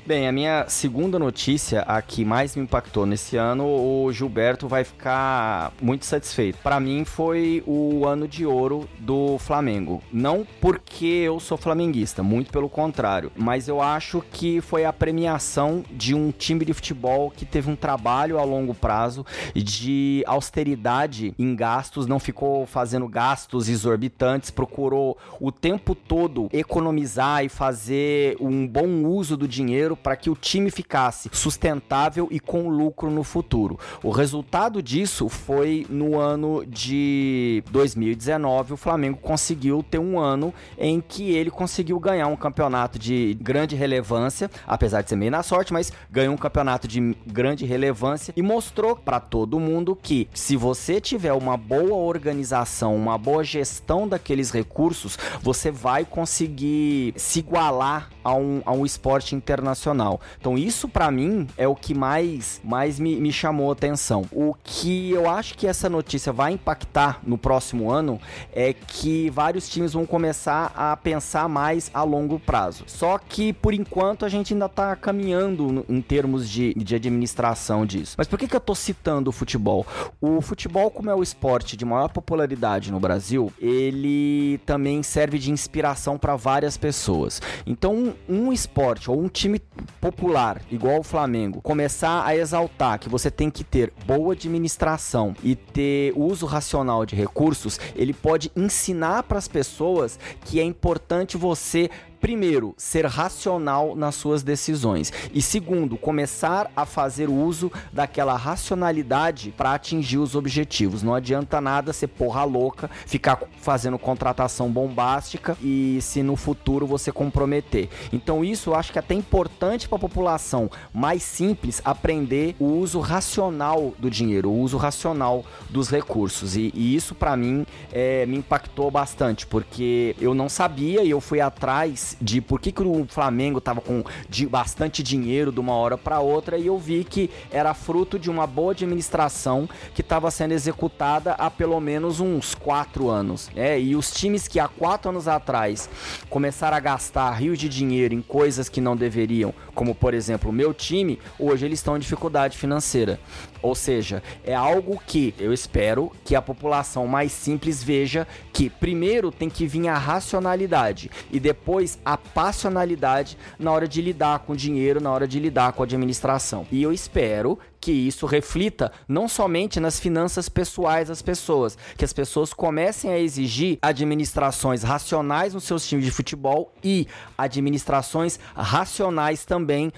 Bem, 0.08 0.28
a 0.28 0.32
minha 0.32 0.66
segunda 0.70 1.18
notícia, 1.18 1.82
a 1.82 2.00
que 2.00 2.24
mais 2.24 2.56
me 2.56 2.62
impactou 2.62 3.08
nesse 3.08 3.38
ano, 3.38 3.66
o 3.66 4.12
Gilberto 4.14 4.68
vai 4.68 4.84
ficar 4.84 5.74
muito 5.82 6.06
satisfeito. 6.06 6.60
Para 6.60 6.80
mim 6.80 7.04
foi 7.04 7.64
o 7.66 8.06
ano 8.06 8.28
de 8.28 8.46
ouro 8.46 8.88
do 9.00 9.40
Flamengo. 9.40 10.04
Não 10.14 10.46
porque 10.62 11.08
eu 11.08 11.40
sou 11.40 11.58
flamenguista, 11.58 12.22
muito 12.22 12.52
pelo 12.52 12.70
contrário, 12.70 13.32
mas 13.36 13.68
eu 13.68 13.82
acho 13.82 14.24
que 14.32 14.62
foi 14.62 14.86
a 14.86 14.94
premiação 14.94 15.84
de 15.90 16.14
um 16.14 16.32
time 16.32 16.64
de 16.64 16.74
futebol 16.76 17.32
que 17.32 17.44
teve 17.44 17.72
um 17.72 17.76
trabalho 17.76 18.38
a 18.38 18.44
longo 18.44 18.76
prazo 18.76 19.26
de 19.56 20.24
austeridade 20.28 21.34
em 21.40 21.56
gastos, 21.56 22.06
não 22.06 22.20
ficou 22.20 22.68
fazendo 22.68 23.08
gastos 23.08 23.68
exorbitantes, 23.68 24.52
procurou 24.52 25.18
o 25.40 25.52
tempo 25.52 25.96
todo 25.96 26.48
economizar 26.54 27.44
e 27.44 27.50
fazer 27.50 28.38
um 28.40 28.68
bom 28.68 29.04
uso 29.06 29.36
do 29.36 29.48
dinheiro 29.48 29.95
para 29.96 30.16
que 30.16 30.30
o 30.30 30.36
time 30.36 30.70
ficasse 30.70 31.30
sustentável 31.32 32.28
e 32.32 32.40
com 32.40 32.70
lucro 32.70 33.10
no 33.10 33.24
futuro. 33.24 33.80
O 34.04 34.10
resultado 34.10 34.82
disso 34.82 35.30
foi 35.30 35.86
no 35.90 36.20
ano 36.20 36.66
de 36.66 37.64
2019, 37.72 38.74
o 38.74 38.78
Flamengo 38.78 39.18
conseguiu 39.18 39.84
ter 39.84 40.00
um 40.00 40.20
ano 40.20 40.54
em 40.78 41.02
que 41.02 41.32
ele 41.32 41.50
conseguiu 41.50 42.00
ganhar 42.00 42.28
um 42.28 42.36
campeonato 42.36 42.98
de 43.00 43.38
grande 43.42 43.76
relevância, 43.76 44.50
apesar 44.68 45.02
de 45.02 45.10
ser 45.10 45.16
meio 45.16 45.32
na 45.32 45.44
sorte, 45.44 45.74
mas 45.74 45.92
ganhou 46.12 46.34
um 46.34 46.38
campeonato 46.38 46.88
de 46.88 47.16
grande 47.26 47.66
relevância 47.66 48.34
e 48.36 48.42
mostrou 48.42 48.96
para 48.96 49.20
todo 49.20 49.60
mundo 49.60 49.96
que 49.96 50.28
se 50.34 50.56
você 50.56 51.00
tiver 51.00 51.34
uma 51.34 51.58
boa 51.58 51.96
organização, 51.96 52.96
uma 52.96 53.18
boa 53.18 53.44
gestão 53.44 54.08
daqueles 54.08 54.52
recursos, 54.52 55.18
você 55.42 55.72
vai 55.72 56.06
conseguir 56.06 57.14
se 57.16 57.40
igualar 57.40 58.10
a 58.24 58.34
um, 58.34 58.62
a 58.66 58.72
um 58.72 58.86
esporte 58.86 59.36
internacional 59.36 59.85
internacional. 59.86 60.20
Então 60.40 60.58
isso 60.58 60.88
para 60.88 61.12
mim 61.12 61.48
é 61.58 61.68
o 61.68 61.76
que 61.76 61.94
mais, 61.94 62.60
mais 62.64 63.00
me, 63.00 63.16
me 63.18 63.32
chamou 63.32 63.70
a 63.70 63.74
atenção. 63.74 64.26
O 64.32 64.56
que 64.64 65.12
eu 65.12 65.30
acho 65.30 65.58
que 65.58 65.68
essa 65.68 65.90
notícia 65.90 66.34
vai 66.34 66.54
impactar 66.54 67.20
no 67.24 67.38
próximo 67.38 67.92
ano 67.92 68.20
é 68.54 68.74
que 68.74 69.30
vários 69.30 69.70
times 69.70 69.94
vão 69.94 70.06
começar 70.06 70.72
a 70.76 70.96
pensar 70.98 71.48
mais 71.48 71.92
a 71.94 72.04
longo 72.04 72.40
prazo. 72.40 72.86
Só 72.88 73.18
que 73.18 73.54
por 73.54 73.74
enquanto 73.74 74.26
a 74.26 74.30
gente 74.30 74.54
ainda 74.54 74.70
tá 74.70 74.96
caminhando 74.96 75.86
em 75.88 76.02
termos 76.02 76.50
de, 76.50 76.74
de 76.74 76.96
administração 76.96 77.86
disso. 77.86 78.16
Mas 78.18 78.28
por 78.28 78.40
que, 78.40 78.48
que 78.48 78.56
eu 78.56 78.62
tô 78.62 78.74
citando 78.74 79.30
o 79.30 79.34
futebol? 79.34 79.86
O 80.22 80.42
futebol, 80.42 80.90
como 80.90 81.10
é 81.10 81.16
o 81.16 81.22
esporte 81.22 81.78
de 81.78 81.86
maior 81.86 82.10
popularidade 82.10 82.92
no 82.92 83.00
Brasil, 83.00 83.52
ele 83.60 84.60
também 84.66 85.04
serve 85.04 85.38
de 85.38 85.52
inspiração 85.52 86.18
para 86.18 86.36
várias 86.36 86.78
pessoas. 86.78 87.42
Então, 87.66 88.14
um 88.28 88.52
esporte 88.52 89.10
ou 89.10 89.20
um 89.22 89.28
time 89.28 89.60
popular, 90.00 90.62
igual 90.72 91.00
o 91.00 91.04
Flamengo, 91.04 91.62
começar 91.62 92.26
a 92.26 92.36
exaltar 92.36 93.00
que 93.00 93.10
você 93.10 93.32
tem 93.32 93.50
que 93.50 93.64
ter 93.64 93.92
boa 94.06 94.34
administração 94.34 95.36
e 95.44 95.56
ter 95.56 96.14
uso 96.16 96.46
racional 96.46 97.06
de 97.06 97.16
recursos, 97.16 97.80
ele 97.96 98.14
pode 98.14 98.52
ensinar 98.56 99.24
para 99.24 99.38
as 99.38 99.48
pessoas 99.48 100.20
que 100.46 100.60
é 100.60 100.64
importante 100.64 101.38
você 101.38 101.90
primeiro, 102.26 102.74
ser 102.76 103.06
racional 103.06 103.96
nas 103.96 104.16
suas 104.16 104.42
decisões. 104.42 105.14
E 105.32 105.44
segundo, 105.44 105.96
começar 105.96 106.72
a 106.76 106.84
fazer 106.84 107.30
uso 107.30 107.72
daquela 107.94 108.36
racionalidade 108.36 109.54
para 109.56 109.76
atingir 109.76 110.18
os 110.18 110.34
objetivos. 110.34 111.04
Não 111.04 111.14
adianta 111.14 111.62
nada 111.62 111.94
ser 111.94 112.08
porra 112.08 112.44
louca, 112.44 112.90
ficar 113.06 113.44
fazendo 113.62 114.00
contratação 114.00 114.72
bombástica 114.72 115.56
e 115.62 116.00
se 116.02 116.24
no 116.24 116.36
futuro 116.36 116.88
você 116.88 117.12
comprometer. 117.12 117.90
Então, 118.12 118.44
isso 118.44 118.72
eu 118.72 118.76
acho 118.76 118.92
que 118.92 118.98
é 118.98 119.02
até 119.02 119.14
importante 119.14 119.88
para 119.88 119.98
a 119.98 120.02
população 120.02 120.68
mais 120.92 121.22
simples 121.22 121.80
aprender 121.86 122.56
o 122.60 122.66
uso 122.66 123.00
racional 123.02 123.94
do 124.00 124.10
dinheiro, 124.10 124.50
o 124.50 124.62
uso 124.62 124.78
racional 124.78 125.46
dos 125.70 125.92
recursos. 125.92 126.58
E, 126.58 126.72
e 126.74 126.96
isso, 126.96 127.14
para 127.14 127.38
mim, 127.38 127.68
é, 127.94 128.26
me 128.26 128.38
impactou 128.38 128.90
bastante, 128.90 129.46
porque 129.46 130.16
eu 130.20 130.34
não 130.34 130.50
sabia 130.50 131.04
e 131.04 131.12
eu 131.12 131.22
fui 131.22 131.40
atrás 131.40 132.15
de 132.22 132.42
por 132.42 132.60
que, 132.60 132.72
que 132.72 132.82
o 132.82 133.06
Flamengo 133.08 133.60
estava 133.60 133.82
com 133.82 134.04
de 134.30 134.46
bastante 134.46 135.04
dinheiro 135.04 135.52
de 135.52 135.60
uma 135.60 135.74
hora 135.74 135.98
para 135.98 136.20
outra 136.20 136.58
e 136.58 136.68
eu 136.68 136.78
vi 136.78 137.04
que 137.04 137.30
era 137.52 137.74
fruto 137.74 138.18
de 138.18 138.30
uma 138.30 138.48
boa 138.48 138.72
administração 138.72 139.68
que 139.94 140.02
estava 140.02 140.30
sendo 140.32 140.54
executada 140.54 141.34
há 141.34 141.50
pelo 141.50 141.80
menos 141.80 142.20
uns 142.20 142.56
quatro 142.56 143.10
anos. 143.10 143.50
É, 143.56 143.80
e 143.80 143.96
os 143.96 144.12
times 144.12 144.48
que 144.48 144.60
há 144.60 144.68
quatro 144.68 145.10
anos 145.10 145.28
atrás 145.28 145.90
começaram 146.30 146.78
a 146.78 146.80
gastar 146.80 147.32
rios 147.32 147.60
de 147.60 147.70
dinheiro 147.70 148.14
em 148.14 148.22
coisas 148.22 148.70
que 148.70 148.82
não 148.82 148.96
deveriam, 148.96 149.54
como 149.74 149.94
por 149.94 150.14
exemplo 150.14 150.50
o 150.50 150.54
meu 150.54 150.74
time, 150.74 151.20
hoje 151.40 151.66
eles 151.66 151.80
estão 151.80 151.96
em 151.96 152.00
dificuldade 152.00 152.58
financeira. 152.58 153.20
Ou 153.66 153.74
seja, 153.74 154.22
é 154.44 154.54
algo 154.54 155.02
que 155.08 155.34
eu 155.40 155.52
espero 155.52 156.12
que 156.24 156.36
a 156.36 156.42
população 156.42 157.08
mais 157.08 157.32
simples 157.32 157.84
veja 157.84 158.28
que 158.54 158.70
primeiro 158.70 159.32
tem 159.32 159.50
que 159.50 159.66
vir 159.66 159.88
a 159.88 159.98
racionalidade 159.98 161.10
e 161.32 161.40
depois 161.40 161.98
a 162.06 162.16
passionalidade 162.16 163.36
na 163.58 163.72
hora 163.72 163.88
de 163.88 164.04
lidar 164.04 164.38
com 164.40 164.56
dinheiro, 164.56 165.02
na 165.02 165.12
hora 165.12 165.28
de 165.28 165.40
lidar 165.40 165.74
com 165.74 165.82
a 165.82 165.86
administração. 165.86 166.68
E 166.72 166.84
eu 166.84 166.94
espero 166.94 167.58
que 167.86 167.92
isso 167.92 168.26
reflita 168.26 168.92
não 169.08 169.28
somente 169.28 169.80
nas 169.80 170.00
finanças 170.00 170.50
pessoais 170.50 171.10
das 171.10 171.22
pessoas, 171.22 171.78
que 171.96 172.04
as 172.04 172.12
pessoas 172.12 172.52
comecem 172.52 173.12
a 173.12 173.20
exigir 173.20 173.78
administrações 173.80 174.82
racionais 174.82 175.54
nos 175.54 175.66
seus 175.66 175.88
times 175.88 176.04
de 176.04 176.10
futebol 176.10 176.74
e 176.84 177.08
administrações 177.38 178.40
racionais 178.56 179.46
também 179.46 179.94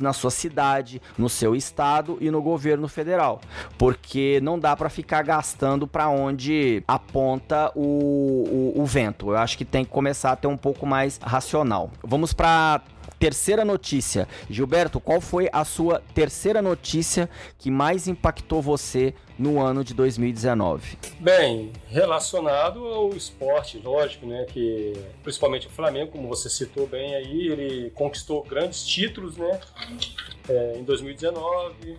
na 0.00 0.12
sua 0.12 0.32
cidade, 0.32 1.00
no 1.16 1.28
seu 1.28 1.54
estado 1.54 2.18
e 2.20 2.32
no 2.32 2.42
governo 2.42 2.88
federal, 2.88 3.40
porque 3.78 4.40
não 4.42 4.58
dá 4.58 4.74
para 4.74 4.88
ficar 4.88 5.22
gastando 5.22 5.86
para 5.86 6.08
onde 6.08 6.82
aponta 6.88 7.70
o, 7.76 8.72
o, 8.74 8.82
o 8.82 8.84
vento. 8.84 9.30
Eu 9.30 9.36
acho 9.36 9.56
que 9.56 9.64
tem 9.64 9.84
que 9.84 9.90
começar 9.92 10.32
a 10.32 10.36
ter 10.36 10.48
um 10.48 10.56
pouco 10.56 10.84
mais 10.84 11.20
racional. 11.22 11.92
Vamos 12.02 12.32
para 12.32 12.82
terceira 13.24 13.64
notícia. 13.64 14.28
Gilberto, 14.50 15.00
qual 15.00 15.18
foi 15.18 15.48
a 15.50 15.64
sua 15.64 16.02
terceira 16.14 16.60
notícia 16.60 17.30
que 17.56 17.70
mais 17.70 18.06
impactou 18.06 18.60
você 18.60 19.14
no 19.38 19.58
ano 19.58 19.82
de 19.82 19.94
2019? 19.94 20.98
Bem, 21.20 21.72
relacionado 21.88 22.84
ao 22.84 23.16
esporte, 23.16 23.78
lógico, 23.78 24.26
né? 24.26 24.44
Que 24.44 24.92
principalmente 25.22 25.68
o 25.68 25.70
Flamengo, 25.70 26.12
como 26.12 26.28
você 26.28 26.50
citou 26.50 26.86
bem 26.86 27.14
aí, 27.14 27.48
ele 27.48 27.90
conquistou 27.92 28.42
grandes 28.42 28.84
títulos, 28.84 29.38
né? 29.38 29.58
É, 30.46 30.76
em 30.76 30.84
2019, 30.84 31.96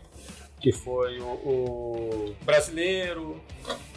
que 0.62 0.72
foi 0.72 1.20
o, 1.20 1.26
o 1.26 2.36
brasileiro, 2.44 3.42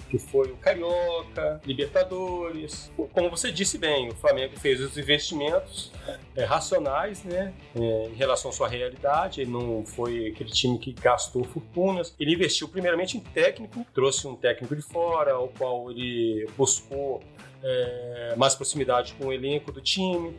que 0.09 0.19
foi 0.19 0.51
o 0.51 0.57
Carioca, 0.57 1.61
Libertadores. 1.65 2.91
Como 3.13 3.31
você 3.31 3.53
disse 3.53 3.79
bem, 3.79 4.09
o 4.09 4.15
Flamengo 4.15 4.59
fez 4.59 4.81
os 4.81 4.97
investimentos 4.97 5.93
é, 6.35 6.45
racionais, 6.45 7.23
né, 7.25 7.53
é, 7.77 8.09
em 8.09 8.15
relação 8.15 8.51
à 8.51 8.55
sua 8.55 8.69
realidade. 8.69 9.41
Ele 9.41 9.51
não 9.51 9.85
foi 9.85 10.29
aquele 10.29 10.51
time 10.51 10.79
que 10.79 10.93
gastou 10.93 11.45
fortunas. 11.45 12.15
Ele 12.19 12.35
investiu 12.35 12.69
primeiramente 12.69 13.17
em 13.17 13.21
técnico, 13.21 13.87
trouxe 13.95 14.27
um 14.27 14.35
técnico 14.35 14.75
de 14.75 14.83
fora, 14.83 15.39
o 15.39 15.49
qual 15.49 15.91
ele 15.91 16.49
buscou 16.57 17.23
é, 17.63 18.35
mais 18.37 18.55
proximidade 18.55 19.15
com 19.15 19.27
o 19.27 19.33
elenco 19.33 19.71
do 19.71 19.81
time. 19.81 20.37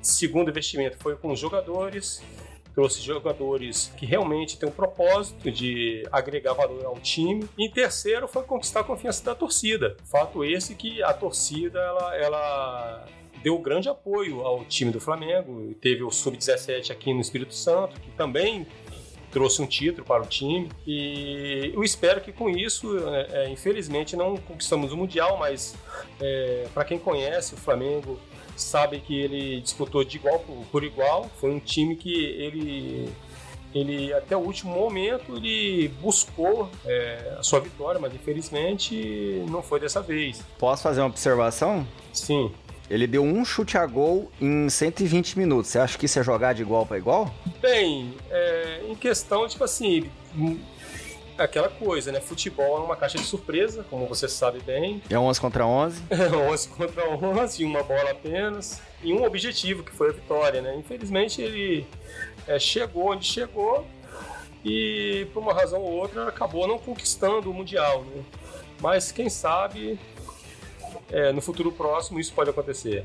Segundo 0.00 0.50
investimento 0.50 0.96
foi 0.98 1.16
com 1.16 1.30
os 1.30 1.38
jogadores 1.38 2.22
trouxe 2.74 3.00
jogadores 3.00 3.92
que 3.96 4.06
realmente 4.06 4.58
têm 4.58 4.68
um 4.68 4.72
propósito 4.72 5.50
de 5.50 6.06
agregar 6.10 6.54
valor 6.54 6.84
ao 6.84 6.98
time. 7.00 7.48
E 7.58 7.66
em 7.66 7.70
terceiro 7.70 8.26
foi 8.26 8.42
conquistar 8.42 8.80
a 8.80 8.84
confiança 8.84 9.24
da 9.24 9.34
torcida. 9.34 9.96
Fato 10.04 10.44
esse 10.44 10.74
que 10.74 11.02
a 11.02 11.12
torcida 11.12 11.78
ela, 11.78 12.16
ela 12.16 13.06
deu 13.42 13.58
grande 13.58 13.88
apoio 13.88 14.40
ao 14.42 14.64
time 14.64 14.90
do 14.90 15.00
Flamengo. 15.00 15.74
Teve 15.80 16.02
o 16.02 16.10
Sub-17 16.10 16.90
aqui 16.90 17.12
no 17.12 17.20
Espírito 17.20 17.54
Santo, 17.54 18.00
que 18.00 18.10
também 18.12 18.66
trouxe 19.32 19.62
um 19.62 19.66
título 19.66 20.06
para 20.06 20.22
o 20.22 20.26
time 20.26 20.68
e 20.86 21.72
eu 21.74 21.82
espero 21.82 22.20
que 22.20 22.30
com 22.30 22.50
isso, 22.50 22.98
é, 23.08 23.44
é 23.44 23.48
infelizmente 23.48 24.14
não 24.14 24.36
conquistamos 24.36 24.92
o 24.92 24.96
mundial, 24.96 25.38
mas 25.38 25.74
é, 26.20 26.66
para 26.74 26.84
quem 26.84 26.98
conhece 26.98 27.54
o 27.54 27.56
Flamengo 27.56 28.20
sabe 28.56 29.00
que 29.00 29.18
ele 29.18 29.60
disputou 29.60 30.04
de 30.04 30.16
igual 30.16 30.44
por 30.70 30.84
igual. 30.84 31.30
Foi 31.40 31.50
um 31.50 31.60
time 31.60 31.96
que 31.96 32.12
ele, 32.12 33.12
ele 33.74 34.12
até 34.12 34.36
o 34.36 34.40
último 34.40 34.72
momento 34.72 35.36
ele 35.36 35.88
buscou 36.00 36.70
é, 36.84 37.36
a 37.38 37.42
sua 37.42 37.60
vitória, 37.60 38.00
mas 38.00 38.14
infelizmente 38.14 39.44
não 39.48 39.62
foi 39.62 39.80
dessa 39.80 40.00
vez. 40.00 40.42
Posso 40.58 40.82
fazer 40.82 41.00
uma 41.00 41.08
observação? 41.08 41.86
Sim. 42.12 42.52
Ele 42.90 43.06
deu 43.06 43.22
um 43.22 43.44
chute 43.44 43.78
a 43.78 43.86
gol 43.86 44.30
em 44.38 44.68
120 44.68 45.38
minutos. 45.38 45.70
Você 45.70 45.78
acha 45.78 45.96
que 45.96 46.04
isso 46.04 46.18
é 46.18 46.22
jogar 46.22 46.52
de 46.52 46.60
igual 46.60 46.84
para 46.84 46.98
igual? 46.98 47.32
Bem, 47.60 48.12
é, 48.30 48.82
em 48.86 48.94
questão, 48.94 49.48
tipo 49.48 49.64
assim, 49.64 50.10
aquela 51.44 51.68
coisa, 51.68 52.12
né? 52.12 52.20
Futebol 52.20 52.78
é 52.78 52.80
uma 52.80 52.96
caixa 52.96 53.18
de 53.18 53.24
surpresa, 53.24 53.84
como 53.88 54.06
você 54.06 54.28
sabe 54.28 54.60
bem. 54.60 55.02
É 55.08 55.18
11 55.18 55.40
contra 55.40 55.66
11? 55.66 56.02
É 56.10 56.36
11 56.36 56.68
contra 56.68 57.08
11, 57.08 57.64
uma 57.64 57.82
bola 57.82 58.10
apenas. 58.10 58.80
E 59.02 59.12
um 59.12 59.24
objetivo, 59.24 59.82
que 59.82 59.92
foi 59.92 60.10
a 60.10 60.12
vitória, 60.12 60.60
né? 60.60 60.74
Infelizmente 60.76 61.42
ele 61.42 61.86
é, 62.46 62.58
chegou 62.58 63.10
onde 63.10 63.26
chegou 63.26 63.86
e, 64.64 65.26
por 65.32 65.42
uma 65.42 65.52
razão 65.52 65.80
ou 65.80 65.92
outra, 65.92 66.28
acabou 66.28 66.66
não 66.68 66.78
conquistando 66.78 67.50
o 67.50 67.54
Mundial, 67.54 68.04
né? 68.04 68.22
Mas 68.80 69.12
quem 69.12 69.28
sabe 69.28 69.98
é, 71.10 71.32
no 71.32 71.40
futuro 71.40 71.72
próximo 71.72 72.18
isso 72.18 72.32
pode 72.32 72.50
acontecer. 72.50 73.04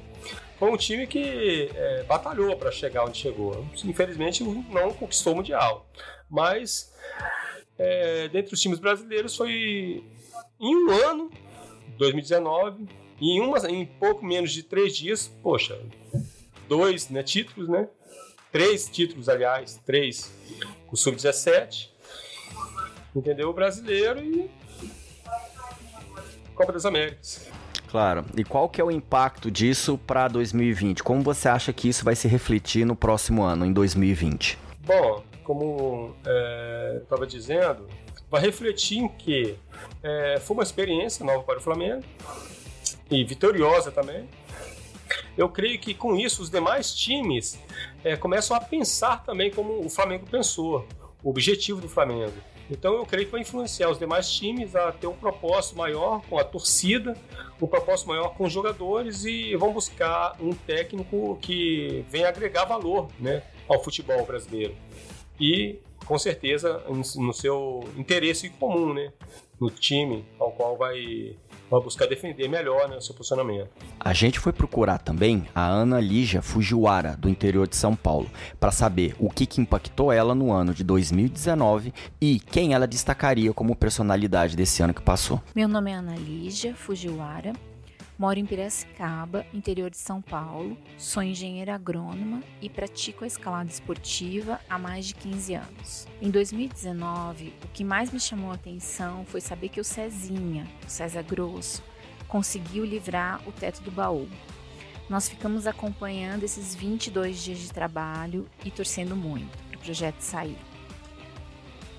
Foi 0.58 0.72
um 0.72 0.78
time 0.78 1.06
que 1.06 1.70
é, 1.74 2.04
batalhou 2.04 2.56
para 2.58 2.72
chegar 2.72 3.06
onde 3.06 3.18
chegou. 3.18 3.66
Infelizmente 3.86 4.44
não 4.44 4.92
conquistou 4.94 5.34
o 5.34 5.36
Mundial. 5.38 5.86
Mas 6.30 6.94
é, 7.78 8.28
dentre 8.30 8.54
os 8.54 8.62
times 8.62 8.80
brasileiros 8.80 9.36
foi 9.36 10.04
em 10.60 10.76
um 10.76 10.92
ano, 11.08 11.32
2019, 11.98 12.88
em, 13.22 13.42
uma, 13.42 13.58
em 13.70 13.86
pouco 13.86 14.26
menos 14.26 14.52
de 14.52 14.64
três 14.64 14.96
dias, 14.96 15.32
poxa, 15.42 15.80
dois 16.68 17.10
né, 17.10 17.24
títulos, 17.24 17.70
né? 17.70 17.88
Três 18.52 18.88
títulos, 18.90 19.30
aliás, 19.30 19.80
três 19.86 20.32
com 20.88 20.94
o 20.94 20.98
Sub-17, 20.98 21.90
entendeu? 23.16 23.50
O 23.50 23.54
brasileiro 23.54 24.24
e 24.24 24.50
Copa 26.56 26.72
das 26.72 26.86
Américas. 26.86 27.48
Claro. 27.90 28.26
E 28.36 28.44
qual 28.44 28.68
que 28.68 28.82
é 28.82 28.84
o 28.84 28.92
impacto 28.92 29.50
disso 29.50 29.98
para 29.98 30.28
2020? 30.28 31.04
Como 31.04 31.22
você 31.22 31.48
acha 31.48 31.72
que 31.72 31.88
isso 31.88 32.04
vai 32.04 32.16
se 32.16 32.28
refletir 32.28 32.86
no 32.86 32.96
próximo 32.96 33.44
ano, 33.44 33.66
em 33.66 33.72
2020? 33.72 34.58
Bom, 34.80 35.24
como 35.48 36.14
é, 36.26 37.00
estava 37.02 37.26
dizendo, 37.26 37.88
vai 38.30 38.42
refletir 38.42 38.98
em 38.98 39.08
que 39.08 39.56
é, 40.04 40.42
foi 40.42 40.58
uma 40.58 40.64
experiência 40.64 41.26
nova 41.26 41.42
para 41.42 41.58
o 41.58 41.62
Flamengo 41.62 42.04
e 43.10 43.24
vitoriosa 43.24 43.90
também. 43.90 44.28
Eu 45.38 45.48
creio 45.48 45.80
que 45.80 45.94
com 45.94 46.18
isso 46.18 46.42
os 46.42 46.50
demais 46.50 46.94
times 46.94 47.58
é, 48.04 48.18
começam 48.18 48.58
a 48.58 48.60
pensar 48.60 49.24
também 49.24 49.50
como 49.50 49.86
o 49.86 49.90
Flamengo 49.90 50.28
pensou, 50.30 50.86
o 51.24 51.30
objetivo 51.30 51.80
do 51.80 51.88
Flamengo. 51.88 52.34
Então 52.70 52.96
eu 52.96 53.06
creio 53.06 53.28
que 53.28 53.32
vai 53.32 53.40
influenciar 53.40 53.90
os 53.90 53.98
demais 53.98 54.30
times 54.30 54.76
a 54.76 54.92
ter 54.92 55.08
um 55.08 55.16
propósito 55.16 55.78
maior 55.78 56.22
com 56.30 56.38
a 56.38 56.44
torcida, 56.44 57.16
um 57.62 57.68
propósito 57.68 58.10
maior 58.10 58.36
com 58.36 58.44
os 58.44 58.52
jogadores 58.52 59.24
e 59.24 59.56
vão 59.56 59.72
buscar 59.72 60.36
um 60.42 60.52
técnico 60.52 61.40
que 61.42 62.04
venha 62.10 62.28
agregar 62.28 62.66
valor 62.66 63.08
né, 63.18 63.44
ao 63.70 63.82
futebol 63.82 64.26
brasileiro 64.26 64.76
e 65.40 65.80
com 66.06 66.18
certeza 66.18 66.84
no 66.90 67.34
seu 67.34 67.84
interesse 67.98 68.50
comum, 68.52 68.94
né? 68.94 69.12
No 69.60 69.70
time 69.70 70.24
ao 70.40 70.52
qual 70.52 70.78
vai, 70.78 71.36
vai 71.70 71.82
buscar 71.82 72.06
defender 72.06 72.48
melhor 72.48 72.88
né, 72.88 72.96
o 72.96 73.02
seu 73.02 73.16
posicionamento. 73.16 73.70
A 74.00 74.14
gente 74.14 74.40
foi 74.40 74.54
procurar 74.54 75.00
também 75.00 75.48
a 75.54 75.68
Ana 75.68 76.00
Lígia 76.00 76.44
Fujiwara, 76.44 77.18
do 77.18 77.28
interior 77.28 77.68
de 77.68 77.76
São 77.76 77.96
Paulo, 77.96 78.30
para 78.60 78.72
saber 78.72 79.16
o 79.20 79.30
que, 79.32 79.48
que 79.48 79.60
impactou 79.60 80.12
ela 80.12 80.36
no 80.36 80.52
ano 80.52 80.76
de 80.76 80.84
2019 80.84 81.92
e 82.22 82.40
quem 82.40 82.74
ela 82.74 82.88
destacaria 82.88 83.52
como 83.52 83.76
personalidade 83.76 84.56
desse 84.56 84.84
ano 84.84 84.94
que 84.94 85.02
passou. 85.02 85.42
Meu 85.56 85.68
nome 85.68 85.92
é 85.92 85.96
Ana 85.96 86.16
Lígia 86.16 86.76
Fujiwara, 86.76 87.54
Moro 88.18 88.40
em 88.40 88.46
Piracicaba, 88.48 89.46
interior 89.54 89.92
de 89.92 89.98
São 89.98 90.24
Paulo. 90.24 90.76
Sou 90.98 91.22
engenheira 91.22 91.76
agrônoma 91.76 92.42
e 92.60 92.68
pratico 92.68 93.24
a 93.24 93.28
escalada 93.28 93.70
esportiva 93.70 94.60
há 94.68 94.80
mais 94.80 95.06
de 95.06 95.14
15 95.14 95.54
anos. 95.54 96.08
Em 96.20 96.32
2019, 96.32 97.54
o 97.64 97.68
que 97.68 97.84
mais 97.84 98.10
me 98.10 98.20
chamou 98.20 98.50
a 98.50 98.56
atenção 98.56 99.24
foi 99.24 99.40
saber 99.40 99.70
que 99.70 99.80
o 99.80 99.84
Cezinha, 99.84 100.66
o 100.84 100.90
César 100.90 101.22
Grosso, 101.22 101.84
conseguiu 102.28 102.84
livrar 102.84 103.40
o 103.48 103.52
teto 103.52 103.84
do 103.84 103.92
baú. 103.92 104.28
Nós 105.08 105.30
ficamos 105.30 105.68
acompanhando 105.68 106.44
esses 106.44 106.74
22 106.74 107.44
dias 107.44 107.60
de 107.60 107.72
trabalho 107.72 108.50
e 108.66 108.72
torcendo 108.72 109.16
muito 109.16 109.56
para 109.70 109.78
o 109.78 109.82
projeto 109.82 110.22
sair. 110.22 110.58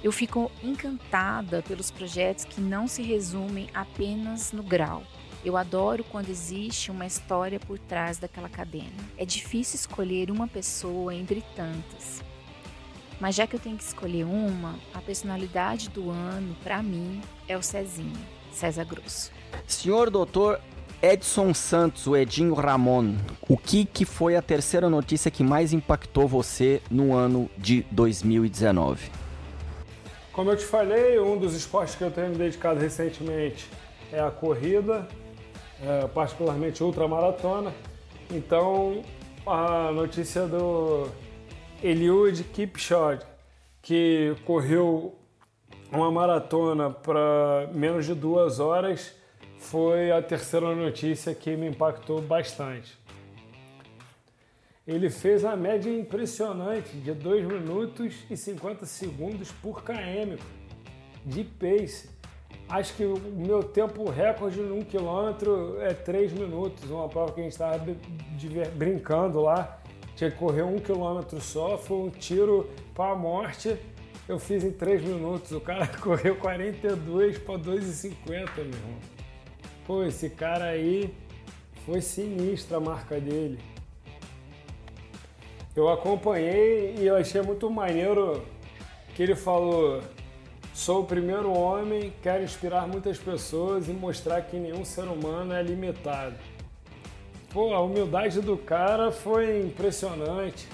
Eu 0.02 0.10
fico 0.10 0.50
encantada 0.64 1.62
pelos 1.62 1.92
projetos 1.92 2.44
que 2.44 2.60
não 2.60 2.88
se 2.88 3.02
resumem 3.02 3.68
apenas 3.72 4.50
no 4.50 4.64
grau, 4.64 5.04
eu 5.44 5.56
adoro 5.56 6.04
quando 6.04 6.30
existe 6.30 6.90
uma 6.90 7.06
história 7.06 7.60
por 7.60 7.78
trás 7.78 8.18
daquela 8.18 8.48
cadena. 8.48 8.86
É 9.16 9.24
difícil 9.24 9.76
escolher 9.76 10.30
uma 10.30 10.48
pessoa 10.48 11.14
entre 11.14 11.44
tantas. 11.54 12.22
Mas 13.20 13.34
já 13.34 13.46
que 13.46 13.56
eu 13.56 13.60
tenho 13.60 13.76
que 13.76 13.82
escolher 13.82 14.24
uma, 14.24 14.78
a 14.94 15.00
personalidade 15.00 15.88
do 15.90 16.10
ano, 16.10 16.56
para 16.62 16.82
mim, 16.82 17.20
é 17.48 17.56
o 17.56 17.62
Cezinho, 17.62 18.18
César 18.52 18.84
Grosso. 18.84 19.32
Senhor 19.66 20.10
doutor 20.10 20.60
Edson 21.02 21.54
Santos, 21.54 22.06
o 22.06 22.16
Edinho 22.16 22.54
Ramon, 22.54 23.14
o 23.48 23.56
que, 23.56 23.84
que 23.84 24.04
foi 24.04 24.36
a 24.36 24.42
terceira 24.42 24.88
notícia 24.88 25.30
que 25.30 25.44
mais 25.44 25.72
impactou 25.72 26.26
você 26.26 26.82
no 26.90 27.14
ano 27.14 27.48
de 27.56 27.84
2019? 27.90 29.10
Como 30.32 30.50
eu 30.50 30.56
te 30.56 30.64
falei, 30.64 31.18
um 31.18 31.36
dos 31.36 31.54
esportes 31.54 31.94
que 31.94 32.02
eu 32.02 32.10
tenho 32.10 32.30
me 32.30 32.36
dedicado 32.36 32.78
recentemente 32.78 33.68
é 34.12 34.20
a 34.20 34.30
corrida 34.30 35.08
é, 35.82 36.06
particularmente 36.08 36.82
ultramaratona. 36.82 37.72
Então, 38.30 39.02
a 39.46 39.90
notícia 39.92 40.46
do 40.46 41.08
Eliud 41.82 42.42
Kipchoge, 42.44 43.22
que 43.80 44.34
correu 44.44 45.16
uma 45.90 46.10
maratona 46.10 46.90
para 46.90 47.70
menos 47.72 48.06
de 48.06 48.14
duas 48.14 48.60
horas, 48.60 49.14
foi 49.58 50.10
a 50.10 50.22
terceira 50.22 50.74
notícia 50.74 51.34
que 51.34 51.56
me 51.56 51.68
impactou 51.68 52.20
bastante. 52.20 52.98
Ele 54.86 55.10
fez 55.10 55.44
a 55.44 55.54
média 55.54 55.90
impressionante 55.90 56.96
de 56.96 57.12
2 57.12 57.44
minutos 57.46 58.14
e 58.30 58.36
50 58.36 58.86
segundos 58.86 59.52
por 59.52 59.82
km 59.82 60.38
de 61.26 61.44
pace. 61.44 62.17
Acho 62.68 62.94
que 62.94 63.04
o 63.04 63.18
meu 63.18 63.62
tempo 63.62 64.10
recorde 64.10 64.60
num 64.60 64.82
quilômetro 64.82 65.80
é 65.80 65.94
3 65.94 66.32
minutos, 66.32 66.90
uma 66.90 67.08
prova 67.08 67.32
que 67.32 67.40
a 67.40 67.42
gente 67.42 67.52
estava 67.52 67.82
brincando 68.74 69.40
lá. 69.40 69.80
Tinha 70.14 70.30
que 70.30 70.36
correr 70.36 70.62
um 70.62 70.78
quilômetro 70.78 71.40
só, 71.40 71.78
foi 71.78 71.96
um 71.96 72.10
tiro 72.10 72.68
para 72.94 73.12
a 73.12 73.16
morte. 73.16 73.76
Eu 74.28 74.38
fiz 74.38 74.62
em 74.64 74.72
3 74.72 75.02
minutos, 75.02 75.52
o 75.52 75.60
cara 75.60 75.86
correu 75.98 76.36
42 76.36 77.38
para 77.38 77.54
2,50, 77.54 78.16
meu 78.28 78.64
irmão. 78.64 78.98
Pô, 79.86 80.04
esse 80.04 80.28
cara 80.28 80.66
aí 80.66 81.14
foi 81.86 82.02
sinistra 82.02 82.76
a 82.76 82.80
marca 82.80 83.18
dele. 83.18 83.58
Eu 85.74 85.88
acompanhei 85.88 86.96
e 86.98 87.06
eu 87.06 87.16
achei 87.16 87.40
muito 87.40 87.70
maneiro 87.70 88.44
que 89.14 89.22
ele 89.22 89.34
falou: 89.34 90.02
sou 90.78 91.00
o 91.00 91.04
primeiro 91.04 91.52
homem, 91.52 92.12
quero 92.22 92.44
inspirar 92.44 92.86
muitas 92.86 93.18
pessoas 93.18 93.88
e 93.88 93.92
mostrar 93.92 94.42
que 94.42 94.56
nenhum 94.56 94.84
ser 94.84 95.08
humano 95.08 95.52
é 95.52 95.60
limitado. 95.60 96.36
Pô, 97.52 97.74
a 97.74 97.80
humildade 97.80 98.40
do 98.40 98.56
cara 98.56 99.10
foi 99.10 99.60
impressionante. 99.60 100.68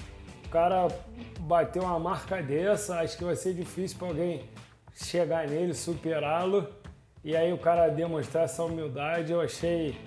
O 0.45 0.49
cara 0.49 0.87
bateu 1.39 1.81
uma 1.81 1.97
marca 1.97 2.39
dessa, 2.39 2.99
acho 2.99 3.17
que 3.17 3.23
vai 3.23 3.35
ser 3.35 3.55
difícil 3.55 3.97
para 3.97 4.09
alguém 4.09 4.43
chegar 4.93 5.47
nele, 5.47 5.73
superá-lo. 5.73 6.67
E 7.23 7.35
aí 7.35 7.51
o 7.51 7.57
cara 7.57 7.87
demonstrar 7.87 8.43
essa 8.43 8.63
humildade, 8.63 9.31
eu 9.31 9.41
achei 9.41 9.97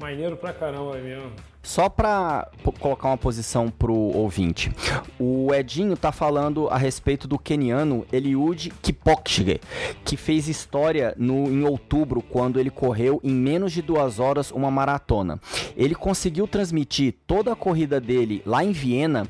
maneiro 0.00 0.36
pra 0.36 0.52
caramba 0.52 0.96
mesmo. 0.96 1.30
Só 1.64 1.88
para 1.88 2.50
colocar 2.78 3.08
uma 3.08 3.16
posição 3.16 3.70
pro 3.70 3.94
ouvinte, 3.94 4.70
o 5.18 5.52
Edinho 5.52 5.96
tá 5.96 6.12
falando 6.12 6.68
a 6.68 6.76
respeito 6.76 7.26
do 7.26 7.38
keniano 7.38 8.06
Eliud 8.12 8.70
Kipchoge, 8.82 9.62
que 10.04 10.14
fez 10.14 10.46
história 10.46 11.14
no, 11.16 11.50
em 11.50 11.64
outubro 11.64 12.20
quando 12.20 12.60
ele 12.60 12.68
correu 12.68 13.18
em 13.24 13.32
menos 13.32 13.72
de 13.72 13.80
duas 13.80 14.20
horas 14.20 14.50
uma 14.50 14.70
maratona. 14.70 15.40
Ele 15.74 15.94
conseguiu 15.94 16.46
transmitir 16.46 17.14
toda 17.26 17.52
a 17.52 17.56
corrida 17.56 17.98
dele 17.98 18.42
lá 18.44 18.62
em 18.62 18.72
Viena 18.72 19.26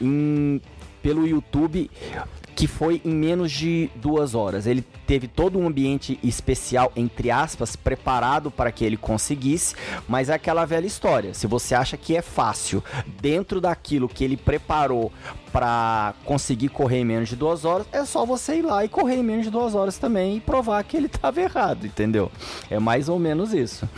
em, 0.00 0.62
pelo 1.02 1.26
YouTube 1.26 1.90
que 2.54 2.66
foi 2.66 3.00
em 3.04 3.10
menos 3.10 3.50
de 3.50 3.90
duas 3.96 4.34
horas. 4.34 4.66
Ele 4.66 4.84
teve 5.06 5.26
todo 5.26 5.58
um 5.58 5.66
ambiente 5.66 6.18
especial, 6.22 6.92
entre 6.96 7.30
aspas, 7.30 7.76
preparado 7.76 8.50
para 8.50 8.70
que 8.70 8.84
ele 8.84 8.96
conseguisse, 8.96 9.74
mas 10.08 10.28
é 10.28 10.34
aquela 10.34 10.64
velha 10.64 10.86
história. 10.86 11.34
Se 11.34 11.46
você 11.46 11.74
acha 11.74 11.96
que 11.96 12.16
é 12.16 12.22
fácil, 12.22 12.82
dentro 13.20 13.60
daquilo 13.60 14.08
que 14.08 14.24
ele 14.24 14.36
preparou 14.36 15.12
para 15.54 16.14
conseguir 16.24 16.68
correr 16.68 16.98
em 16.98 17.04
menos 17.04 17.28
de 17.28 17.36
duas 17.36 17.64
horas, 17.64 17.86
é 17.92 18.04
só 18.04 18.26
você 18.26 18.56
ir 18.56 18.62
lá 18.62 18.84
e 18.84 18.88
correr 18.88 19.14
em 19.14 19.22
menos 19.22 19.44
de 19.44 19.52
duas 19.52 19.76
horas 19.76 19.96
também 19.96 20.38
e 20.38 20.40
provar 20.40 20.82
que 20.82 20.96
ele 20.96 21.06
estava 21.14 21.40
errado, 21.40 21.86
entendeu? 21.86 22.28
É 22.68 22.80
mais 22.80 23.08
ou 23.08 23.20
menos 23.20 23.54
isso. 23.54 23.88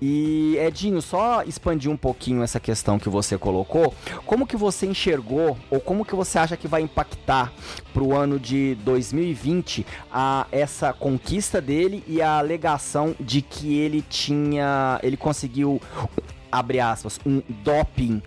E 0.00 0.56
Edinho, 0.56 1.02
só 1.02 1.42
expandir 1.42 1.90
um 1.90 1.96
pouquinho 1.96 2.42
essa 2.42 2.58
questão 2.58 2.98
que 2.98 3.10
você 3.10 3.36
colocou, 3.36 3.92
como 4.24 4.46
que 4.46 4.56
você 4.56 4.86
enxergou 4.86 5.58
ou 5.70 5.78
como 5.78 6.06
que 6.06 6.14
você 6.14 6.38
acha 6.38 6.56
que 6.56 6.66
vai 6.66 6.80
impactar 6.80 7.52
para 7.92 8.02
o 8.02 8.16
ano 8.16 8.38
de 8.38 8.76
2020 8.76 9.84
a 10.10 10.46
essa 10.50 10.94
conquista 10.94 11.60
dele 11.60 12.02
e 12.08 12.22
a 12.22 12.38
alegação 12.38 13.14
de 13.20 13.42
que 13.42 13.76
ele 13.78 14.00
tinha, 14.00 14.98
ele 15.02 15.18
conseguiu 15.18 15.78
abre 16.50 16.78
aspas, 16.78 17.18
um 17.26 17.42
doping 17.62 18.22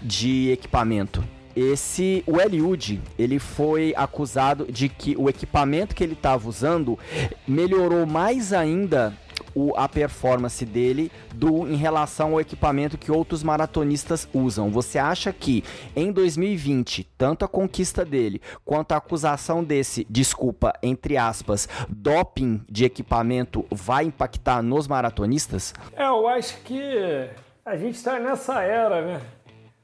de 0.00 0.50
equipamento 0.52 1.22
esse 1.54 2.22
o 2.26 2.40
Eliud, 2.40 3.00
ele 3.18 3.38
foi 3.38 3.92
acusado 3.96 4.66
de 4.70 4.88
que 4.88 5.16
o 5.16 5.28
equipamento 5.28 5.94
que 5.94 6.02
ele 6.02 6.14
estava 6.14 6.48
usando 6.48 6.98
melhorou 7.46 8.06
mais 8.06 8.52
ainda 8.52 9.16
o, 9.54 9.72
a 9.76 9.88
performance 9.88 10.64
dele 10.64 11.10
do 11.34 11.68
em 11.68 11.76
relação 11.76 12.32
ao 12.32 12.40
equipamento 12.40 12.98
que 12.98 13.12
outros 13.12 13.42
maratonistas 13.42 14.28
usam. 14.32 14.70
Você 14.70 14.98
acha 14.98 15.32
que 15.32 15.64
em 15.94 16.12
2020, 16.12 17.04
tanto 17.16 17.44
a 17.44 17.48
conquista 17.48 18.04
dele 18.04 18.40
quanto 18.64 18.92
a 18.92 18.96
acusação 18.96 19.62
desse, 19.62 20.06
desculpa, 20.08 20.72
entre 20.82 21.16
aspas, 21.16 21.68
doping 21.88 22.62
de 22.68 22.84
equipamento 22.84 23.64
vai 23.70 24.04
impactar 24.04 24.62
nos 24.62 24.86
maratonistas? 24.86 25.74
É, 25.96 26.06
eu 26.06 26.26
acho 26.28 26.58
que 26.62 27.28
a 27.64 27.76
gente 27.76 27.94
está 27.96 28.18
nessa 28.18 28.62
era, 28.62 29.02
né? 29.02 29.20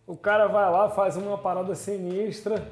O 0.09 0.17
cara 0.17 0.47
vai 0.47 0.71
lá, 0.71 0.89
faz 0.89 1.19
uma 1.19 1.37
parada 1.37 1.75
sinistra 1.75 2.67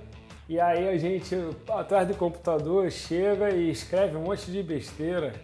e 0.49 0.59
aí 0.59 0.89
a 0.89 0.97
gente, 0.97 1.37
atrás 1.68 2.09
do 2.09 2.14
computador, 2.14 2.91
chega 2.91 3.51
e 3.51 3.70
escreve 3.70 4.16
um 4.16 4.22
monte 4.22 4.51
de 4.51 4.62
besteira, 4.62 5.34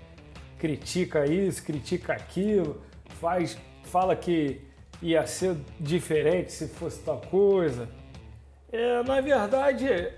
critica 0.59 1.27
isso, 1.27 1.63
critica 1.63 2.15
aquilo, 2.15 2.81
faz, 3.21 3.59
fala 3.83 4.17
que 4.17 4.63
ia 5.03 5.27
ser 5.27 5.55
diferente 5.79 6.51
se 6.53 6.67
fosse 6.67 7.03
tal 7.03 7.21
coisa. 7.21 7.87
É, 8.73 9.03
na 9.03 9.21
verdade, 9.21 10.15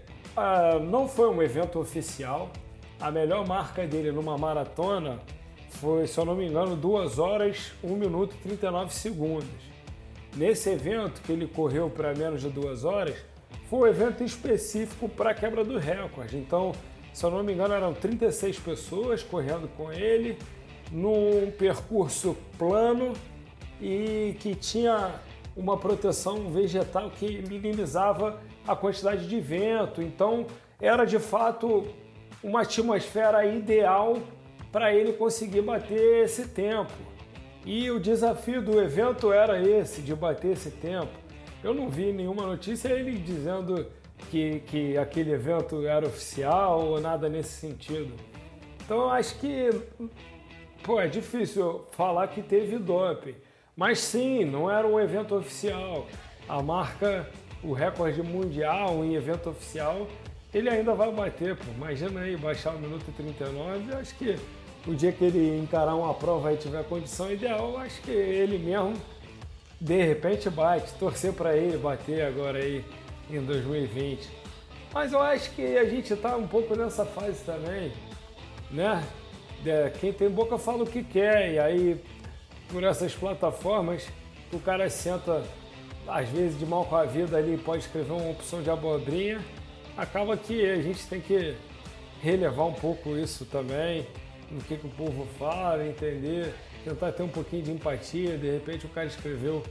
não 0.88 1.08
foi 1.08 1.28
um 1.28 1.42
evento 1.42 1.80
oficial. 1.80 2.50
A 3.00 3.10
melhor 3.10 3.48
marca 3.48 3.84
dele 3.84 4.12
numa 4.12 4.38
maratona 4.38 5.18
foi, 5.70 6.06
se 6.06 6.16
eu 6.16 6.24
não 6.24 6.36
me 6.36 6.46
engano, 6.46 6.76
2 6.76 7.18
horas, 7.18 7.72
1 7.82 7.96
minuto 7.96 8.36
e 8.36 8.48
39 8.48 8.94
segundos. 8.94 9.73
Nesse 10.36 10.70
evento, 10.70 11.20
que 11.22 11.32
ele 11.32 11.46
correu 11.46 11.88
para 11.88 12.12
menos 12.14 12.40
de 12.40 12.48
duas 12.48 12.84
horas, 12.84 13.16
foi 13.70 13.78
um 13.80 13.86
evento 13.86 14.24
específico 14.24 15.08
para 15.08 15.30
a 15.30 15.34
quebra 15.34 15.64
do 15.64 15.78
recorde. 15.78 16.36
Então, 16.36 16.72
se 17.12 17.24
eu 17.24 17.30
não 17.30 17.42
me 17.44 17.52
engano, 17.52 17.72
eram 17.72 17.94
36 17.94 18.58
pessoas 18.58 19.22
correndo 19.22 19.68
com 19.76 19.92
ele 19.92 20.36
num 20.90 21.52
percurso 21.52 22.36
plano 22.58 23.12
e 23.80 24.36
que 24.40 24.54
tinha 24.56 25.20
uma 25.56 25.76
proteção 25.76 26.50
vegetal 26.50 27.10
que 27.10 27.42
minimizava 27.48 28.40
a 28.66 28.74
quantidade 28.74 29.28
de 29.28 29.40
vento. 29.40 30.02
Então, 30.02 30.46
era 30.80 31.04
de 31.04 31.20
fato 31.20 31.86
uma 32.42 32.62
atmosfera 32.62 33.46
ideal 33.46 34.18
para 34.72 34.92
ele 34.92 35.12
conseguir 35.12 35.62
bater 35.62 36.24
esse 36.24 36.48
tempo. 36.48 36.92
E 37.64 37.90
o 37.90 37.98
desafio 37.98 38.60
do 38.60 38.80
evento 38.80 39.32
era 39.32 39.60
esse, 39.60 40.02
de 40.02 40.14
bater 40.14 40.52
esse 40.52 40.70
tempo. 40.70 41.12
Eu 41.62 41.72
não 41.72 41.88
vi 41.88 42.12
nenhuma 42.12 42.44
notícia 42.44 42.88
ele 42.88 43.12
dizendo 43.18 43.86
que, 44.30 44.60
que 44.60 44.98
aquele 44.98 45.32
evento 45.32 45.86
era 45.86 46.06
oficial 46.06 46.84
ou 46.84 47.00
nada 47.00 47.28
nesse 47.28 47.52
sentido. 47.52 48.12
Então 48.84 49.10
acho 49.10 49.38
que 49.38 49.70
pô, 50.82 51.00
é 51.00 51.06
difícil 51.06 51.86
falar 51.92 52.28
que 52.28 52.42
teve 52.42 52.78
doping. 52.78 53.34
Mas 53.74 53.98
sim, 53.98 54.44
não 54.44 54.70
era 54.70 54.86
um 54.86 55.00
evento 55.00 55.34
oficial. 55.34 56.06
A 56.46 56.62
marca, 56.62 57.28
o 57.62 57.72
recorde 57.72 58.22
mundial 58.22 59.02
em 59.02 59.14
evento 59.14 59.48
oficial, 59.48 60.06
ele 60.52 60.68
ainda 60.68 60.94
vai 60.94 61.10
bater. 61.10 61.56
Pô. 61.56 61.64
Imagina 61.74 62.20
aí, 62.20 62.36
baixar 62.36 62.74
o 62.74 62.78
minuto 62.78 63.10
39, 63.16 63.90
eu 63.90 63.98
acho 63.98 64.14
que 64.16 64.36
o 64.86 64.94
dia 64.94 65.12
que 65.12 65.24
ele 65.24 65.58
encarar 65.58 65.94
uma 65.94 66.12
prova 66.12 66.52
e 66.52 66.56
tiver 66.56 66.84
condição 66.84 67.30
ideal, 67.32 67.78
acho 67.78 68.00
que 68.02 68.10
ele 68.10 68.58
mesmo 68.58 68.94
de 69.80 70.02
repente 70.02 70.48
bate, 70.48 70.92
torcer 70.94 71.32
para 71.32 71.56
ele 71.56 71.76
bater 71.76 72.22
agora 72.22 72.58
aí 72.58 72.84
em 73.30 73.40
2020. 73.40 74.28
Mas 74.92 75.12
eu 75.12 75.20
acho 75.20 75.50
que 75.50 75.76
a 75.76 75.84
gente 75.84 76.12
está 76.12 76.36
um 76.36 76.46
pouco 76.46 76.76
nessa 76.76 77.04
fase 77.04 77.44
também, 77.44 77.92
né? 78.70 79.02
Quem 80.00 80.12
tem 80.12 80.30
boca 80.30 80.56
fala 80.58 80.84
o 80.84 80.86
que 80.86 81.02
quer, 81.02 81.52
e 81.52 81.58
aí 81.58 82.00
por 82.68 82.84
essas 82.84 83.14
plataformas 83.14 84.06
o 84.52 84.58
cara 84.58 84.88
senta 84.88 85.42
às 86.06 86.28
vezes 86.28 86.58
de 86.58 86.66
mal 86.66 86.84
com 86.84 86.96
a 86.96 87.04
vida 87.04 87.36
ali, 87.36 87.56
pode 87.56 87.84
escrever 87.84 88.12
uma 88.12 88.30
opção 88.30 88.62
de 88.62 88.70
abobrinha, 88.70 89.40
acaba 89.96 90.36
que 90.36 90.64
a 90.70 90.80
gente 90.80 91.06
tem 91.06 91.20
que 91.20 91.56
relevar 92.22 92.64
um 92.64 92.74
pouco 92.74 93.16
isso 93.16 93.44
também 93.46 94.06
no 94.50 94.60
que, 94.60 94.76
que 94.76 94.86
o 94.86 94.90
povo 94.90 95.26
fala, 95.38 95.86
entender, 95.86 96.54
tentar 96.84 97.12
ter 97.12 97.22
um 97.22 97.28
pouquinho 97.28 97.62
de 97.62 97.72
empatia. 97.72 98.36
De 98.36 98.50
repente 98.50 98.86
o 98.86 98.88
cara 98.88 99.06
escreveu, 99.06 99.62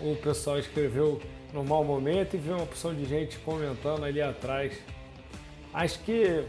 ou 0.00 0.12
o 0.12 0.16
pessoal 0.16 0.58
escreveu 0.58 1.20
no 1.52 1.64
mau 1.64 1.84
momento 1.84 2.34
e 2.34 2.38
vê 2.38 2.50
uma 2.50 2.62
opção 2.62 2.94
de 2.94 3.04
gente 3.04 3.38
comentando 3.38 4.04
ali 4.04 4.20
atrás. 4.20 4.78
Acho 5.72 5.98
que 6.00 6.44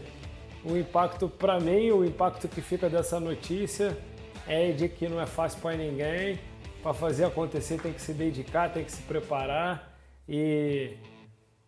o 0.64 0.76
impacto, 0.76 1.28
para 1.28 1.58
mim, 1.58 1.90
o 1.90 2.04
impacto 2.04 2.48
que 2.48 2.60
fica 2.60 2.88
dessa 2.88 3.18
notícia 3.18 3.96
é 4.46 4.72
de 4.72 4.88
que 4.88 5.08
não 5.08 5.20
é 5.20 5.26
fácil 5.26 5.60
para 5.60 5.76
ninguém 5.76 6.38
para 6.82 6.94
fazer 6.94 7.24
acontecer 7.24 7.80
tem 7.80 7.92
que 7.92 8.00
se 8.00 8.12
dedicar, 8.12 8.72
tem 8.72 8.84
que 8.84 8.92
se 8.92 9.02
preparar 9.02 9.98
e 10.28 10.96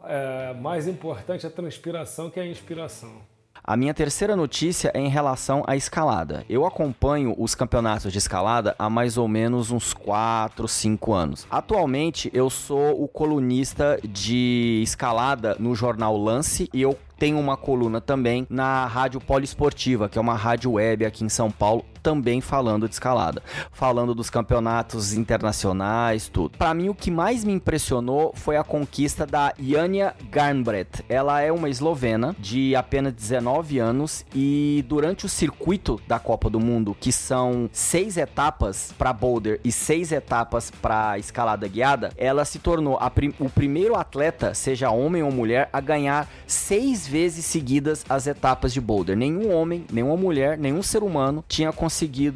é, 0.05 0.55
mais 0.55 0.87
importante 0.87 1.47
a 1.47 1.51
transpiração 1.51 2.31
que 2.31 2.41
a 2.41 2.47
inspiração. 2.47 3.21
A 3.65 3.77
minha 3.77 3.95
terceira 3.95 4.35
notícia 4.35 4.91
é 4.93 4.99
em 4.99 5.09
relação 5.09 5.63
à 5.69 5.77
escalada. 5.77 6.45
Eu 6.49 6.67
acompanho 6.67 7.33
os 7.39 7.55
campeonatos 7.55 8.11
de 8.11 8.19
escalada 8.19 8.75
há 8.77 8.91
mais 8.91 9.17
ou 9.17 9.29
menos 9.29 9.71
uns 9.71 9.95
4, 9.95 10.67
5 10.67 11.13
anos. 11.13 11.47
Atualmente 11.49 12.29
eu 12.35 12.51
sou 12.51 13.01
o 13.01 13.07
colunista 13.07 14.01
de 14.03 14.81
escalada 14.83 15.55
no 15.61 15.77
jornal 15.77 16.17
Lance 16.17 16.69
e 16.75 16.83
eu 16.83 16.99
tenho 17.17 17.39
uma 17.39 17.57
coluna 17.57 18.01
também 18.01 18.45
na 18.51 18.85
Rádio 18.87 19.21
Poliesportiva, 19.21 20.09
que 20.09 20.19
é 20.19 20.21
uma 20.21 20.35
rádio 20.35 20.73
web 20.73 21.05
aqui 21.05 21.23
em 21.23 21.29
São 21.29 21.49
Paulo, 21.49 21.85
também 22.03 22.41
falando 22.41 22.89
de 22.89 22.95
escalada, 22.95 23.43
falando 23.71 24.15
dos 24.15 24.29
campeonatos 24.29 25.13
internacionais, 25.13 26.29
tudo. 26.29 26.59
Para 26.59 26.75
mim 26.75 26.89
o 26.89 26.95
que 26.95 27.11
mais 27.11 27.45
me 27.45 27.53
impressionou 27.53 28.33
foi 28.35 28.57
a 28.57 28.65
conquista 28.65 29.25
da 29.25 29.55
Janja 29.59 30.15
Garnbret. 30.31 31.05
Ela 31.09 31.41
é 31.41 31.53
uma 31.53 31.69
eslovena 31.69 32.35
de 32.39 32.75
apenas 32.75 33.13
19 33.13 33.79
anos 33.79 34.25
e 34.35 34.85
durante 34.89 35.27
o 35.27 35.29
circuito 35.29 36.01
da 36.07 36.19
Copa 36.19 36.51
do 36.51 36.59
Mundo, 36.59 36.97
que 36.99 37.13
são 37.13 37.71
seis 37.73 38.17
etapas 38.17 38.93
para 38.99 39.13
boulder 39.13 39.61
e 39.65 39.71
seis 39.71 40.13
etapas 40.13 40.71
para 40.71 41.19
escalada 41.19 41.69
guiada, 41.69 42.11
ela 42.17 42.45
se 42.45 42.59
tornou 42.59 42.99
prim 43.11 43.33
o 43.39 43.49
primeiro 43.49 43.97
atleta, 43.97 44.55
seja 44.55 44.91
homem 44.91 45.23
ou 45.23 45.31
mulher, 45.31 45.69
a 45.73 45.81
ganhar 45.81 46.29
seis 46.47 47.07
vezes 47.07 47.45
seguidas 47.45 48.05
as 48.09 48.27
etapas 48.27 48.73
de 48.73 48.81
boulder. 48.81 49.17
Nenhum 49.17 49.55
homem, 49.55 49.85
nenhuma 49.93 50.17
mulher, 50.17 50.59
nenhum 50.59 50.83
ser 50.83 51.03
humano 51.03 51.45
tinha 51.47 51.73
conseguido 51.73 51.92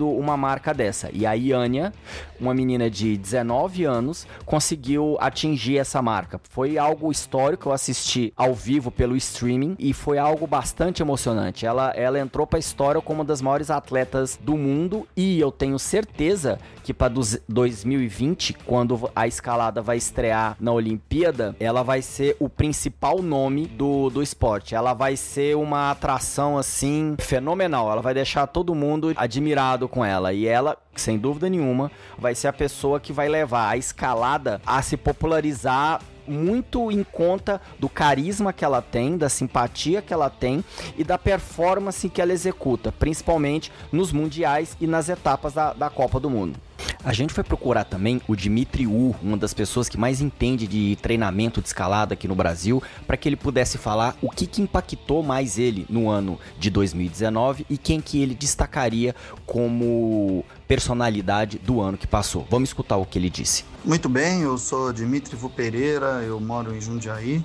uma 0.08 0.36
marca 0.36 0.72
dessa. 0.72 1.10
E 1.12 1.26
a 1.26 1.32
Iânia, 1.32 1.92
uma 2.40 2.54
menina 2.54 2.90
de 2.90 3.16
19 3.16 3.84
anos, 3.84 4.26
conseguiu 4.44 5.16
atingir 5.20 5.78
essa 5.78 6.00
marca. 6.02 6.40
Foi 6.50 6.78
algo 6.78 7.10
histórico, 7.10 7.68
eu 7.68 7.72
assisti 7.72 8.32
ao 8.36 8.54
vivo 8.54 8.90
pelo 8.90 9.16
streaming 9.16 9.76
e 9.78 9.92
foi 9.92 10.18
algo 10.18 10.46
bastante 10.46 11.02
emocionante. 11.02 11.66
Ela, 11.66 11.90
ela 11.96 12.18
entrou 12.18 12.46
para 12.46 12.58
a 12.58 12.60
história 12.60 13.00
como 13.00 13.20
uma 13.20 13.24
das 13.24 13.40
maiores 13.40 13.70
atletas 13.70 14.38
do 14.40 14.56
mundo 14.56 15.06
e 15.16 15.40
eu 15.40 15.50
tenho 15.50 15.78
certeza 15.78 16.58
que 16.86 16.94
para 16.94 17.12
2020, 17.48 18.52
quando 18.64 19.10
a 19.14 19.26
escalada 19.26 19.82
vai 19.82 19.96
estrear 19.96 20.56
na 20.60 20.70
Olimpíada, 20.70 21.56
ela 21.58 21.82
vai 21.82 22.00
ser 22.00 22.36
o 22.38 22.48
principal 22.48 23.20
nome 23.20 23.66
do, 23.66 24.08
do 24.08 24.22
esporte. 24.22 24.72
Ela 24.72 24.94
vai 24.94 25.16
ser 25.16 25.56
uma 25.56 25.90
atração 25.90 26.56
assim 26.56 27.16
fenomenal. 27.18 27.90
Ela 27.90 28.00
vai 28.00 28.14
deixar 28.14 28.46
todo 28.46 28.72
mundo 28.72 29.12
admirado 29.16 29.88
com 29.88 30.04
ela. 30.04 30.32
E 30.32 30.46
ela, 30.46 30.76
sem 30.94 31.18
dúvida 31.18 31.50
nenhuma, 31.50 31.90
vai 32.16 32.36
ser 32.36 32.46
a 32.46 32.52
pessoa 32.52 33.00
que 33.00 33.12
vai 33.12 33.28
levar 33.28 33.68
a 33.68 33.76
escalada 33.76 34.60
a 34.64 34.80
se 34.80 34.96
popularizar 34.96 36.00
muito 36.26 36.90
em 36.90 37.02
conta 37.02 37.60
do 37.78 37.88
carisma 37.88 38.52
que 38.52 38.64
ela 38.64 38.82
tem, 38.82 39.16
da 39.16 39.28
simpatia 39.28 40.02
que 40.02 40.12
ela 40.12 40.30
tem 40.30 40.64
e 40.96 41.04
da 41.04 41.18
performance 41.18 42.08
que 42.08 42.20
ela 42.20 42.32
executa, 42.32 42.92
principalmente 42.92 43.72
nos 43.92 44.12
mundiais 44.12 44.76
e 44.80 44.86
nas 44.86 45.08
etapas 45.08 45.54
da, 45.54 45.72
da 45.72 45.90
Copa 45.90 46.20
do 46.20 46.30
Mundo. 46.30 46.58
A 47.06 47.12
gente 47.12 47.32
foi 47.32 47.44
procurar 47.44 47.84
também 47.84 48.20
o 48.26 48.34
Dimitri 48.34 48.84
U, 48.84 49.14
uma 49.22 49.36
das 49.36 49.54
pessoas 49.54 49.88
que 49.88 49.96
mais 49.96 50.20
entende 50.20 50.66
de 50.66 50.96
treinamento 50.96 51.62
de 51.62 51.68
escalada 51.68 52.14
aqui 52.14 52.26
no 52.26 52.34
Brasil, 52.34 52.82
para 53.06 53.16
que 53.16 53.28
ele 53.28 53.36
pudesse 53.36 53.78
falar 53.78 54.16
o 54.20 54.28
que, 54.28 54.44
que 54.44 54.60
impactou 54.60 55.22
mais 55.22 55.56
ele 55.56 55.86
no 55.88 56.08
ano 56.08 56.36
de 56.58 56.68
2019 56.68 57.64
e 57.70 57.78
quem 57.78 58.00
que 58.00 58.20
ele 58.20 58.34
destacaria 58.34 59.14
como 59.46 60.44
personalidade 60.66 61.58
do 61.60 61.80
ano 61.80 61.96
que 61.96 62.08
passou. 62.08 62.44
Vamos 62.50 62.70
escutar 62.70 62.96
o 62.96 63.06
que 63.06 63.20
ele 63.20 63.30
disse. 63.30 63.64
Muito 63.84 64.08
bem, 64.08 64.42
eu 64.42 64.58
sou 64.58 64.92
Dimitri 64.92 65.36
Vu 65.36 65.48
Pereira, 65.48 66.24
eu 66.24 66.40
moro 66.40 66.74
em 66.74 66.80
Jundiaí. 66.80 67.40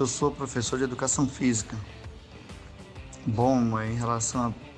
Eu 0.00 0.08
sou 0.08 0.32
professor 0.32 0.78
de 0.78 0.82
educação 0.82 1.28
física. 1.28 1.76
Bom, 3.24 3.80
em 3.80 3.94
relação 3.94 4.48
a 4.48 4.73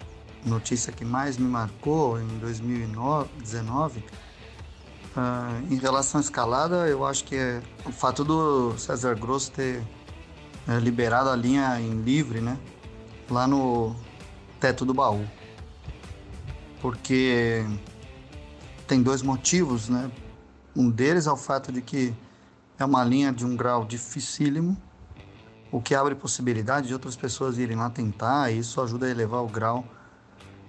notícia 0.46 0.92
que 0.92 1.04
mais 1.04 1.36
me 1.36 1.48
marcou 1.48 2.20
em 2.20 2.38
2019, 2.38 3.98
uh, 3.98 4.02
ah, 5.16 5.60
em 5.70 5.76
relação 5.76 6.20
à 6.20 6.22
escalada, 6.22 6.88
eu 6.88 7.04
acho 7.04 7.24
que 7.24 7.34
é 7.34 7.62
o 7.84 7.92
fato 7.92 8.24
do 8.24 8.78
César 8.78 9.14
Grosso 9.16 9.50
ter 9.50 9.82
é, 10.68 10.78
liberado 10.78 11.30
a 11.30 11.36
linha 11.36 11.80
em 11.80 12.02
livre, 12.02 12.40
né? 12.40 12.58
Lá 13.30 13.46
no 13.46 13.94
teto 14.60 14.84
do 14.84 14.94
baú. 14.94 15.24
Porque 16.80 17.64
tem 18.86 19.02
dois 19.02 19.22
motivos, 19.22 19.88
né? 19.88 20.10
Um 20.74 20.90
deles 20.90 21.26
é 21.26 21.32
o 21.32 21.36
fato 21.36 21.72
de 21.72 21.80
que 21.80 22.14
é 22.78 22.84
uma 22.84 23.02
linha 23.02 23.32
de 23.32 23.44
um 23.44 23.56
grau 23.56 23.84
dificílimo, 23.84 24.76
o 25.72 25.80
que 25.80 25.94
abre 25.94 26.14
possibilidade 26.14 26.88
de 26.88 26.92
outras 26.92 27.16
pessoas 27.16 27.58
irem 27.58 27.76
lá 27.76 27.88
tentar, 27.88 28.50
e 28.50 28.58
isso 28.58 28.80
ajuda 28.80 29.06
a 29.06 29.10
elevar 29.10 29.42
o 29.42 29.48
grau 29.48 29.84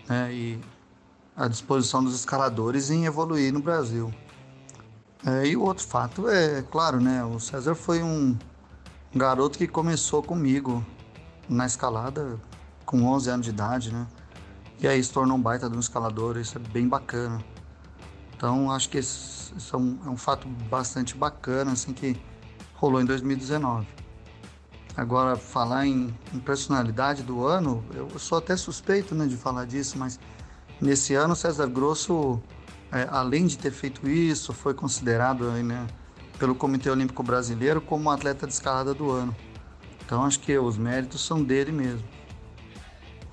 né, 0.08 0.34
e 0.34 0.60
a 1.36 1.48
disposição 1.48 2.04
dos 2.04 2.16
escaladores 2.16 2.90
em 2.90 3.06
evoluir 3.06 3.54
no 3.54 3.62
Brasil. 3.62 4.14
É, 5.26 5.48
e 5.48 5.58
o 5.58 5.64
outro 5.64 5.86
fato 5.86 6.30
é, 6.30 6.62
claro, 6.64 7.00
né, 7.00 7.24
o 7.24 7.40
César 7.40 7.76
foi 7.76 8.02
um 8.02 8.38
garoto 9.16 9.58
que 9.58 9.68
começou 9.68 10.22
comigo 10.22 10.86
na 11.50 11.66
escalada 11.66 12.40
com 12.86 13.04
11 13.04 13.30
anos 13.30 13.46
de 13.46 13.52
idade, 13.52 13.94
né? 13.94 14.08
E 14.80 14.88
aí 14.88 15.04
se 15.04 15.12
tornou 15.12 15.38
um 15.38 15.42
baita 15.42 15.70
de 15.70 15.76
um 15.76 15.80
escalador, 15.80 16.38
isso 16.38 16.58
é 16.58 16.62
bem 16.62 16.88
bacana. 16.88 17.44
Então 18.36 18.72
acho 18.72 18.90
que 18.90 19.00
isso 19.00 19.54
é 19.74 19.78
um, 19.78 20.00
é 20.06 20.10
um 20.10 20.18
fato 20.18 20.48
bastante 20.70 21.16
bacana, 21.16 21.72
assim, 21.72 21.94
que 21.94 22.16
rolou 22.76 23.02
em 23.02 23.06
2019. 23.06 23.88
Agora, 24.98 25.36
falar 25.36 25.86
em, 25.86 26.12
em, 26.34 26.40
personalidade 26.40 27.22
do 27.22 27.46
ano, 27.46 27.86
eu 27.94 28.10
sou 28.18 28.40
até 28.40 28.58
suspeito 28.58 29.14
né, 29.14 29.28
de 29.28 29.38
falar 29.38 29.66
disso, 29.66 29.96
mas 29.96 30.20
nesse 30.82 31.14
ano 31.14 31.36
César 31.36 31.68
Grosso, 31.68 32.42
é, 32.92 33.08
além 33.12 33.46
de 33.46 33.60
ter 33.60 33.70
feito 33.70 34.10
isso, 34.10 34.54
foi 34.54 34.74
considerado 34.74 35.52
aí, 35.52 35.62
né, 35.62 35.86
pelo 36.40 36.56
Comitê 36.56 36.90
Olímpico 36.90 37.22
Brasileiro 37.22 37.80
como 37.80 38.10
atleta 38.10 38.48
de 38.48 38.54
escalada 38.54 38.92
do 38.92 39.12
ano. 39.12 39.36
Então 40.04 40.26
acho 40.26 40.40
que 40.40 40.58
os 40.58 40.80
méritos 40.80 41.24
são 41.24 41.44
dele 41.44 41.72
mesmo. 41.72 42.04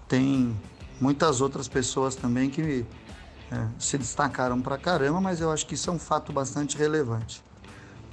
Tem 0.06 0.54
muitas 1.00 1.40
outras 1.40 1.66
pessoas 1.66 2.14
também 2.14 2.50
que 2.50 2.84
é, 3.50 3.68
se 3.78 3.96
destacaram 3.96 4.60
pra 4.60 4.76
caramba, 4.76 5.18
mas 5.18 5.40
eu 5.40 5.50
acho 5.50 5.66
que 5.66 5.76
isso 5.76 5.88
é 5.88 5.92
um 5.94 5.98
fato 5.98 6.30
bastante 6.30 6.76
relevante. 6.76 7.42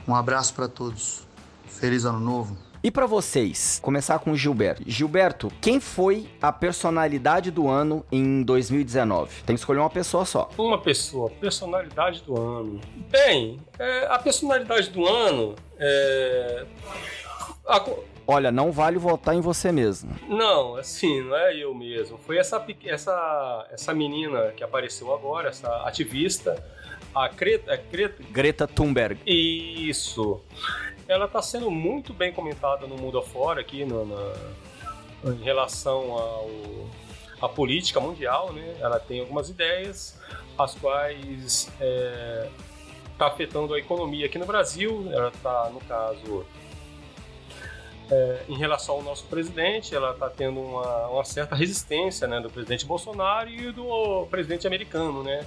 Um 0.07 0.15
abraço 0.15 0.53
para 0.53 0.69
todos. 0.69 1.27
Feliz 1.67 2.05
Ano 2.05 2.19
Novo. 2.21 2.70
E 2.83 2.89
para 2.89 3.05
vocês, 3.05 3.79
começar 3.79 4.17
com 4.17 4.31
o 4.31 4.35
Gilberto. 4.35 4.81
Gilberto, 4.87 5.53
quem 5.61 5.79
foi 5.79 6.27
a 6.41 6.51
personalidade 6.51 7.51
do 7.51 7.67
ano 7.67 8.03
em 8.11 8.41
2019? 8.41 9.43
Tem 9.43 9.55
que 9.55 9.59
escolher 9.59 9.77
uma 9.81 9.89
pessoa 9.89 10.25
só. 10.25 10.49
Uma 10.57 10.79
pessoa, 10.79 11.29
personalidade 11.29 12.23
do 12.23 12.35
ano. 12.35 12.81
Bem, 13.11 13.59
é, 13.77 14.07
a 14.07 14.17
personalidade 14.17 14.89
do 14.89 15.05
ano 15.05 15.53
é. 15.77 16.65
A... 17.67 17.85
Olha, 18.25 18.51
não 18.51 18.71
vale 18.71 18.97
votar 18.97 19.35
em 19.35 19.41
você 19.41 19.71
mesmo. 19.71 20.15
Não, 20.27 20.75
assim, 20.75 21.21
não 21.21 21.35
é 21.35 21.55
eu 21.55 21.75
mesmo. 21.75 22.17
Foi 22.17 22.39
essa, 22.39 22.65
essa, 22.85 23.67
essa 23.69 23.93
menina 23.93 24.53
que 24.57 24.63
apareceu 24.63 25.13
agora, 25.13 25.49
essa 25.49 25.67
ativista, 25.85 26.63
a 27.13 27.27
Greta, 27.27 27.79
Greta... 27.91 28.23
Greta 28.31 28.67
Thunberg. 28.67 29.19
Isso 29.23 30.41
ela 31.07 31.25
está 31.25 31.41
sendo 31.41 31.69
muito 31.69 32.13
bem 32.13 32.31
comentada 32.31 32.87
no 32.87 32.95
mundo 32.95 33.17
afora 33.17 33.61
aqui 33.61 33.85
no, 33.85 34.05
na, 34.05 35.31
em 35.31 35.43
relação 35.43 36.13
ao 36.13 36.49
a 37.41 37.49
política 37.49 37.99
mundial, 37.99 38.53
né? 38.53 38.77
Ela 38.79 38.99
tem 38.99 39.19
algumas 39.19 39.49
ideias, 39.49 40.19
as 40.57 40.75
quais 40.75 41.63
está 41.63 41.73
é, 41.81 42.49
tá 43.17 43.27
afetando 43.27 43.73
a 43.73 43.79
economia 43.79 44.27
aqui 44.27 44.37
no 44.37 44.45
Brasil. 44.45 45.07
Ela 45.11 45.29
está, 45.29 45.69
no 45.71 45.79
caso, 45.81 46.45
é, 48.11 48.43
em 48.47 48.55
relação 48.55 48.95
ao 48.95 49.03
nosso 49.03 49.25
presidente, 49.25 49.95
ela 49.95 50.11
está 50.11 50.29
tendo 50.29 50.61
uma, 50.61 51.07
uma, 51.07 51.23
certa 51.23 51.55
resistência, 51.55 52.27
né, 52.27 52.39
do 52.39 52.49
presidente 52.49 52.85
Bolsonaro 52.85 53.49
e 53.49 53.71
do 53.71 54.27
presidente 54.29 54.67
americano, 54.67 55.23
né? 55.23 55.45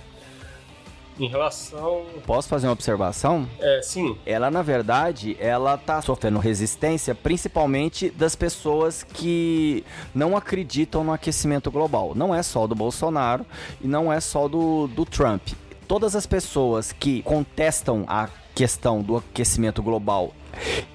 Em 1.18 1.28
relação. 1.28 2.04
Posso 2.26 2.48
fazer 2.48 2.66
uma 2.66 2.72
observação? 2.72 3.48
É, 3.60 3.80
sim. 3.82 4.16
Ela, 4.26 4.50
na 4.50 4.62
verdade, 4.62 5.36
ela 5.40 5.76
tá 5.76 6.00
sofrendo 6.02 6.38
resistência 6.38 7.14
principalmente 7.14 8.10
das 8.10 8.34
pessoas 8.34 9.02
que 9.02 9.84
não 10.14 10.36
acreditam 10.36 11.04
no 11.04 11.12
aquecimento 11.12 11.70
global. 11.70 12.12
Não 12.14 12.34
é 12.34 12.42
só 12.42 12.66
do 12.66 12.74
Bolsonaro 12.74 13.46
e 13.80 13.86
não 13.86 14.12
é 14.12 14.20
só 14.20 14.48
do, 14.48 14.86
do 14.88 15.04
Trump. 15.04 15.48
Todas 15.86 16.16
as 16.16 16.26
pessoas 16.26 16.92
que 16.92 17.22
contestam 17.22 18.04
a 18.08 18.28
questão 18.54 19.02
do 19.02 19.16
aquecimento 19.16 19.82
global 19.82 20.32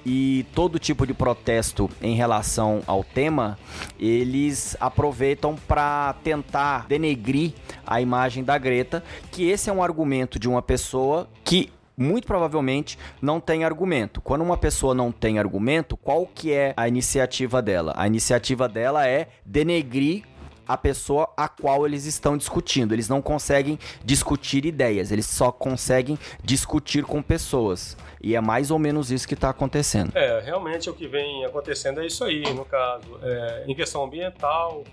e 0.04 0.46
todo 0.54 0.78
tipo 0.78 1.06
de 1.06 1.14
protesto 1.14 1.90
em 2.00 2.14
relação 2.14 2.82
ao 2.86 3.04
tema, 3.04 3.58
eles 3.98 4.76
aproveitam 4.80 5.56
para 5.68 6.14
tentar 6.24 6.86
denegrir 6.86 7.52
a 7.86 8.00
imagem 8.00 8.42
da 8.42 8.56
Greta, 8.56 9.02
que 9.30 9.48
esse 9.48 9.68
é 9.68 9.72
um 9.72 9.82
argumento 9.82 10.38
de 10.38 10.48
uma 10.48 10.62
pessoa 10.62 11.28
que 11.44 11.70
muito 11.96 12.26
provavelmente 12.26 12.98
não 13.20 13.38
tem 13.38 13.62
argumento. 13.62 14.22
Quando 14.22 14.40
uma 14.40 14.56
pessoa 14.56 14.94
não 14.94 15.12
tem 15.12 15.38
argumento, 15.38 15.98
qual 15.98 16.26
que 16.26 16.50
é 16.50 16.72
a 16.74 16.88
iniciativa 16.88 17.60
dela? 17.60 17.92
A 17.94 18.06
iniciativa 18.06 18.66
dela 18.66 19.06
é 19.06 19.28
denegrir 19.44 20.24
a 20.72 20.76
pessoa 20.76 21.32
a 21.36 21.48
qual 21.48 21.84
eles 21.84 22.06
estão 22.06 22.36
discutindo. 22.36 22.94
Eles 22.94 23.08
não 23.08 23.20
conseguem 23.20 23.78
discutir 24.04 24.64
ideias, 24.64 25.10
eles 25.10 25.26
só 25.26 25.50
conseguem 25.50 26.18
discutir 26.44 27.04
com 27.04 27.20
pessoas. 27.20 27.96
E 28.22 28.36
é 28.36 28.40
mais 28.40 28.70
ou 28.70 28.78
menos 28.78 29.10
isso 29.10 29.26
que 29.26 29.34
está 29.34 29.50
acontecendo. 29.50 30.16
É, 30.16 30.40
realmente 30.40 30.88
o 30.88 30.94
que 30.94 31.08
vem 31.08 31.44
acontecendo 31.44 32.00
é 32.00 32.06
isso 32.06 32.22
aí, 32.22 32.42
no 32.54 32.64
caso. 32.64 33.18
É, 33.22 33.64
em 33.66 33.74
questão 33.74 34.04
ambiental, 34.04 34.84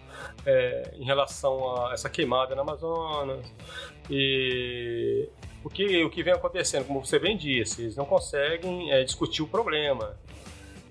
é, 0.45 0.93
em 0.97 1.03
relação 1.03 1.85
a 1.85 1.93
essa 1.93 2.09
queimada 2.09 2.55
na 2.55 2.61
Amazonas. 2.61 3.45
E 4.09 5.29
o 5.63 5.69
que, 5.69 6.03
o 6.03 6.09
que 6.09 6.23
vem 6.23 6.33
acontecendo, 6.33 6.85
como 6.85 7.05
você 7.05 7.19
bem 7.19 7.37
disse, 7.37 7.83
eles 7.83 7.95
não 7.95 8.05
conseguem 8.05 8.91
é, 8.91 9.03
discutir 9.03 9.43
o 9.43 9.47
problema, 9.47 10.17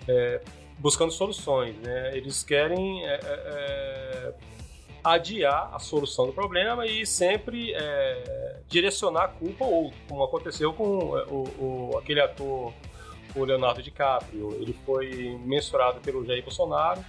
é, 0.06 0.40
buscando 0.78 1.10
soluções. 1.10 1.74
Né? 1.78 2.16
Eles 2.16 2.44
querem 2.44 3.04
é, 3.06 3.18
é, 3.22 4.34
adiar 5.14 5.70
a 5.72 5.78
solução 5.78 6.26
do 6.26 6.32
problema 6.32 6.84
e 6.86 7.06
sempre 7.06 7.72
é, 7.74 8.56
direcionar 8.68 9.24
a 9.24 9.28
culpa 9.28 9.64
ou 9.64 9.92
como 10.08 10.24
aconteceu 10.24 10.72
com 10.72 10.84
o, 10.84 11.92
o, 11.92 11.98
aquele 11.98 12.20
ator, 12.20 12.72
o 13.34 13.44
Leonardo 13.44 13.82
DiCaprio. 13.82 14.52
Ele 14.60 14.76
foi 14.84 15.38
mensurado 15.44 16.00
pelo 16.00 16.24
Jair 16.26 16.42
Bolsonaro 16.42 17.04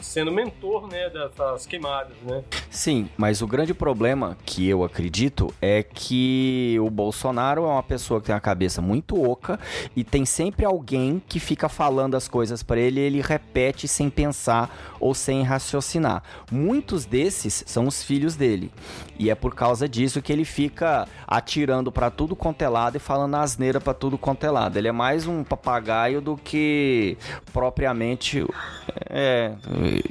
sendo 0.00 0.32
mentor, 0.32 0.88
né, 0.88 1.10
dessas 1.10 1.66
queimadas, 1.66 2.16
né? 2.22 2.42
Sim, 2.70 3.08
mas 3.16 3.42
o 3.42 3.46
grande 3.46 3.74
problema 3.74 4.36
que 4.44 4.68
eu 4.68 4.84
acredito 4.84 5.52
é 5.60 5.82
que 5.82 6.76
o 6.80 6.90
Bolsonaro 6.90 7.64
é 7.64 7.66
uma 7.66 7.82
pessoa 7.82 8.20
que 8.20 8.26
tem 8.26 8.34
a 8.34 8.40
cabeça 8.40 8.80
muito 8.80 9.20
oca 9.20 9.58
e 9.96 10.04
tem 10.04 10.24
sempre 10.24 10.64
alguém 10.64 11.22
que 11.28 11.40
fica 11.40 11.68
falando 11.68 12.16
as 12.16 12.28
coisas 12.28 12.62
para 12.62 12.78
ele 12.78 13.00
e 13.00 13.04
ele 13.04 13.20
repete 13.20 13.88
sem 13.88 14.10
pensar 14.10 14.96
ou 15.00 15.14
sem 15.14 15.42
raciocinar. 15.42 16.22
Muitos 16.50 17.04
desses 17.04 17.64
são 17.66 17.86
os 17.86 18.02
filhos 18.02 18.36
dele. 18.36 18.70
E 19.18 19.30
é 19.30 19.34
por 19.34 19.54
causa 19.54 19.88
disso 19.88 20.22
que 20.22 20.32
ele 20.32 20.44
fica 20.44 21.08
atirando 21.26 21.90
para 21.90 22.10
tudo 22.10 22.36
quanto 22.36 22.62
é 22.62 22.68
lado 22.68 22.96
e 22.96 23.00
falando 23.00 23.34
asneira 23.34 23.80
para 23.80 23.92
tudo 23.92 24.16
quanto 24.16 24.44
é 24.44 24.50
lado. 24.50 24.76
Ele 24.76 24.88
é 24.88 24.92
mais 24.92 25.26
um 25.26 25.42
papagaio 25.42 26.20
do 26.20 26.36
que 26.36 27.18
propriamente 27.52 28.46
é, 29.10 29.52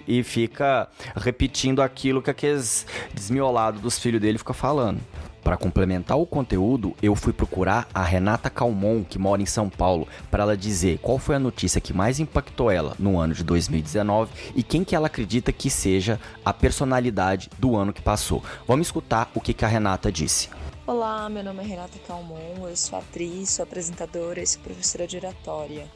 e 0.08 0.24
fica 0.24 0.88
repetindo 1.16 1.82
aquilo 1.82 2.22
que 2.22 2.30
aqueles 2.30 2.86
desmiolados 3.14 3.80
dos 3.80 3.98
filhos 3.98 4.20
dele 4.20 4.38
fica 4.38 4.54
falando. 4.54 5.00
Para 5.48 5.56
complementar 5.56 6.18
o 6.18 6.26
conteúdo, 6.26 6.94
eu 7.02 7.16
fui 7.16 7.32
procurar 7.32 7.88
a 7.94 8.04
Renata 8.04 8.50
Calmon, 8.50 9.06
que 9.06 9.18
mora 9.18 9.42
em 9.42 9.46
São 9.46 9.70
Paulo, 9.70 10.06
para 10.30 10.44
ela 10.44 10.58
dizer 10.58 11.00
qual 11.00 11.18
foi 11.18 11.38
a 11.38 11.40
notícia 11.40 11.80
que 11.80 11.94
mais 11.94 12.20
impactou 12.20 12.70
ela 12.70 12.94
no 13.00 13.18
ano 13.18 13.34
de 13.34 13.46
2019 13.46 14.30
e 14.54 14.62
quem 14.62 14.84
que 14.84 14.94
ela 14.94 15.08
acredita 15.08 15.54
que 15.54 15.70
seja 15.70 16.20
a 16.44 16.52
personalidade 16.52 17.50
do 17.58 17.78
ano 17.78 17.94
que 17.94 18.02
passou. 18.02 18.44
Vamos 18.68 18.88
escutar 18.88 19.32
o 19.34 19.40
que, 19.40 19.54
que 19.54 19.64
a 19.64 19.70
Renata 19.70 20.12
disse. 20.12 20.50
Olá, 20.86 21.30
meu 21.30 21.46
nome 21.46 21.64
é 21.64 21.66
Renata 21.66 21.98
Calmon, 22.06 22.68
eu 22.68 22.76
sou 22.76 23.00
atriz, 23.00 23.52
sou 23.52 23.64
apresentadora 23.64 24.42
e 24.42 24.46
sou 24.46 24.62
professora 24.62 25.08
de 25.08 25.16
oratória. 25.16 25.88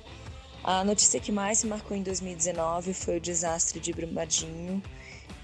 A 0.63 0.81
notícia 0.85 1.19
que 1.19 1.29
mais 1.29 1.57
se 1.57 1.67
marcou 1.67 1.97
em 1.97 2.03
2019 2.03 2.93
foi 2.93 3.17
o 3.17 3.19
desastre 3.19 3.81
de 3.81 3.91
Brumadinho, 3.91 4.81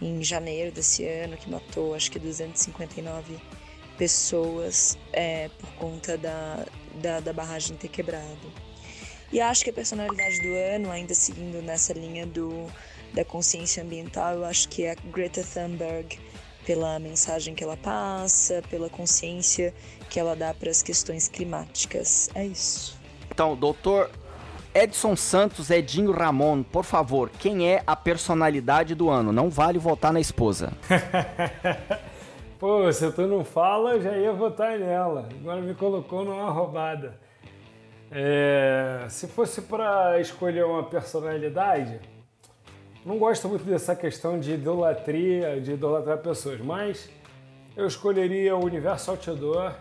em 0.01 0.23
janeiro 0.23 0.71
desse 0.71 1.03
ano, 1.03 1.35
que 1.35 1.49
matou 1.49 1.93
acho 1.93 2.09
que 2.09 2.17
259 2.17 3.35
pessoas 3.97 4.97
é, 5.11 5.49
por 5.59 5.69
conta 5.73 6.17
da, 6.17 6.65
da, 6.95 7.19
da, 7.19 7.33
barragem 7.33 7.75
ter 7.75 7.87
quebrado. 7.87 8.51
E 9.31 9.41
acho 9.41 9.63
que 9.63 9.69
a 9.69 9.73
personalidade 9.73 10.41
do 10.41 10.53
ano, 10.55 10.91
ainda 10.91 11.13
seguindo 11.13 11.61
nessa 11.61 11.93
linha 11.93 12.25
do, 12.25 12.67
da 13.13 13.25
consciência 13.25 13.83
ambiental, 13.83 14.35
eu 14.35 14.45
acho 14.45 14.69
que 14.69 14.83
é 14.83 14.91
a 14.91 14.95
Greta 15.11 15.43
Thunberg, 15.43 16.17
pela 16.65 16.99
mensagem 16.99 17.55
que 17.55 17.63
ela 17.63 17.77
passa, 17.77 18.61
pela 18.69 18.89
consciência 18.89 19.73
que 20.09 20.19
ela 20.19 20.35
dá 20.35 20.53
para 20.53 20.69
as 20.69 20.81
questões 20.81 21.27
climáticas. 21.27 22.29
É 22.35 22.45
isso. 22.45 22.97
Então, 23.31 23.55
doutor 23.55 24.09
Edson 24.73 25.15
Santos, 25.15 25.69
Edinho 25.69 26.11
Ramon, 26.11 26.63
por 26.63 26.83
favor, 26.83 27.29
quem 27.39 27.67
é 27.67 27.81
a 27.87 27.95
personalidade 27.95 28.95
do 28.95 29.09
ano? 29.09 29.31
Não 29.31 29.49
vale 29.49 29.79
votar 29.79 30.13
na 30.13 30.19
esposa. 30.19 30.73
Pô, 32.59 32.91
se 32.91 33.11
tu 33.11 33.27
não 33.27 33.45
fala, 33.45 33.99
já 33.99 34.17
ia 34.17 34.33
votar 34.33 34.79
nela. 34.79 35.29
Agora 35.39 35.61
me 35.61 35.75
colocou 35.75 36.25
numa 36.25 36.49
roubada. 36.49 37.19
É, 38.11 39.05
se 39.09 39.27
fosse 39.27 39.61
para 39.61 40.19
escolher 40.19 40.65
uma 40.65 40.83
personalidade, 40.83 41.99
não 43.05 43.19
gosto 43.19 43.47
muito 43.47 43.63
dessa 43.63 43.95
questão 43.95 44.39
de 44.39 44.53
idolatria, 44.53 45.61
de 45.61 45.73
idolatrar 45.73 46.17
pessoas, 46.17 46.59
mas 46.59 47.07
eu 47.75 47.85
escolheria 47.85 48.55
o 48.55 48.65
Universo 48.65 49.11
Outdoor 49.11 49.75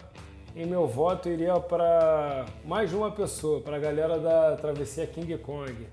e 0.55 0.67
meu 0.67 0.87
voto 0.87 1.31
iria 1.31 1.59
para 1.59 2.45
mais 2.63 2.93
uma 2.93 3.11
pessoa, 3.11 3.63
para 3.63 3.77
a 3.77 3.81
galera 3.81 4.19
da 4.19 4.55
travessia 4.55 5.07
King 5.07 5.39
Kong. 5.39 5.87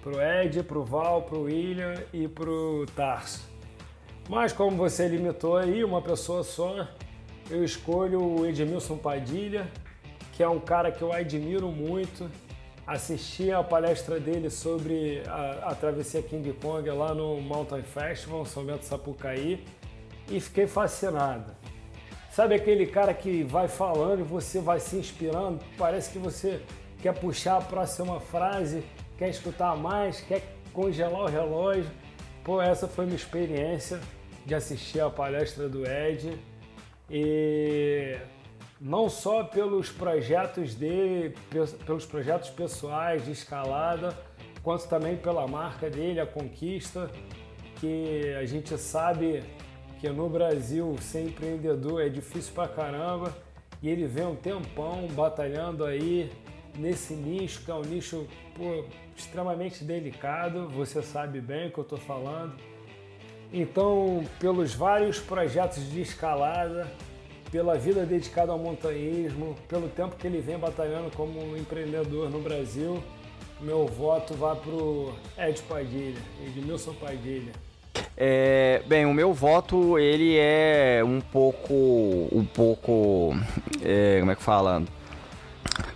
Pro 0.00 0.22
Ed, 0.22 0.62
pro 0.62 0.84
Val, 0.84 1.22
pro 1.22 1.42
William 1.42 1.94
e 2.12 2.28
pro 2.28 2.86
Tarso. 2.94 3.49
Mas 4.30 4.52
como 4.52 4.76
você 4.76 5.08
limitou 5.08 5.56
aí, 5.56 5.82
uma 5.82 6.00
pessoa 6.00 6.44
só, 6.44 6.86
eu 7.50 7.64
escolho 7.64 8.22
o 8.22 8.46
Edmilson 8.46 8.96
Padilha, 8.96 9.68
que 10.32 10.40
é 10.40 10.48
um 10.48 10.60
cara 10.60 10.92
que 10.92 11.02
eu 11.02 11.12
admiro 11.12 11.66
muito. 11.72 12.30
Assisti 12.86 13.50
a 13.50 13.60
palestra 13.60 14.20
dele 14.20 14.48
sobre 14.48 15.24
a, 15.26 15.70
a 15.70 15.74
travessia 15.74 16.22
King 16.22 16.52
Kong 16.52 16.88
lá 16.90 17.12
no 17.12 17.40
Mountain 17.40 17.82
Festival, 17.82 18.46
São 18.46 18.64
Bento 18.64 18.84
Sapucaí, 18.84 19.64
e 20.28 20.38
fiquei 20.38 20.68
fascinado. 20.68 21.52
Sabe 22.30 22.54
aquele 22.54 22.86
cara 22.86 23.12
que 23.12 23.42
vai 23.42 23.66
falando 23.66 24.20
e 24.20 24.22
você 24.22 24.60
vai 24.60 24.78
se 24.78 24.94
inspirando? 24.94 25.58
Parece 25.76 26.08
que 26.08 26.20
você 26.20 26.62
quer 27.02 27.18
puxar 27.18 27.56
a 27.56 27.60
próxima 27.60 28.20
frase, 28.20 28.84
quer 29.18 29.28
escutar 29.28 29.76
mais, 29.76 30.20
quer 30.20 30.40
congelar 30.72 31.22
o 31.22 31.26
relógio. 31.26 31.90
Pô, 32.44 32.62
essa 32.62 32.86
foi 32.86 33.06
minha 33.06 33.16
experiência 33.16 33.98
de 34.50 34.54
assistir 34.56 34.98
a 34.98 35.08
palestra 35.08 35.68
do 35.68 35.88
Ed. 35.88 36.36
E 37.08 38.18
não 38.80 39.08
só 39.08 39.44
pelos 39.44 39.90
projetos 39.90 40.74
dele, 40.74 41.36
pelos 41.86 42.04
projetos 42.04 42.50
pessoais 42.50 43.24
de 43.24 43.30
escalada, 43.30 44.12
quanto 44.60 44.88
também 44.88 45.16
pela 45.16 45.46
marca 45.46 45.88
dele, 45.88 46.18
a 46.18 46.26
Conquista, 46.26 47.08
que 47.76 48.34
a 48.40 48.44
gente 48.44 48.76
sabe 48.76 49.44
que 50.00 50.08
no 50.08 50.28
Brasil 50.28 50.96
ser 51.00 51.26
empreendedor 51.26 52.02
é 52.02 52.08
difícil 52.08 52.52
pra 52.52 52.66
caramba 52.66 53.32
e 53.80 53.88
ele 53.88 54.08
vem 54.08 54.26
um 54.26 54.34
tempão 54.34 55.06
batalhando 55.12 55.84
aí 55.84 56.28
nesse 56.76 57.14
nicho, 57.14 57.64
que 57.64 57.70
é 57.70 57.74
um 57.74 57.82
nicho 57.82 58.26
pô, 58.56 58.84
extremamente 59.16 59.84
delicado, 59.84 60.68
você 60.70 61.00
sabe 61.02 61.40
bem 61.40 61.68
o 61.68 61.72
que 61.72 61.78
eu 61.78 61.84
estou 61.84 61.98
falando. 61.98 62.69
Então, 63.52 64.24
pelos 64.38 64.74
vários 64.74 65.18
projetos 65.18 65.90
de 65.90 66.00
escalada, 66.00 66.86
pela 67.50 67.76
vida 67.76 68.06
dedicada 68.06 68.52
ao 68.52 68.58
montanhismo, 68.58 69.56
pelo 69.68 69.88
tempo 69.88 70.14
que 70.16 70.26
ele 70.26 70.40
vem 70.40 70.56
batalhando 70.56 71.10
como 71.16 71.56
empreendedor 71.56 72.30
no 72.30 72.40
Brasil, 72.40 73.02
meu 73.60 73.86
voto 73.86 74.34
vai 74.34 74.54
para 74.54 74.72
o 74.72 75.12
Ed 75.36 75.60
Padilha, 75.62 76.20
Edmilson 76.46 76.94
Padilha. 76.94 77.52
É, 78.16 78.82
bem, 78.86 79.04
o 79.04 79.12
meu 79.12 79.32
voto 79.32 79.98
ele 79.98 80.36
é 80.38 81.02
um 81.04 81.20
pouco, 81.20 81.74
um 82.30 82.44
pouco, 82.44 83.34
é, 83.82 84.18
como 84.20 84.30
é 84.30 84.36
que 84.36 84.42
fala? 84.42 84.82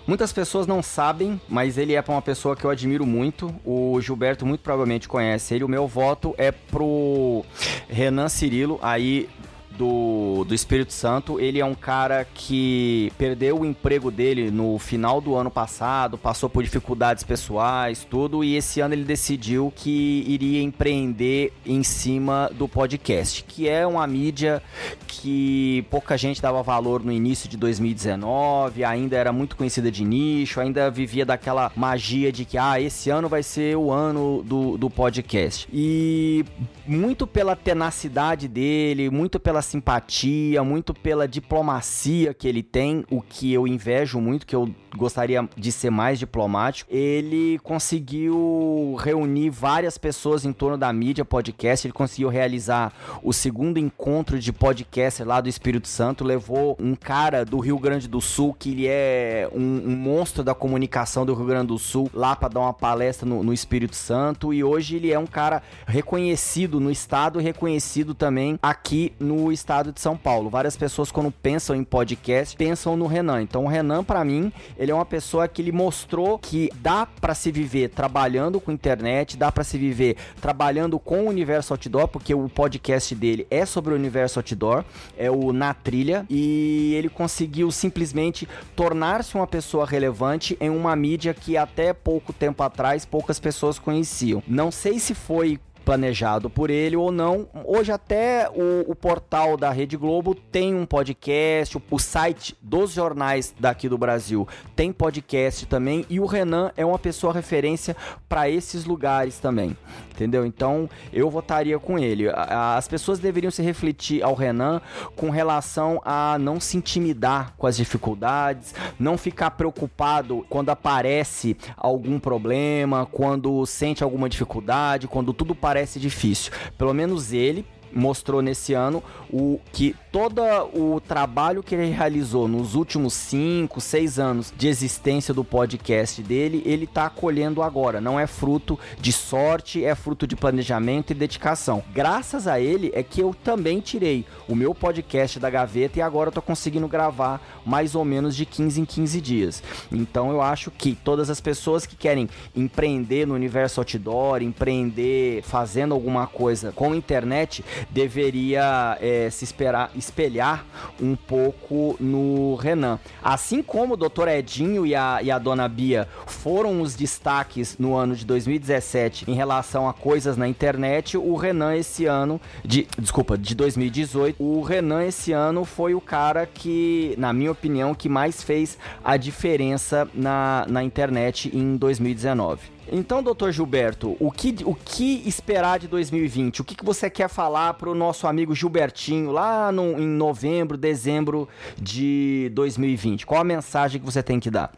Muitas 0.07 0.35
pessoas 0.35 0.67
não 0.67 0.83
sabem, 0.83 1.41
mas 1.49 1.79
ele 1.79 1.95
é 1.95 2.03
para 2.03 2.13
uma 2.13 2.21
pessoa 2.21 2.55
que 2.55 2.65
eu 2.65 2.71
admiro 2.71 3.07
muito. 3.07 3.55
O 3.65 3.99
Gilberto 4.03 4.45
muito 4.45 4.61
provavelmente 4.61 5.09
conhece 5.09 5.55
ele. 5.55 5.65
O 5.65 5.69
meu 5.69 5.89
voto 5.89 6.35
é 6.37 6.53
pro 6.53 7.43
Renan 7.89 8.29
Cirilo, 8.29 8.79
aí 8.83 9.31
do, 9.77 10.45
do 10.45 10.55
Espírito 10.55 10.93
Santo. 10.93 11.41
Ele 11.41 11.61
é 11.61 11.65
um 11.65 11.75
cara 11.75 12.27
que 12.35 13.13
perdeu 13.19 13.61
o 13.61 13.65
emprego 13.65 14.11
dele 14.11 14.51
no 14.51 14.79
final 14.79 15.21
do 15.21 15.35
ano 15.35 15.51
passado, 15.51 16.17
passou 16.17 16.49
por 16.49 16.63
dificuldades 16.63 17.25
pessoais, 17.25 18.07
tudo, 18.09 18.43
e 18.43 18.57
esse 18.57 18.81
ano 18.81 18.95
ele 18.95 19.05
decidiu 19.05 19.73
que 19.75 20.25
iria 20.27 20.63
empreender 20.63 21.53
em 21.65 21.83
cima 21.83 22.51
do 22.55 22.69
podcast, 22.69 23.45
que 23.45 23.69
é 23.69 23.87
uma 23.87 24.07
mídia 24.07 24.63
que 25.07 25.85
pouca 25.91 26.17
gente 26.17 26.41
dava 26.41 26.63
valor 26.63 27.03
no 27.03 27.13
início 27.13 27.49
de 27.49 27.57
2019, 27.57 28.85
ainda 28.85 29.17
era 29.17 29.33
muito 29.33 29.57
conhecida 29.57 29.91
de 29.91 30.05
nicho, 30.05 30.61
ainda 30.61 30.91
vivia 30.91 31.25
daquela 31.25 31.73
magia 31.75 32.31
de 32.31 32.45
que, 32.45 32.59
ah, 32.59 32.81
esse 32.81 33.11
ano 33.11 33.29
vai 33.29 33.43
ser 33.43 33.77
o 33.77 33.91
ano 33.91 34.43
do, 34.43 34.77
do 34.77 34.91
podcast. 34.91 35.69
E 35.73 36.45
muito 36.87 37.27
pela 37.27 37.57
tenacidade 37.57 38.49
dele, 38.49 39.11
muito 39.11 39.41
pela 39.41 39.63
simpatia, 39.65 40.63
muito 40.63 40.95
pela 40.95 41.27
diplomacia 41.27 42.33
que 42.33 42.47
ele 42.47 42.63
tem, 42.63 43.05
o 43.11 43.21
que 43.21 43.53
eu 43.53 43.67
invejo 43.67 44.21
muito, 44.21 44.47
que 44.47 44.55
eu 44.55 44.73
gostaria 44.97 45.49
de 45.57 45.73
ser 45.73 45.91
mais 45.91 46.19
diplomático. 46.19 46.93
Ele 46.93 47.59
conseguiu 47.63 48.97
reunir 49.01 49.51
várias 49.51 49.99
pessoas 49.99 50.45
em 50.45 50.53
torno 50.53 50.79
da 50.79 50.93
mídia 50.93 51.25
podcast, 51.25 51.87
ele 51.87 51.93
conseguiu 51.93 52.29
realizar 52.29 52.93
o 53.23 53.33
segundo 53.33 53.79
encontro 53.79 54.39
de 54.39 54.53
podcast 54.53 55.25
lá 55.25 55.41
do 55.41 55.49
Espírito 55.49 55.89
Santo, 55.89 56.25
levou 56.25 56.77
um 56.79 56.95
cara 56.95 57.45
do 57.45 57.59
Rio 57.59 57.79
Grande 57.79 58.07
do 58.07 58.21
Sul, 58.21 58.55
que 58.57 58.71
ele 58.71 58.87
é 58.87 59.49
um, 59.53 59.83
um 59.87 59.97
monstro 59.97 60.45
da 60.45 60.55
comunicação 60.55 61.27
do 61.27 61.35
Rio 61.35 61.47
Grande 61.47 61.69
do 61.69 61.79
Sul, 61.79 62.11
lá 62.13 62.37
para 62.37 62.49
dar 62.49 62.61
uma 62.61 62.73
palestra 62.73 63.29
no, 63.29 63.43
no 63.43 63.53
Espírito 63.53 63.97
Santo, 63.97 64.53
e 64.53 64.63
hoje 64.63 64.97
ele 64.97 65.13
é 65.13 65.19
um 65.19 65.27
cara 65.27 65.63
reconhecido 65.87 66.79
no 66.79 66.91
estado 66.91 67.41
e 67.41 67.43
reconhecido 67.43 68.15
também 68.15 68.59
aqui 68.63 69.13
no 69.19 69.51
estado 69.55 69.93
de 69.93 70.01
São 70.01 70.17
Paulo. 70.17 70.51
Várias 70.51 70.77
pessoas 70.77 71.11
quando 71.11 71.31
pensam 71.31 71.75
em 71.75 71.85
podcast, 71.85 72.57
pensam 72.57 72.97
no 72.97 73.07
Renan. 73.07 73.43
Então 73.43 73.65
o 73.65 73.69
Renan 73.69 74.05
para 74.05 74.25
mim, 74.25 74.53
ele 74.77 74.91
é 74.91 74.95
uma 74.95 75.07
pessoa 75.07 75.49
que 75.49 75.63
ele 75.63 75.73
mostrou 75.73 76.39
que 76.39 76.71
dá 76.77 77.07
para 77.07 77.35
se 77.35 77.51
viver 77.51 77.89
trabalhando 77.91 78.61
com 78.61 78.73
internet, 78.73 79.37
dá 79.37 79.51
para 79.51 79.65
se 79.65 79.79
viver 79.79 80.17
trabalhando 80.41 80.99
com 80.99 81.23
o 81.23 81.29
universo 81.29 81.73
outdoor, 81.73 82.09
porque 82.09 82.35
o 82.35 82.49
podcast 82.49 83.15
dele 83.15 83.47
é 83.51 83.65
sobre 83.65 83.93
o 83.93 83.97
universo 83.97 84.39
outdoor, 84.39 84.85
é 85.17 85.31
o 85.31 85.53
Na 85.53 85.73
Trilha, 85.73 86.27
e 86.29 86.95
ele 86.95 87.09
conseguiu 87.09 87.71
simplesmente 87.71 88.49
tornar-se 88.77 89.35
uma 89.35 89.47
pessoa 89.47 89.87
relevante 89.87 90.57
em 90.61 90.71
uma 90.71 90.95
mídia 90.97 91.33
que 91.33 91.57
até 91.57 91.93
pouco 91.93 92.33
tempo 92.33 92.63
atrás 92.63 93.05
poucas 93.05 93.39
pessoas 93.39 93.79
conheciam. 93.79 94.43
Não 94.47 94.71
sei 94.71 94.99
se 94.99 95.15
foi 95.15 95.59
planejado 95.85 96.49
por 96.49 96.71
ele 96.71 96.97
ou 96.97 97.13
não. 97.13 97.47
Hoje 97.65 97.93
até 97.93 98.49
o, 98.51 98.91
o, 98.91 98.95
portal 98.95 99.57
da 99.57 99.71
Rede 99.71 99.97
Globo 99.97 100.35
tem 100.35 100.75
um 100.75 100.87
podcast, 100.87 101.77
o, 101.77 101.83
o 101.91 101.99
site 101.99 102.57
dos 102.63 102.93
jornais 102.93 103.55
daqui 103.61 103.89
do 103.89 103.99
Brasil 103.99 104.49
tem 104.75 104.93
podcast 104.93 105.67
também 105.67 106.07
e 106.09 106.19
o 106.19 106.27
Renan 106.27 106.73
é 106.77 106.85
uma 106.85 106.99
pessoa 106.99 107.33
referência 107.33 107.95
para 108.29 108.49
esses 108.49 108.85
lugares 108.85 109.39
também, 109.39 109.77
entendeu? 110.11 110.47
Então 110.47 110.89
eu 111.13 111.29
votaria 111.29 111.79
com 111.79 111.99
ele. 111.99 112.29
As 112.31 112.89
pessoas 112.89 113.19
deveriam 113.19 113.51
se 113.51 113.63
refletir 113.63 114.23
ao 114.23 114.35
Renan 114.35 114.81
com 115.15 115.29
relação 115.29 116.01
a 116.05 116.39
não 116.39 116.59
se 116.59 116.77
intimidar 116.77 117.53
com 117.59 117.67
as 117.67 117.77
dificuldades, 117.77 118.75
não 118.99 119.19
ficar 119.19 119.51
preocupado 119.51 120.47
quando 120.49 120.71
aparece 120.71 121.57
algum 121.77 122.19
problema, 122.19 123.07
quando 123.07 123.67
sente 123.67 124.03
alguma 124.03 124.29
dificuldade, 124.29 125.07
quando 125.07 125.33
tudo 125.33 125.55
parece 125.55 125.74
parece 125.75 125.99
difícil. 125.99 126.53
Pelo 126.79 126.95
menos 126.95 127.33
ele 127.33 127.67
mostrou 127.93 128.41
nesse 128.41 128.75
ano 128.75 129.03
o 129.29 129.59
que 129.73 129.97
todo 130.15 130.41
o 130.73 131.01
trabalho 131.01 131.61
que 131.61 131.75
ele 131.75 131.91
realizou 131.91 132.47
nos 132.47 132.77
últimos 132.77 133.15
5, 133.15 133.81
6 133.81 134.19
anos 134.21 134.55
de 134.57 134.69
existência 134.69 135.35
do 135.35 135.43
podcast 135.43 136.23
dele, 136.23 136.63
ele 136.65 136.85
está 136.85 137.11
colhendo 137.11 137.61
agora. 137.65 138.01
Não 138.01 138.21
é 138.21 138.25
fruto 138.25 138.79
de 139.01 139.11
sorte, 139.11 139.85
é 139.85 139.93
fruto 139.97 140.25
de 140.25 140.37
planejamento 140.37 141.11
e 141.11 141.15
dedicação. 141.15 141.83
Graças 141.93 142.47
a 142.47 142.61
ele 142.61 142.93
é 142.95 143.03
que 143.03 143.21
eu 143.21 143.35
também 143.43 143.81
tirei 143.81 144.25
o 144.47 144.55
meu 144.55 144.73
podcast 144.73 145.41
da 145.41 145.51
gaveta 145.51 145.99
e 145.99 146.03
agora 146.03 146.31
estou 146.31 146.45
conseguindo 146.45 146.87
gravar 146.87 147.43
mais 147.67 147.97
ou 147.97 148.05
menos 148.05 148.37
de 148.37 148.47
15 148.47 148.83
em 148.83 148.85
15 148.85 149.21
dias. 149.21 149.65
Então 149.91 150.31
eu 150.31 150.41
acho 150.41 150.71
que 150.71 150.95
todas 150.95 151.29
as 151.29 151.41
pessoas 151.41 151.87
que 151.87 151.97
querem 151.97 152.29
empreender 152.55 153.27
no 153.27 153.35
universo 153.35 153.81
outdoor, 153.81 154.43
empreender 154.43 155.43
fazendo 155.43 155.93
alguma 155.93 156.29
coisa 156.29 156.71
com 156.71 156.95
internet, 156.95 157.65
deveria 157.91 158.97
é, 159.01 159.29
se 159.29 159.43
esperar 159.43 159.91
espelhar 160.05 160.65
um 161.01 161.17
pouco 161.17 161.97
no 161.99 162.55
Renan. 162.57 162.99
Assim 163.23 163.63
como 163.63 163.95
o 163.95 163.97
Dr. 163.97 164.29
Edinho 164.29 164.87
e 164.87 164.95
a, 164.95 165.21
e 165.23 165.31
a 165.31 165.39
Dona 165.39 165.69
Bia 165.69 166.09
foram 166.27 166.81
os 166.81 166.95
destaques 166.95 167.77
no 167.79 167.95
ano 167.95 168.15
de 168.15 168.25
2017 168.25 169.31
em 169.31 169.35
relação 169.35 169.89
a 169.89 169.93
coisas 169.93 170.37
na 170.37 170.47
internet, 170.47 171.17
o 171.17 171.35
Renan 171.35 171.75
esse 171.75 172.07
ano, 172.07 172.41
de, 172.65 172.87
desculpa, 172.99 173.37
de 173.37 173.55
2018, 173.55 174.43
o 174.43 174.63
Renan 174.63 175.05
esse 175.05 175.33
ano 175.33 175.65
foi 175.65 175.95
o 175.95 176.01
cara 176.01 176.47
que, 176.47 177.15
na 177.19 177.33
minha 177.33 177.53
opinião, 177.53 177.95
que 177.95 178.09
mais 178.09 178.43
fez 178.43 178.79
a 179.03 179.17
diferença 179.17 180.09
na, 180.15 180.67
na 180.69 180.83
internet 180.83 181.51
em 181.55 181.77
2019. 181.77 182.75
Então, 182.91 183.23
doutor 183.23 183.51
Gilberto, 183.51 184.17
o 184.21 184.31
que, 184.31 184.57
o 184.65 184.75
que 184.75 185.27
esperar 185.27 185.79
de 185.79 185.89
2020? 185.89 186.61
O 186.61 186.65
que, 186.65 186.75
que 186.75 186.85
você 186.85 187.09
quer 187.09 187.29
falar 187.29 187.75
para 187.75 187.89
o 187.89 187.95
nosso 187.95 188.27
amigo 188.27 188.55
Gilbertinho 188.55 189.31
lá 189.31 189.73
no, 189.73 189.99
em 189.99 190.07
novembro, 190.07 190.77
dezembro 190.77 191.49
de 191.77 192.51
2020? 192.53 193.25
Qual 193.27 193.41
a 193.41 193.45
mensagem 193.45 194.01
que 194.01 194.05
você 194.05 194.23
tem 194.23 194.39
que 194.39 194.51
dar? 194.51 194.73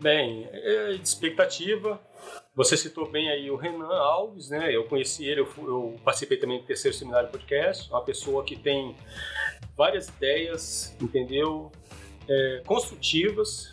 Bem, 0.00 0.48
é 0.52 0.92
expectativa. 0.92 2.00
Você 2.54 2.76
citou 2.76 3.10
bem 3.10 3.28
aí 3.28 3.50
o 3.50 3.56
Renan 3.56 3.94
Alves, 3.94 4.48
né? 4.48 4.74
Eu 4.74 4.84
conheci 4.84 5.26
ele, 5.26 5.40
eu, 5.40 5.48
eu 5.58 5.96
participei 6.02 6.38
também 6.38 6.58
do 6.58 6.64
terceiro 6.64 6.96
seminário 6.96 7.28
podcast. 7.28 7.90
Uma 7.90 8.02
pessoa 8.02 8.42
que 8.44 8.56
tem 8.56 8.96
várias 9.76 10.08
ideias, 10.08 10.96
entendeu? 11.00 11.70
É, 12.28 12.62
construtivas, 12.64 13.72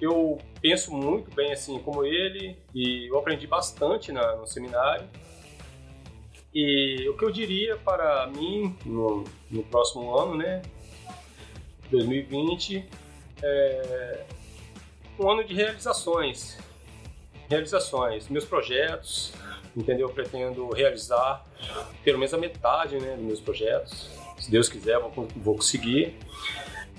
eu 0.00 0.38
penso 0.60 0.92
muito 0.92 1.34
bem 1.34 1.52
assim 1.52 1.78
como 1.78 2.04
ele 2.04 2.56
e 2.74 3.10
eu 3.10 3.18
aprendi 3.18 3.46
bastante 3.46 4.12
na, 4.12 4.36
no 4.36 4.46
seminário. 4.46 5.06
E 6.52 7.08
o 7.08 7.16
que 7.16 7.24
eu 7.24 7.30
diria 7.30 7.76
para 7.76 8.26
mim 8.26 8.76
no, 8.84 9.24
no 9.50 9.62
próximo 9.64 10.16
ano, 10.18 10.36
né, 10.36 10.62
2020, 11.90 12.84
é 13.42 14.24
um 15.18 15.30
ano 15.30 15.44
de 15.44 15.54
realizações. 15.54 16.58
Realizações, 17.48 18.28
meus 18.28 18.44
projetos, 18.44 19.32
entendeu? 19.76 20.08
Eu 20.08 20.14
pretendo 20.14 20.68
realizar 20.70 21.44
pelo 22.02 22.18
menos 22.18 22.32
a 22.32 22.38
metade 22.38 22.98
né, 22.98 23.16
dos 23.16 23.24
meus 23.24 23.40
projetos. 23.40 24.10
Se 24.38 24.50
Deus 24.50 24.68
quiser, 24.68 24.98
vou, 24.98 25.28
vou 25.36 25.56
conseguir 25.56 26.16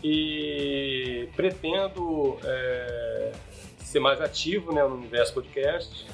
e 0.03 1.29
pretendo 1.35 2.37
é, 2.43 3.31
ser 3.79 3.99
mais 3.99 4.21
ativo 4.21 4.73
né, 4.73 4.83
no 4.83 4.95
universo 4.95 5.33
podcast. 5.33 6.05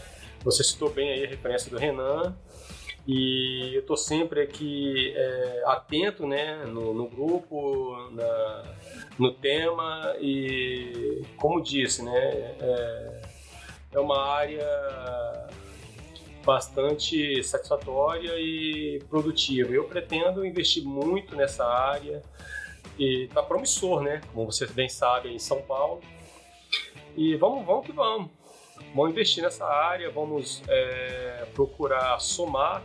Você 0.43 0.63
citou 0.63 0.89
bem 0.89 1.11
aí 1.11 1.25
a 1.25 1.27
referência 1.27 1.69
do 1.69 1.77
Renan 1.77 2.35
e 3.07 3.71
eu 3.73 3.79
estou 3.79 3.95
sempre 3.95 4.41
aqui 4.41 5.13
é, 5.15 5.63
atento 5.67 6.27
né, 6.27 6.65
no, 6.65 6.93
no 6.93 7.07
grupo, 7.07 8.09
na, 8.11 8.63
no 9.17 9.33
tema 9.33 10.15
e, 10.19 11.21
como 11.37 11.61
disse, 11.63 12.03
né, 12.03 12.17
é, 12.59 13.21
é 13.93 13.99
uma 13.99 14.21
área 14.21 14.67
bastante 16.45 17.43
satisfatória 17.43 18.31
e 18.37 19.01
produtiva. 19.09 19.71
Eu 19.71 19.83
pretendo 19.83 20.45
investir 20.45 20.83
muito 20.83 21.35
nessa 21.35 21.65
área, 21.65 22.21
e 22.97 23.27
tá 23.33 23.41
promissor, 23.43 24.01
né? 24.01 24.21
Como 24.33 24.45
vocês 24.45 24.71
bem 24.71 24.89
sabem, 24.89 25.35
em 25.35 25.39
São 25.39 25.61
Paulo. 25.61 26.01
E 27.15 27.35
vamos, 27.35 27.65
vamos 27.65 27.85
que 27.85 27.91
vamos. 27.91 28.29
Vamos 28.93 29.11
investir 29.11 29.43
nessa 29.43 29.65
área, 29.65 30.09
vamos 30.09 30.61
é, 30.67 31.47
procurar 31.53 32.19
somar 32.19 32.83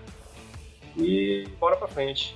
e 0.96 1.46
bora 1.58 1.76
para 1.76 1.88
frente. 1.88 2.34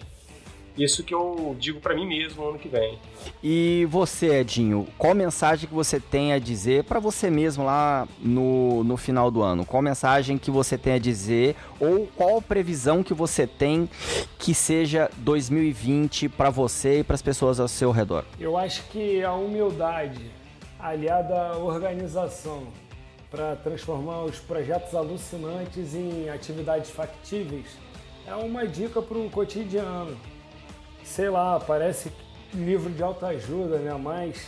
Isso 0.76 1.02
que 1.02 1.14
eu 1.14 1.56
digo 1.58 1.80
para 1.80 1.94
mim 1.94 2.06
mesmo 2.06 2.42
no 2.42 2.50
ano 2.50 2.58
que 2.58 2.68
vem. 2.68 2.98
E 3.42 3.86
você, 3.88 4.40
Edinho, 4.40 4.86
qual 4.98 5.14
mensagem 5.14 5.66
que 5.66 5.74
você 5.74 5.98
tem 5.98 6.34
a 6.34 6.38
dizer 6.38 6.84
para 6.84 7.00
você 7.00 7.30
mesmo 7.30 7.64
lá 7.64 8.06
no, 8.20 8.84
no 8.84 8.96
final 8.96 9.30
do 9.30 9.42
ano? 9.42 9.64
Qual 9.64 9.82
mensagem 9.82 10.36
que 10.36 10.50
você 10.50 10.76
tem 10.76 10.92
a 10.92 10.98
dizer 10.98 11.56
ou 11.80 12.06
qual 12.14 12.42
previsão 12.42 13.02
que 13.02 13.14
você 13.14 13.46
tem 13.46 13.88
que 14.38 14.52
seja 14.52 15.10
2020 15.16 16.28
para 16.28 16.50
você 16.50 17.00
e 17.00 17.04
para 17.04 17.14
as 17.14 17.22
pessoas 17.22 17.58
ao 17.58 17.68
seu 17.68 17.90
redor? 17.90 18.24
Eu 18.38 18.58
acho 18.58 18.82
que 18.90 19.22
a 19.22 19.32
humildade 19.32 20.30
aliada 20.78 21.52
à 21.52 21.56
organização 21.56 22.64
para 23.30 23.56
transformar 23.56 24.24
os 24.24 24.38
projetos 24.38 24.94
alucinantes 24.94 25.94
em 25.94 26.28
atividades 26.28 26.90
factíveis 26.90 27.66
é 28.26 28.34
uma 28.34 28.66
dica 28.66 29.00
para 29.00 29.18
o 29.18 29.30
cotidiano 29.30 30.16
sei 31.06 31.30
lá, 31.30 31.58
parece 31.60 32.12
livro 32.52 32.90
de 32.90 33.02
autoajuda, 33.02 33.78
né? 33.78 33.94
Mas 33.94 34.46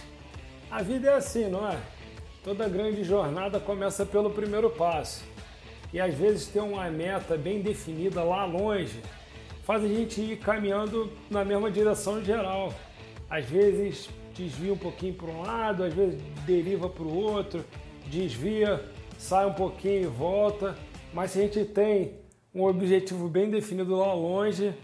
a 0.70 0.82
vida 0.82 1.10
é 1.10 1.14
assim, 1.14 1.48
não 1.48 1.66
é? 1.66 1.78
Toda 2.44 2.68
grande 2.68 3.04
jornada 3.04 3.60
começa 3.60 4.04
pelo 4.04 4.30
primeiro 4.30 4.68
passo. 4.68 5.24
E 5.92 6.00
às 6.00 6.12
vezes 6.14 6.48
ter 6.48 6.60
uma 6.60 6.90
meta 6.90 7.36
bem 7.36 7.62
definida 7.62 8.22
lá 8.22 8.44
longe 8.44 9.00
faz 9.62 9.84
a 9.84 9.88
gente 9.88 10.20
ir 10.20 10.38
caminhando 10.38 11.10
na 11.30 11.44
mesma 11.44 11.70
direção 11.70 12.22
geral. 12.22 12.74
Às 13.30 13.46
vezes 13.46 14.10
desvia 14.34 14.72
um 14.72 14.78
pouquinho 14.78 15.14
para 15.14 15.30
um 15.30 15.42
lado, 15.42 15.84
às 15.84 15.94
vezes 15.94 16.20
deriva 16.44 16.88
para 16.88 17.04
o 17.04 17.16
outro, 17.16 17.64
desvia, 18.06 18.84
sai 19.16 19.46
um 19.46 19.54
pouquinho 19.54 20.02
e 20.02 20.06
volta. 20.06 20.76
Mas 21.14 21.30
se 21.30 21.38
a 21.38 21.42
gente 21.42 21.64
tem 21.64 22.14
um 22.54 22.64
objetivo 22.64 23.28
bem 23.28 23.48
definido 23.48 23.96
lá 23.96 24.12
longe, 24.12 24.74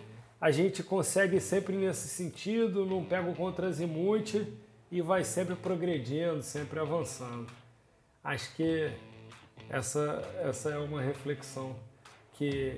a 0.44 0.50
gente 0.50 0.82
consegue 0.82 1.40
sempre 1.40 1.74
nesse 1.74 2.06
sentido, 2.06 2.84
não 2.84 3.02
pega 3.02 3.30
o 3.30 3.34
contra-azimuth 3.34 4.46
e 4.92 5.00
vai 5.00 5.24
sempre 5.24 5.56
progredindo, 5.56 6.42
sempre 6.42 6.78
avançando. 6.78 7.50
Acho 8.22 8.54
que 8.54 8.92
essa, 9.70 10.20
essa 10.42 10.68
é 10.68 10.76
uma 10.76 11.00
reflexão 11.00 11.74
que 12.34 12.76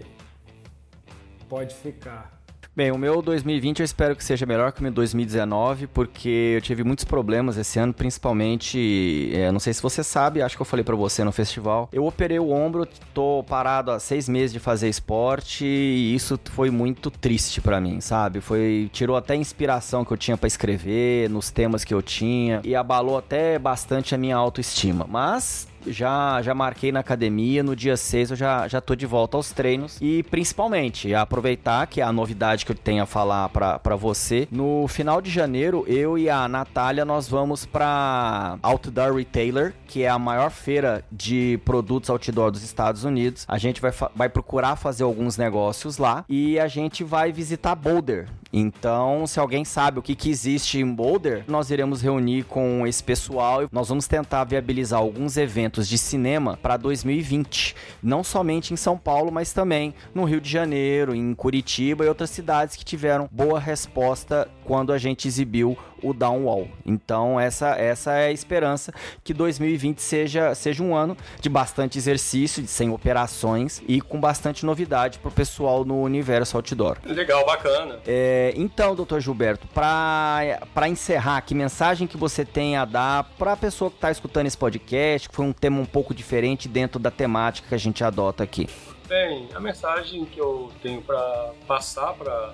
pode 1.49 1.75
ficar. 1.75 2.36
Bem, 2.77 2.93
o 2.93 2.99
meu 2.99 3.23
2020 3.23 3.81
eu 3.81 3.85
espero 3.87 4.15
que 4.15 4.23
seja 4.23 4.45
melhor 4.45 4.71
que 4.71 4.81
o 4.81 4.83
meu 4.83 4.93
2019, 4.93 5.87
porque 5.87 6.53
eu 6.57 6.61
tive 6.61 6.85
muitos 6.85 7.07
problemas 7.07 7.57
esse 7.57 7.79
ano, 7.79 7.95
principalmente, 7.95 9.31
é, 9.33 9.51
não 9.51 9.59
sei 9.59 9.73
se 9.73 9.81
você 9.81 10.05
sabe, 10.05 10.43
acho 10.43 10.57
que 10.57 10.61
eu 10.61 10.67
falei 10.67 10.85
para 10.85 10.95
você 10.95 11.25
no 11.25 11.33
festival. 11.33 11.89
Eu 11.91 12.05
operei 12.05 12.39
o 12.39 12.51
ombro, 12.51 12.87
tô 13.15 13.43
parado 13.49 13.91
há 13.91 13.99
seis 13.99 14.29
meses 14.29 14.53
de 14.53 14.61
fazer 14.61 14.91
esporte 14.91 15.65
e 15.65 16.15
isso 16.15 16.39
foi 16.51 16.69
muito 16.69 17.11
triste 17.11 17.63
para 17.63 17.81
mim, 17.81 17.99
sabe? 18.03 18.43
Foi 18.43 18.91
tirou 18.93 19.17
até 19.17 19.33
a 19.33 19.37
inspiração 19.37 20.05
que 20.05 20.13
eu 20.13 20.17
tinha 20.19 20.37
para 20.37 20.47
escrever, 20.47 21.31
nos 21.31 21.51
temas 21.51 21.83
que 21.83 21.95
eu 21.95 22.03
tinha 22.03 22.61
e 22.63 22.77
abalou 22.77 23.17
até 23.17 23.59
bastante 23.59 24.15
a 24.15 24.19
minha 24.19 24.37
autoestima. 24.37 25.07
Mas 25.09 25.67
já, 25.87 26.41
já 26.43 26.55
marquei 26.55 26.93
na 26.93 27.01
academia, 27.01 27.63
no 27.63 27.77
dia 27.77 27.97
6 27.97 28.31
eu 28.31 28.37
já, 28.37 28.69
já 28.69 28.81
tô 28.81 28.95
de 28.95 29.07
volta 29.07 29.37
aos 29.37 29.53
treinos. 29.53 29.99
E 30.01 30.23
principalmente, 30.25 31.15
aproveitar 31.15 31.87
que 31.87 32.01
é 32.01 32.05
a 32.05 32.13
novidade 32.13 32.65
que 32.65 32.73
eu 32.73 32.77
tenho 32.77 33.03
a 33.03 33.07
falar 33.07 33.49
para 33.49 33.97
você. 33.97 34.49
No 34.51 34.87
final 34.89 35.21
de 35.21 35.31
janeiro, 35.31 35.85
eu 35.87 36.19
e 36.19 36.29
a 36.29 36.49
Natália, 36.49 37.05
nós 37.05 37.29
vamos 37.29 37.65
para 37.65 38.59
Outdoor 38.63 39.15
Retailer, 39.15 39.75
que 39.87 40.03
é 40.03 40.09
a 40.09 40.19
maior 40.19 40.51
feira 40.51 41.05
de 41.11 41.59
produtos 41.65 42.11
outdoor 42.11 42.51
dos 42.51 42.63
Estados 42.63 43.05
Unidos. 43.05 43.45
A 43.49 43.59
gente 43.59 43.81
vai, 43.81 43.93
vai 44.15 44.29
procurar 44.29 44.77
fazer 44.77 45.05
alguns 45.05 45.37
negócios 45.37 45.99
lá 45.99 46.25
e 46.29 46.59
a 46.59 46.69
gente 46.69 47.05
vai 47.05 47.33
visitar 47.33 47.75
Boulder. 47.75 48.29
Então, 48.53 49.27
se 49.27 49.39
alguém 49.39 49.65
sabe 49.65 49.99
o 49.99 50.03
que, 50.03 50.15
que 50.15 50.31
existe 50.31 50.79
em 50.79 50.95
Boulder, 50.95 51.45
nós 51.47 51.71
iremos 51.71 52.01
reunir 52.01 52.45
com 52.45 52.87
esse 52.87 53.03
pessoal 53.03 53.65
e 53.65 53.69
nós 53.73 53.89
vamos 53.89 54.07
tentar 54.07 54.45
viabilizar 54.45 55.01
alguns 55.01 55.37
eventos 55.37 55.89
de 55.89 55.99
cinema 55.99 56.59
para 56.61 56.77
2020. 56.77 57.75
Não 58.03 58.23
somente 58.23 58.73
em 58.73 58.77
São 58.77 58.97
Paulo, 58.97 59.31
mas 59.31 59.53
também 59.53 59.95
no 60.15 60.25
Rio 60.25 60.41
de 60.41 60.51
Janeiro, 60.51 61.15
em 61.15 61.35
Curitiba 61.35 62.05
e 62.05 62.09
outras 62.09 62.31
cidades 62.31 62.77
que 62.77 62.85
tiveram 62.85 63.29
boa 63.31 63.59
resposta 63.59 64.49
quando 64.67 64.93
a 64.93 64.99
gente 64.99 65.29
exibiu 65.29 65.77
o 66.03 66.13
Downwall. 66.13 66.69
Então 66.85 67.39
essa, 67.41 67.69
essa 67.77 68.13
é 68.13 68.27
a 68.27 68.33
esperança 68.33 68.93
que 69.25 69.33
2020 69.33 70.01
seja, 70.03 70.55
seja 70.55 70.83
um 70.83 70.95
ano 70.95 71.17
de 71.41 71.49
bastante 71.49 71.99
exercício, 71.99 72.67
sem 72.67 72.91
operações 72.91 73.83
e 73.89 74.01
com 74.01 74.21
bastante 74.21 74.67
novidade 74.67 75.19
para 75.19 75.29
o 75.29 75.33
pessoal 75.33 75.85
no 75.85 76.03
universo 76.03 76.57
outdoor. 76.57 76.99
Legal, 77.05 77.45
bacana. 77.47 77.99
É, 78.07 78.53
então, 78.57 78.95
doutor 78.95 79.21
Gilberto, 79.21 79.67
para 79.69 80.89
encerrar, 80.89 81.41
que 81.43 81.55
mensagem 81.55 82.07
que 82.07 82.17
você 82.17 82.45
tem 82.45 82.77
a 82.77 82.85
dar 82.85 83.25
para 83.39 83.53
a 83.53 83.57
pessoa 83.57 83.91
que 83.91 83.97
está 83.97 84.11
escutando 84.11 84.47
esse 84.47 84.59
podcast, 84.59 85.29
que 85.29 85.35
foi 85.35 85.45
um 85.45 85.53
tema 85.53 85.81
um 85.81 85.87
pouco 85.87 86.15
diferente 86.15 86.69
dentro 86.69 86.99
da 86.99 87.11
temática 87.11 87.69
que 87.69 87.75
a 87.75 87.79
gente 87.79 88.03
adota 88.03 88.43
aqui? 88.43 88.69
Bem, 89.07 89.49
a 89.55 89.61
mensagem 89.61 90.25
que 90.25 90.41
eu 90.41 90.73
tenho 90.83 91.01
para 91.01 91.53
passar 91.67 92.13
para 92.15 92.53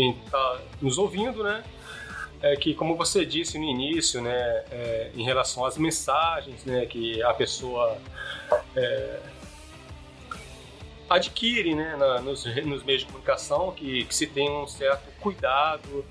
quem 0.00 0.12
está 0.24 0.60
nos 0.80 0.96
ouvindo, 0.96 1.44
né? 1.44 1.62
é 2.42 2.56
que, 2.56 2.74
como 2.74 2.96
você 2.96 3.26
disse 3.26 3.58
no 3.58 3.64
início, 3.64 4.22
né, 4.22 4.64
é, 4.70 5.10
em 5.14 5.22
relação 5.22 5.62
às 5.62 5.76
mensagens 5.76 6.64
né, 6.64 6.86
que 6.86 7.22
a 7.22 7.34
pessoa 7.34 7.98
é, 8.74 9.20
adquire 11.06 11.74
né, 11.74 11.96
na, 11.96 12.22
nos, 12.22 12.46
nos, 12.64 12.82
meios 12.82 13.02
de 13.02 13.06
comunicação, 13.08 13.72
que, 13.72 14.06
que 14.06 14.14
se 14.14 14.26
tem 14.26 14.50
um 14.50 14.66
certo 14.66 15.04
cuidado, 15.20 16.02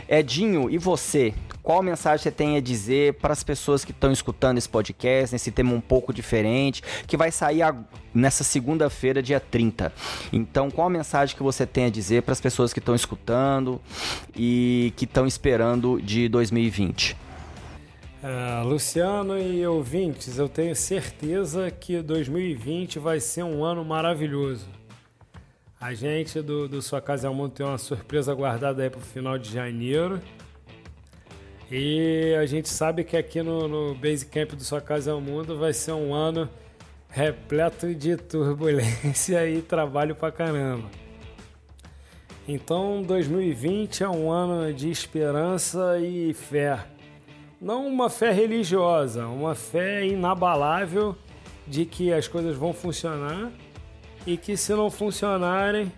Edinho, 0.07 0.69
e 0.69 0.77
você? 0.77 1.33
Qual 1.71 1.81
mensagem 1.81 2.21
você 2.21 2.31
tem 2.31 2.57
a 2.57 2.59
dizer 2.59 3.13
para 3.13 3.31
as 3.31 3.45
pessoas 3.45 3.85
que 3.85 3.91
estão 3.91 4.11
escutando 4.11 4.57
esse 4.57 4.67
podcast, 4.67 5.33
nesse 5.33 5.51
tema 5.51 5.73
um 5.73 5.79
pouco 5.79 6.13
diferente, 6.13 6.83
que 7.07 7.15
vai 7.15 7.31
sair 7.31 7.61
nessa 8.13 8.43
segunda-feira, 8.43 9.23
dia 9.23 9.39
30? 9.39 9.93
Então, 10.33 10.69
qual 10.69 10.87
a 10.87 10.89
mensagem 10.89 11.33
que 11.33 11.41
você 11.41 11.65
tem 11.65 11.85
a 11.85 11.89
dizer 11.89 12.23
para 12.23 12.33
as 12.33 12.41
pessoas 12.41 12.73
que 12.73 12.79
estão 12.79 12.93
escutando 12.93 13.79
e 14.35 14.91
que 14.97 15.05
estão 15.05 15.25
esperando 15.25 16.01
de 16.01 16.27
2020? 16.27 17.15
Uh, 18.21 18.67
Luciano 18.67 19.39
e 19.39 19.65
ouvintes, 19.65 20.37
eu 20.37 20.49
tenho 20.49 20.75
certeza 20.75 21.71
que 21.71 22.01
2020 22.01 22.99
vai 22.99 23.21
ser 23.21 23.43
um 23.43 23.63
ano 23.63 23.85
maravilhoso. 23.85 24.67
A 25.79 25.93
gente 25.93 26.41
do, 26.41 26.67
do 26.67 26.81
Sua 26.81 26.99
Casa 26.99 27.29
é 27.29 27.31
Mundo 27.31 27.53
tem 27.53 27.65
uma 27.65 27.77
surpresa 27.77 28.33
guardada 28.35 28.83
aí 28.83 28.89
para 28.89 28.99
o 28.99 29.01
final 29.01 29.37
de 29.37 29.53
janeiro. 29.53 30.19
E 31.73 32.35
a 32.35 32.45
gente 32.45 32.67
sabe 32.67 33.05
que 33.05 33.15
aqui 33.15 33.41
no, 33.41 33.65
no 33.65 33.95
Basecamp 33.95 34.51
do 34.51 34.61
Sua 34.61 34.81
Casa 34.81 35.11
é 35.11 35.13
o 35.13 35.21
Mundo 35.21 35.57
vai 35.57 35.71
ser 35.71 35.93
um 35.93 36.13
ano 36.13 36.49
repleto 37.07 37.95
de 37.95 38.17
turbulência 38.17 39.47
e 39.49 39.61
trabalho 39.61 40.13
pra 40.13 40.33
caramba. 40.33 40.89
Então 42.45 43.01
2020 43.01 44.03
é 44.03 44.09
um 44.09 44.29
ano 44.29 44.73
de 44.73 44.91
esperança 44.91 45.97
e 45.97 46.33
fé. 46.33 46.77
Não 47.61 47.87
uma 47.87 48.09
fé 48.09 48.31
religiosa, 48.31 49.27
uma 49.27 49.55
fé 49.55 50.05
inabalável 50.05 51.15
de 51.65 51.85
que 51.85 52.11
as 52.11 52.27
coisas 52.27 52.57
vão 52.57 52.73
funcionar 52.73 53.49
e 54.27 54.35
que 54.35 54.57
se 54.57 54.73
não 54.73 54.91
funcionarem, 54.91 55.89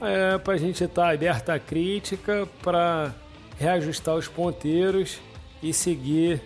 é 0.00 0.36
para 0.36 0.54
a 0.54 0.56
gente 0.56 0.82
estar 0.82 1.02
tá 1.02 1.10
aberto 1.12 1.50
à 1.50 1.60
crítica, 1.60 2.48
para 2.60 3.14
reajustar 3.58 4.14
os 4.14 4.28
ponteiros 4.28 5.18
e 5.62 5.72
seguir 5.72 6.40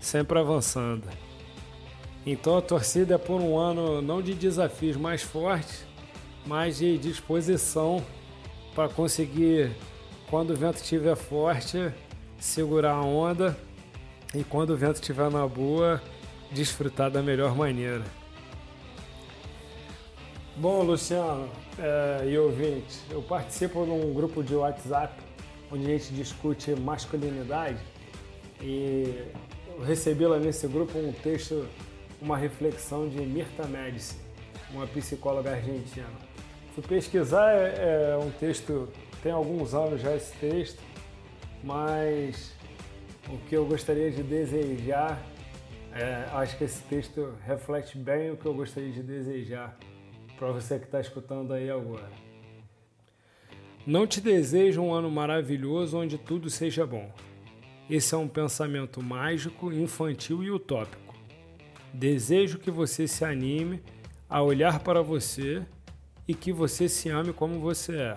sempre 0.00 0.38
avançando. 0.38 1.04
Então 2.26 2.58
a 2.58 2.62
torcida 2.62 3.14
é 3.14 3.18
por 3.18 3.40
um 3.40 3.56
ano 3.58 4.02
não 4.02 4.20
de 4.20 4.34
desafios 4.34 4.96
mais 4.96 5.22
fortes, 5.22 5.86
mas 6.46 6.78
de 6.78 6.98
disposição 6.98 8.04
para 8.74 8.88
conseguir, 8.88 9.70
quando 10.30 10.50
o 10.50 10.56
vento 10.56 10.76
estiver 10.76 11.16
forte, 11.16 11.92
segurar 12.38 12.92
a 12.92 13.02
onda 13.02 13.56
e 14.34 14.44
quando 14.44 14.70
o 14.70 14.76
vento 14.76 14.96
estiver 14.96 15.30
na 15.30 15.46
boa, 15.46 16.02
desfrutar 16.52 17.10
da 17.10 17.22
melhor 17.22 17.56
maneira. 17.56 18.04
Bom, 20.56 20.82
Luciano 20.82 21.48
é, 21.78 22.28
e 22.28 22.36
ouvintes, 22.36 23.04
eu 23.10 23.22
participo 23.22 23.84
de 23.84 23.90
um 23.90 24.12
grupo 24.12 24.42
de 24.42 24.54
WhatsApp 24.54 25.27
onde 25.70 25.86
a 25.86 25.98
gente 25.98 26.12
discute 26.14 26.72
masculinidade 26.72 27.78
e 28.60 29.24
recebi 29.84 30.26
lá 30.26 30.38
nesse 30.38 30.66
grupo 30.66 30.98
um 30.98 31.12
texto, 31.12 31.66
uma 32.20 32.36
reflexão 32.36 33.08
de 33.08 33.20
Mirta 33.20 33.66
Medici, 33.66 34.16
uma 34.70 34.86
psicóloga 34.86 35.52
argentina. 35.52 36.08
Fui 36.74 36.82
pesquisar, 36.82 37.52
é, 37.52 38.12
é 38.12 38.18
um 38.18 38.30
texto, 38.30 38.88
tem 39.22 39.32
alguns 39.32 39.74
anos 39.74 40.00
já 40.00 40.14
esse 40.14 40.32
texto, 40.36 40.80
mas 41.62 42.52
o 43.28 43.36
que 43.48 43.56
eu 43.56 43.66
gostaria 43.66 44.10
de 44.10 44.22
desejar, 44.22 45.20
é, 45.92 46.28
acho 46.32 46.56
que 46.56 46.64
esse 46.64 46.82
texto 46.82 47.34
reflete 47.46 47.98
bem 47.98 48.30
o 48.30 48.36
que 48.36 48.46
eu 48.46 48.54
gostaria 48.54 48.90
de 48.90 49.02
desejar 49.02 49.76
para 50.38 50.52
você 50.52 50.78
que 50.78 50.84
está 50.84 51.00
escutando 51.00 51.52
aí 51.52 51.68
agora. 51.68 52.08
Não 53.88 54.06
te 54.06 54.20
desejo 54.20 54.82
um 54.82 54.92
ano 54.92 55.10
maravilhoso 55.10 55.96
onde 55.96 56.18
tudo 56.18 56.50
seja 56.50 56.86
bom. 56.86 57.10
Esse 57.88 58.14
é 58.14 58.18
um 58.18 58.28
pensamento 58.28 59.02
mágico, 59.02 59.72
infantil 59.72 60.44
e 60.44 60.50
utópico. 60.50 61.14
Desejo 61.90 62.58
que 62.58 62.70
você 62.70 63.08
se 63.08 63.24
anime 63.24 63.82
a 64.28 64.42
olhar 64.42 64.80
para 64.80 65.00
você 65.00 65.62
e 66.28 66.34
que 66.34 66.52
você 66.52 66.86
se 66.86 67.08
ame 67.08 67.32
como 67.32 67.60
você 67.60 67.96
é. 67.96 68.14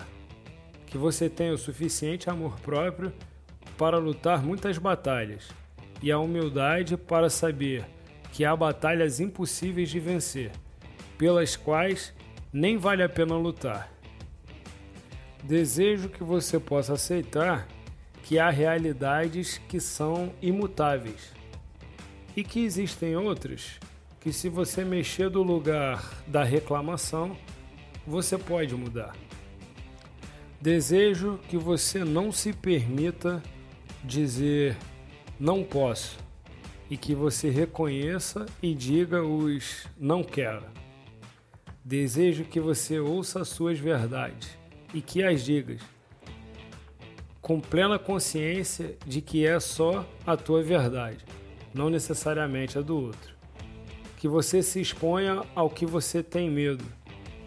Que 0.84 0.98
você 0.98 1.30
tenha 1.30 1.54
o 1.54 1.58
suficiente 1.58 2.28
amor 2.28 2.60
próprio 2.60 3.10
para 3.78 3.96
lutar 3.96 4.42
muitas 4.42 4.76
batalhas 4.76 5.48
e 6.02 6.12
a 6.12 6.18
humildade 6.18 6.98
para 6.98 7.30
saber 7.30 7.82
que 8.30 8.44
há 8.44 8.54
batalhas 8.54 9.20
impossíveis 9.20 9.88
de 9.88 9.98
vencer, 9.98 10.52
pelas 11.16 11.56
quais 11.56 12.12
nem 12.52 12.76
vale 12.76 13.02
a 13.02 13.08
pena 13.08 13.38
lutar. 13.38 13.91
Desejo 15.42 16.08
que 16.08 16.22
você 16.22 16.60
possa 16.60 16.92
aceitar 16.94 17.66
que 18.22 18.38
há 18.38 18.48
realidades 18.48 19.58
que 19.68 19.80
são 19.80 20.32
imutáveis 20.40 21.32
e 22.36 22.44
que 22.44 22.60
existem 22.60 23.16
outras 23.16 23.80
que, 24.20 24.32
se 24.32 24.48
você 24.48 24.84
mexer 24.84 25.28
do 25.28 25.42
lugar 25.42 26.22
da 26.28 26.44
reclamação, 26.44 27.36
você 28.06 28.38
pode 28.38 28.72
mudar. 28.76 29.16
Desejo 30.60 31.40
que 31.48 31.56
você 31.56 32.04
não 32.04 32.30
se 32.30 32.52
permita 32.52 33.42
dizer 34.04 34.76
não 35.40 35.64
posso 35.64 36.18
e 36.88 36.96
que 36.96 37.16
você 37.16 37.50
reconheça 37.50 38.46
e 38.62 38.72
diga 38.72 39.24
os 39.24 39.88
não 39.98 40.22
quero. 40.22 40.66
Desejo 41.84 42.44
que 42.44 42.60
você 42.60 43.00
ouça 43.00 43.40
as 43.40 43.48
suas 43.48 43.76
verdades 43.76 44.61
e 44.92 45.00
que 45.00 45.22
as 45.22 45.44
digas 45.44 45.80
com 47.42 47.60
plena 47.60 47.98
consciência 47.98 48.96
de 49.04 49.20
que 49.20 49.44
é 49.44 49.58
só 49.58 50.06
a 50.24 50.36
tua 50.36 50.62
verdade, 50.62 51.18
não 51.74 51.90
necessariamente 51.90 52.78
a 52.78 52.80
do 52.80 52.96
outro. 52.96 53.34
Que 54.16 54.28
você 54.28 54.62
se 54.62 54.80
exponha 54.80 55.42
ao 55.52 55.68
que 55.68 55.84
você 55.84 56.22
tem 56.22 56.48
medo, 56.48 56.84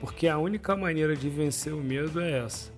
porque 0.02 0.28
a 0.28 0.38
única 0.38 0.76
maneira 0.76 1.16
de 1.16 1.30
vencer 1.30 1.74
o 1.74 1.78
medo 1.78 2.20
é 2.20 2.40
essa. 2.40 2.74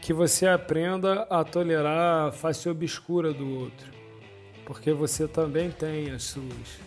Que 0.00 0.12
você 0.12 0.46
aprenda 0.46 1.22
a 1.22 1.42
tolerar 1.42 2.28
a 2.28 2.32
face 2.32 2.68
obscura 2.68 3.32
do 3.32 3.58
outro, 3.58 3.90
porque 4.64 4.92
você 4.92 5.26
também 5.26 5.68
tem 5.68 6.12
as 6.12 6.22
suas. 6.22 6.78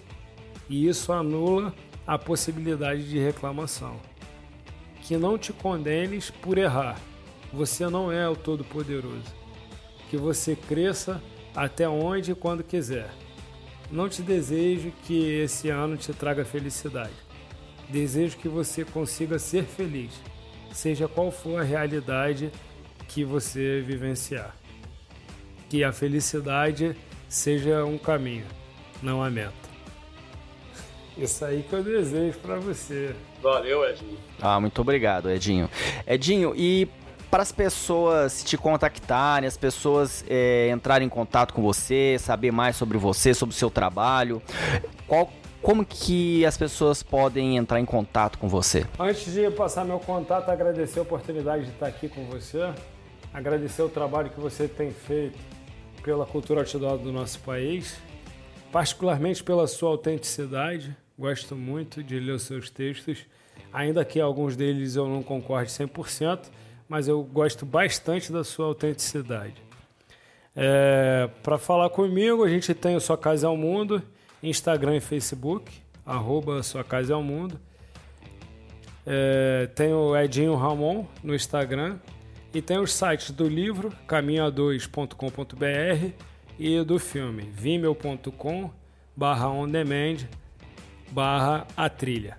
E 0.70 0.88
isso 0.88 1.12
anula 1.12 1.76
a 2.06 2.18
possibilidade 2.18 3.10
de 3.10 3.20
reclamação 3.20 4.00
que 5.02 5.18
não 5.18 5.38
te 5.38 5.54
condenes 5.54 6.30
por 6.30 6.58
errar. 6.58 7.00
Você 7.54 7.88
não 7.90 8.12
é 8.12 8.28
o 8.28 8.36
Todo-Poderoso. 8.36 9.36
Que 10.10 10.18
você 10.18 10.56
cresça 10.56 11.22
até 11.56 11.88
onde 11.88 12.32
e 12.32 12.36
quando 12.36 12.64
quiser. 12.64 13.10
Não 13.92 14.10
te 14.10 14.22
desejo 14.22 14.92
que 15.04 15.42
esse 15.42 15.70
ano 15.70 15.96
te 15.98 16.14
traga 16.14 16.44
felicidade. 16.44 17.14
Desejo 17.90 18.38
que 18.38 18.50
você 18.50 18.84
consiga 18.84 19.40
ser 19.40 19.64
feliz, 19.64 20.12
seja 20.74 21.08
qual 21.08 21.32
for 21.32 21.62
a 21.62 21.64
realidade 21.64 22.52
que 23.08 23.24
você 23.24 23.82
vivenciar. 23.82 24.56
Que 25.70 25.84
a 25.84 25.94
felicidade 25.94 26.96
seja 27.30 27.86
um 27.86 27.98
caminho, 27.98 28.46
não 29.02 29.24
a 29.24 29.30
meta. 29.30 29.67
Isso 31.18 31.44
aí 31.44 31.64
que 31.64 31.74
eu 31.74 31.84
desejo 31.84 32.38
para 32.40 32.58
você. 32.58 33.16
Valeu, 33.42 33.88
Edinho. 33.90 34.18
Ah, 34.42 34.60
muito 34.60 34.80
obrigado, 34.82 35.30
Edinho. 35.30 35.70
Edinho, 36.06 36.54
e 36.56 36.88
para 37.30 37.44
as 37.44 37.52
pessoas 37.52 38.44
te 38.44 38.58
contactarem, 38.58 39.48
as 39.48 39.58
pessoas 39.58 40.24
é, 40.30 40.70
entrarem 40.70 41.08
em 41.08 41.10
contato 41.10 41.54
com 41.54 41.62
você, 41.62 42.18
saber 42.20 42.52
mais 42.52 42.76
sobre 42.76 42.98
você, 42.98 43.34
sobre 43.34 43.54
o 43.54 43.58
seu 43.58 43.70
trabalho, 43.70 44.42
qual, 45.08 45.30
como 45.62 45.86
que 45.86 46.46
as 46.46 46.58
pessoas 46.58 47.04
podem 47.04 47.58
entrar 47.58 47.80
em 47.80 47.86
contato 47.86 48.38
com 48.38 48.48
você? 48.48 48.86
Antes 49.00 49.34
de 49.34 49.50
passar 49.52 49.84
meu 49.84 50.00
contato, 50.00 50.50
agradecer 50.50 51.00
a 51.00 51.02
oportunidade 51.02 51.66
de 51.66 51.72
estar 51.72 51.88
aqui 51.88 52.08
com 52.08 52.26
você, 52.26 52.72
agradecer 53.34 53.82
o 53.82 53.90
trabalho 53.90 54.30
que 54.30 54.40
você 54.40 54.68
tem 54.68 54.92
feito 54.92 55.38
pela 56.04 56.26
cultura 56.26 56.62
outdoor 56.62 56.98
do 56.98 57.12
nosso 57.12 57.40
país, 57.40 57.98
particularmente 58.72 59.44
pela 59.44 59.68
sua 59.68 59.90
autenticidade, 59.90 60.96
Gosto 61.18 61.56
muito 61.56 62.04
de 62.04 62.20
ler 62.20 62.34
os 62.34 62.44
seus 62.44 62.70
textos, 62.70 63.26
ainda 63.74 64.06
que 64.06 64.20
alguns 64.20 64.56
deles 64.56 64.96
eu 64.96 65.08
não 65.08 65.24
concorde 65.24 65.72
100%, 65.72 66.52
mas 66.88 67.08
eu 67.08 67.24
gosto 67.24 67.66
bastante 67.66 68.32
da 68.32 68.44
sua 68.44 68.68
autenticidade. 68.68 69.56
É, 70.56 71.28
Para 71.42 71.58
falar 71.58 71.90
comigo, 71.90 72.44
a 72.44 72.50
gente 72.50 72.72
tem 72.74 72.96
o 72.96 73.02
Sua 73.02 73.18
Casa 73.18 73.48
é 73.48 73.50
o 73.50 73.58
Mundo, 73.58 74.02
Instagram 74.42 74.98
e 74.98 75.02
Facebook, 75.02 75.72
arroba 76.06 76.62
Sua 76.64 76.84
Casa 76.84 77.14
é 77.14 77.16
o 77.16 77.24
Mundo. 77.24 77.60
É, 79.06 79.70
tem 79.74 79.94
o 79.94 80.18
Edinho 80.18 80.56
Ramon 80.56 81.06
no 81.24 81.34
Instagram 81.34 81.98
e 82.54 82.62
tem 82.62 82.78
os 82.78 82.92
sites 82.92 83.32
do 83.32 83.48
livro 83.48 83.94
caminho2.com.br 84.08 86.12
e 86.60 86.84
do 86.84 87.00
filme 87.00 87.50
vimeo.com 87.54 88.70
barra 89.16 89.50
on 89.50 89.68
demand 89.68 90.18
barra 91.12 91.68
a 91.76 91.90
trilha. 91.90 92.38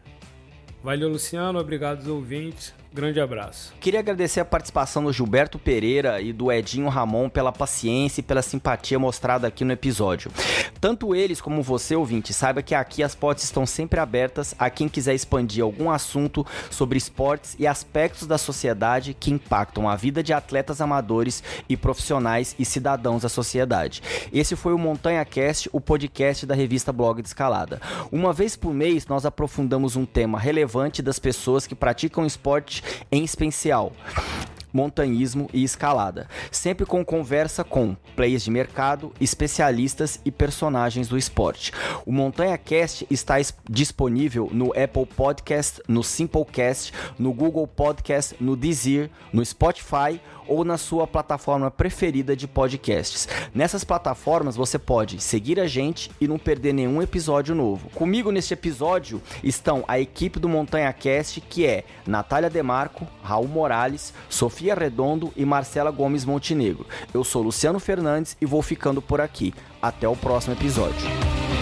Valeu, 0.82 1.08
Luciano. 1.08 1.58
Obrigado 1.58 1.98
aos 1.98 2.08
ouvintes. 2.08 2.74
Grande 2.98 3.20
abraço. 3.20 3.72
Queria 3.78 4.00
agradecer 4.00 4.40
a 4.40 4.44
participação 4.44 5.04
do 5.04 5.12
Gilberto 5.12 5.56
Pereira 5.56 6.20
e 6.20 6.32
do 6.32 6.50
Edinho 6.50 6.88
Ramon 6.88 7.28
pela 7.28 7.52
paciência 7.52 8.20
e 8.20 8.24
pela 8.24 8.42
simpatia 8.42 8.98
mostrada 8.98 9.46
aqui 9.46 9.64
no 9.64 9.72
episódio. 9.72 10.32
Tanto 10.80 11.14
eles 11.14 11.40
como 11.40 11.62
você, 11.62 11.94
ouvinte, 11.94 12.32
saiba 12.32 12.60
que 12.60 12.74
aqui 12.74 13.04
as 13.04 13.14
portas 13.14 13.44
estão 13.44 13.64
sempre 13.64 14.00
abertas 14.00 14.52
a 14.58 14.68
quem 14.68 14.88
quiser 14.88 15.14
expandir 15.14 15.62
algum 15.62 15.92
assunto 15.92 16.44
sobre 16.72 16.98
esportes 16.98 17.54
e 17.56 17.68
aspectos 17.68 18.26
da 18.26 18.36
sociedade 18.36 19.14
que 19.14 19.30
impactam 19.30 19.88
a 19.88 19.94
vida 19.94 20.20
de 20.20 20.32
atletas 20.32 20.80
amadores 20.80 21.40
e 21.68 21.76
profissionais 21.76 22.56
e 22.58 22.64
cidadãos 22.64 23.22
da 23.22 23.28
sociedade. 23.28 24.02
Esse 24.32 24.56
foi 24.56 24.72
o 24.72 24.78
Montanha 24.78 25.24
Cast, 25.24 25.70
o 25.72 25.80
podcast 25.80 26.44
da 26.44 26.54
revista 26.56 26.92
Blog 26.92 27.22
de 27.22 27.28
Escalada. 27.28 27.80
Uma 28.10 28.32
vez 28.32 28.56
por 28.56 28.74
mês, 28.74 29.06
nós 29.06 29.24
aprofundamos 29.24 29.94
um 29.94 30.04
tema 30.04 30.36
relevante 30.36 31.00
das 31.00 31.20
pessoas 31.20 31.64
que 31.64 31.76
praticam 31.76 32.26
esporte 32.26 32.87
em 33.10 33.24
especial 33.24 33.92
montanhismo 34.72 35.48
e 35.52 35.64
escalada, 35.64 36.28
sempre 36.50 36.84
com 36.84 37.04
conversa 37.04 37.64
com 37.64 37.96
players 38.14 38.44
de 38.44 38.50
mercado, 38.50 39.12
especialistas 39.20 40.20
e 40.24 40.30
personagens 40.30 41.08
do 41.08 41.16
esporte. 41.16 41.72
O 42.04 42.12
Montanha 42.12 42.56
Cast 42.58 43.06
está 43.10 43.36
disponível 43.68 44.48
no 44.52 44.72
Apple 44.72 45.06
Podcast, 45.06 45.82
no 45.88 46.02
Simplecast, 46.02 46.92
no 47.18 47.32
Google 47.32 47.66
Podcast, 47.66 48.36
no 48.40 48.56
Deezer, 48.56 49.10
no 49.32 49.44
Spotify 49.44 50.20
ou 50.48 50.64
na 50.64 50.78
sua 50.78 51.06
plataforma 51.06 51.70
preferida 51.70 52.34
de 52.34 52.48
podcasts. 52.48 53.28
Nessas 53.54 53.84
plataformas 53.84 54.56
você 54.56 54.78
pode 54.78 55.20
seguir 55.20 55.60
a 55.60 55.66
gente 55.66 56.10
e 56.20 56.26
não 56.26 56.38
perder 56.38 56.72
nenhum 56.72 57.02
episódio 57.02 57.54
novo. 57.54 57.90
Comigo 57.90 58.32
neste 58.32 58.54
episódio 58.54 59.22
estão 59.44 59.84
a 59.86 60.00
equipe 60.00 60.40
do 60.40 60.48
Montanha 60.48 60.92
Cast, 60.92 61.40
que 61.42 61.66
é 61.66 61.84
Natália 62.06 62.50
Demarco, 62.50 63.06
Raul 63.22 63.46
Morales, 63.46 64.14
Sofia 64.28 64.74
Redondo 64.74 65.32
e 65.36 65.44
Marcela 65.44 65.90
Gomes 65.90 66.24
Montenegro. 66.24 66.86
Eu 67.12 67.22
sou 67.22 67.42
Luciano 67.42 67.78
Fernandes 67.78 68.36
e 68.40 68.46
vou 68.46 68.62
ficando 68.62 69.02
por 69.02 69.20
aqui. 69.20 69.54
Até 69.80 70.08
o 70.08 70.16
próximo 70.16 70.54
episódio. 70.54 71.57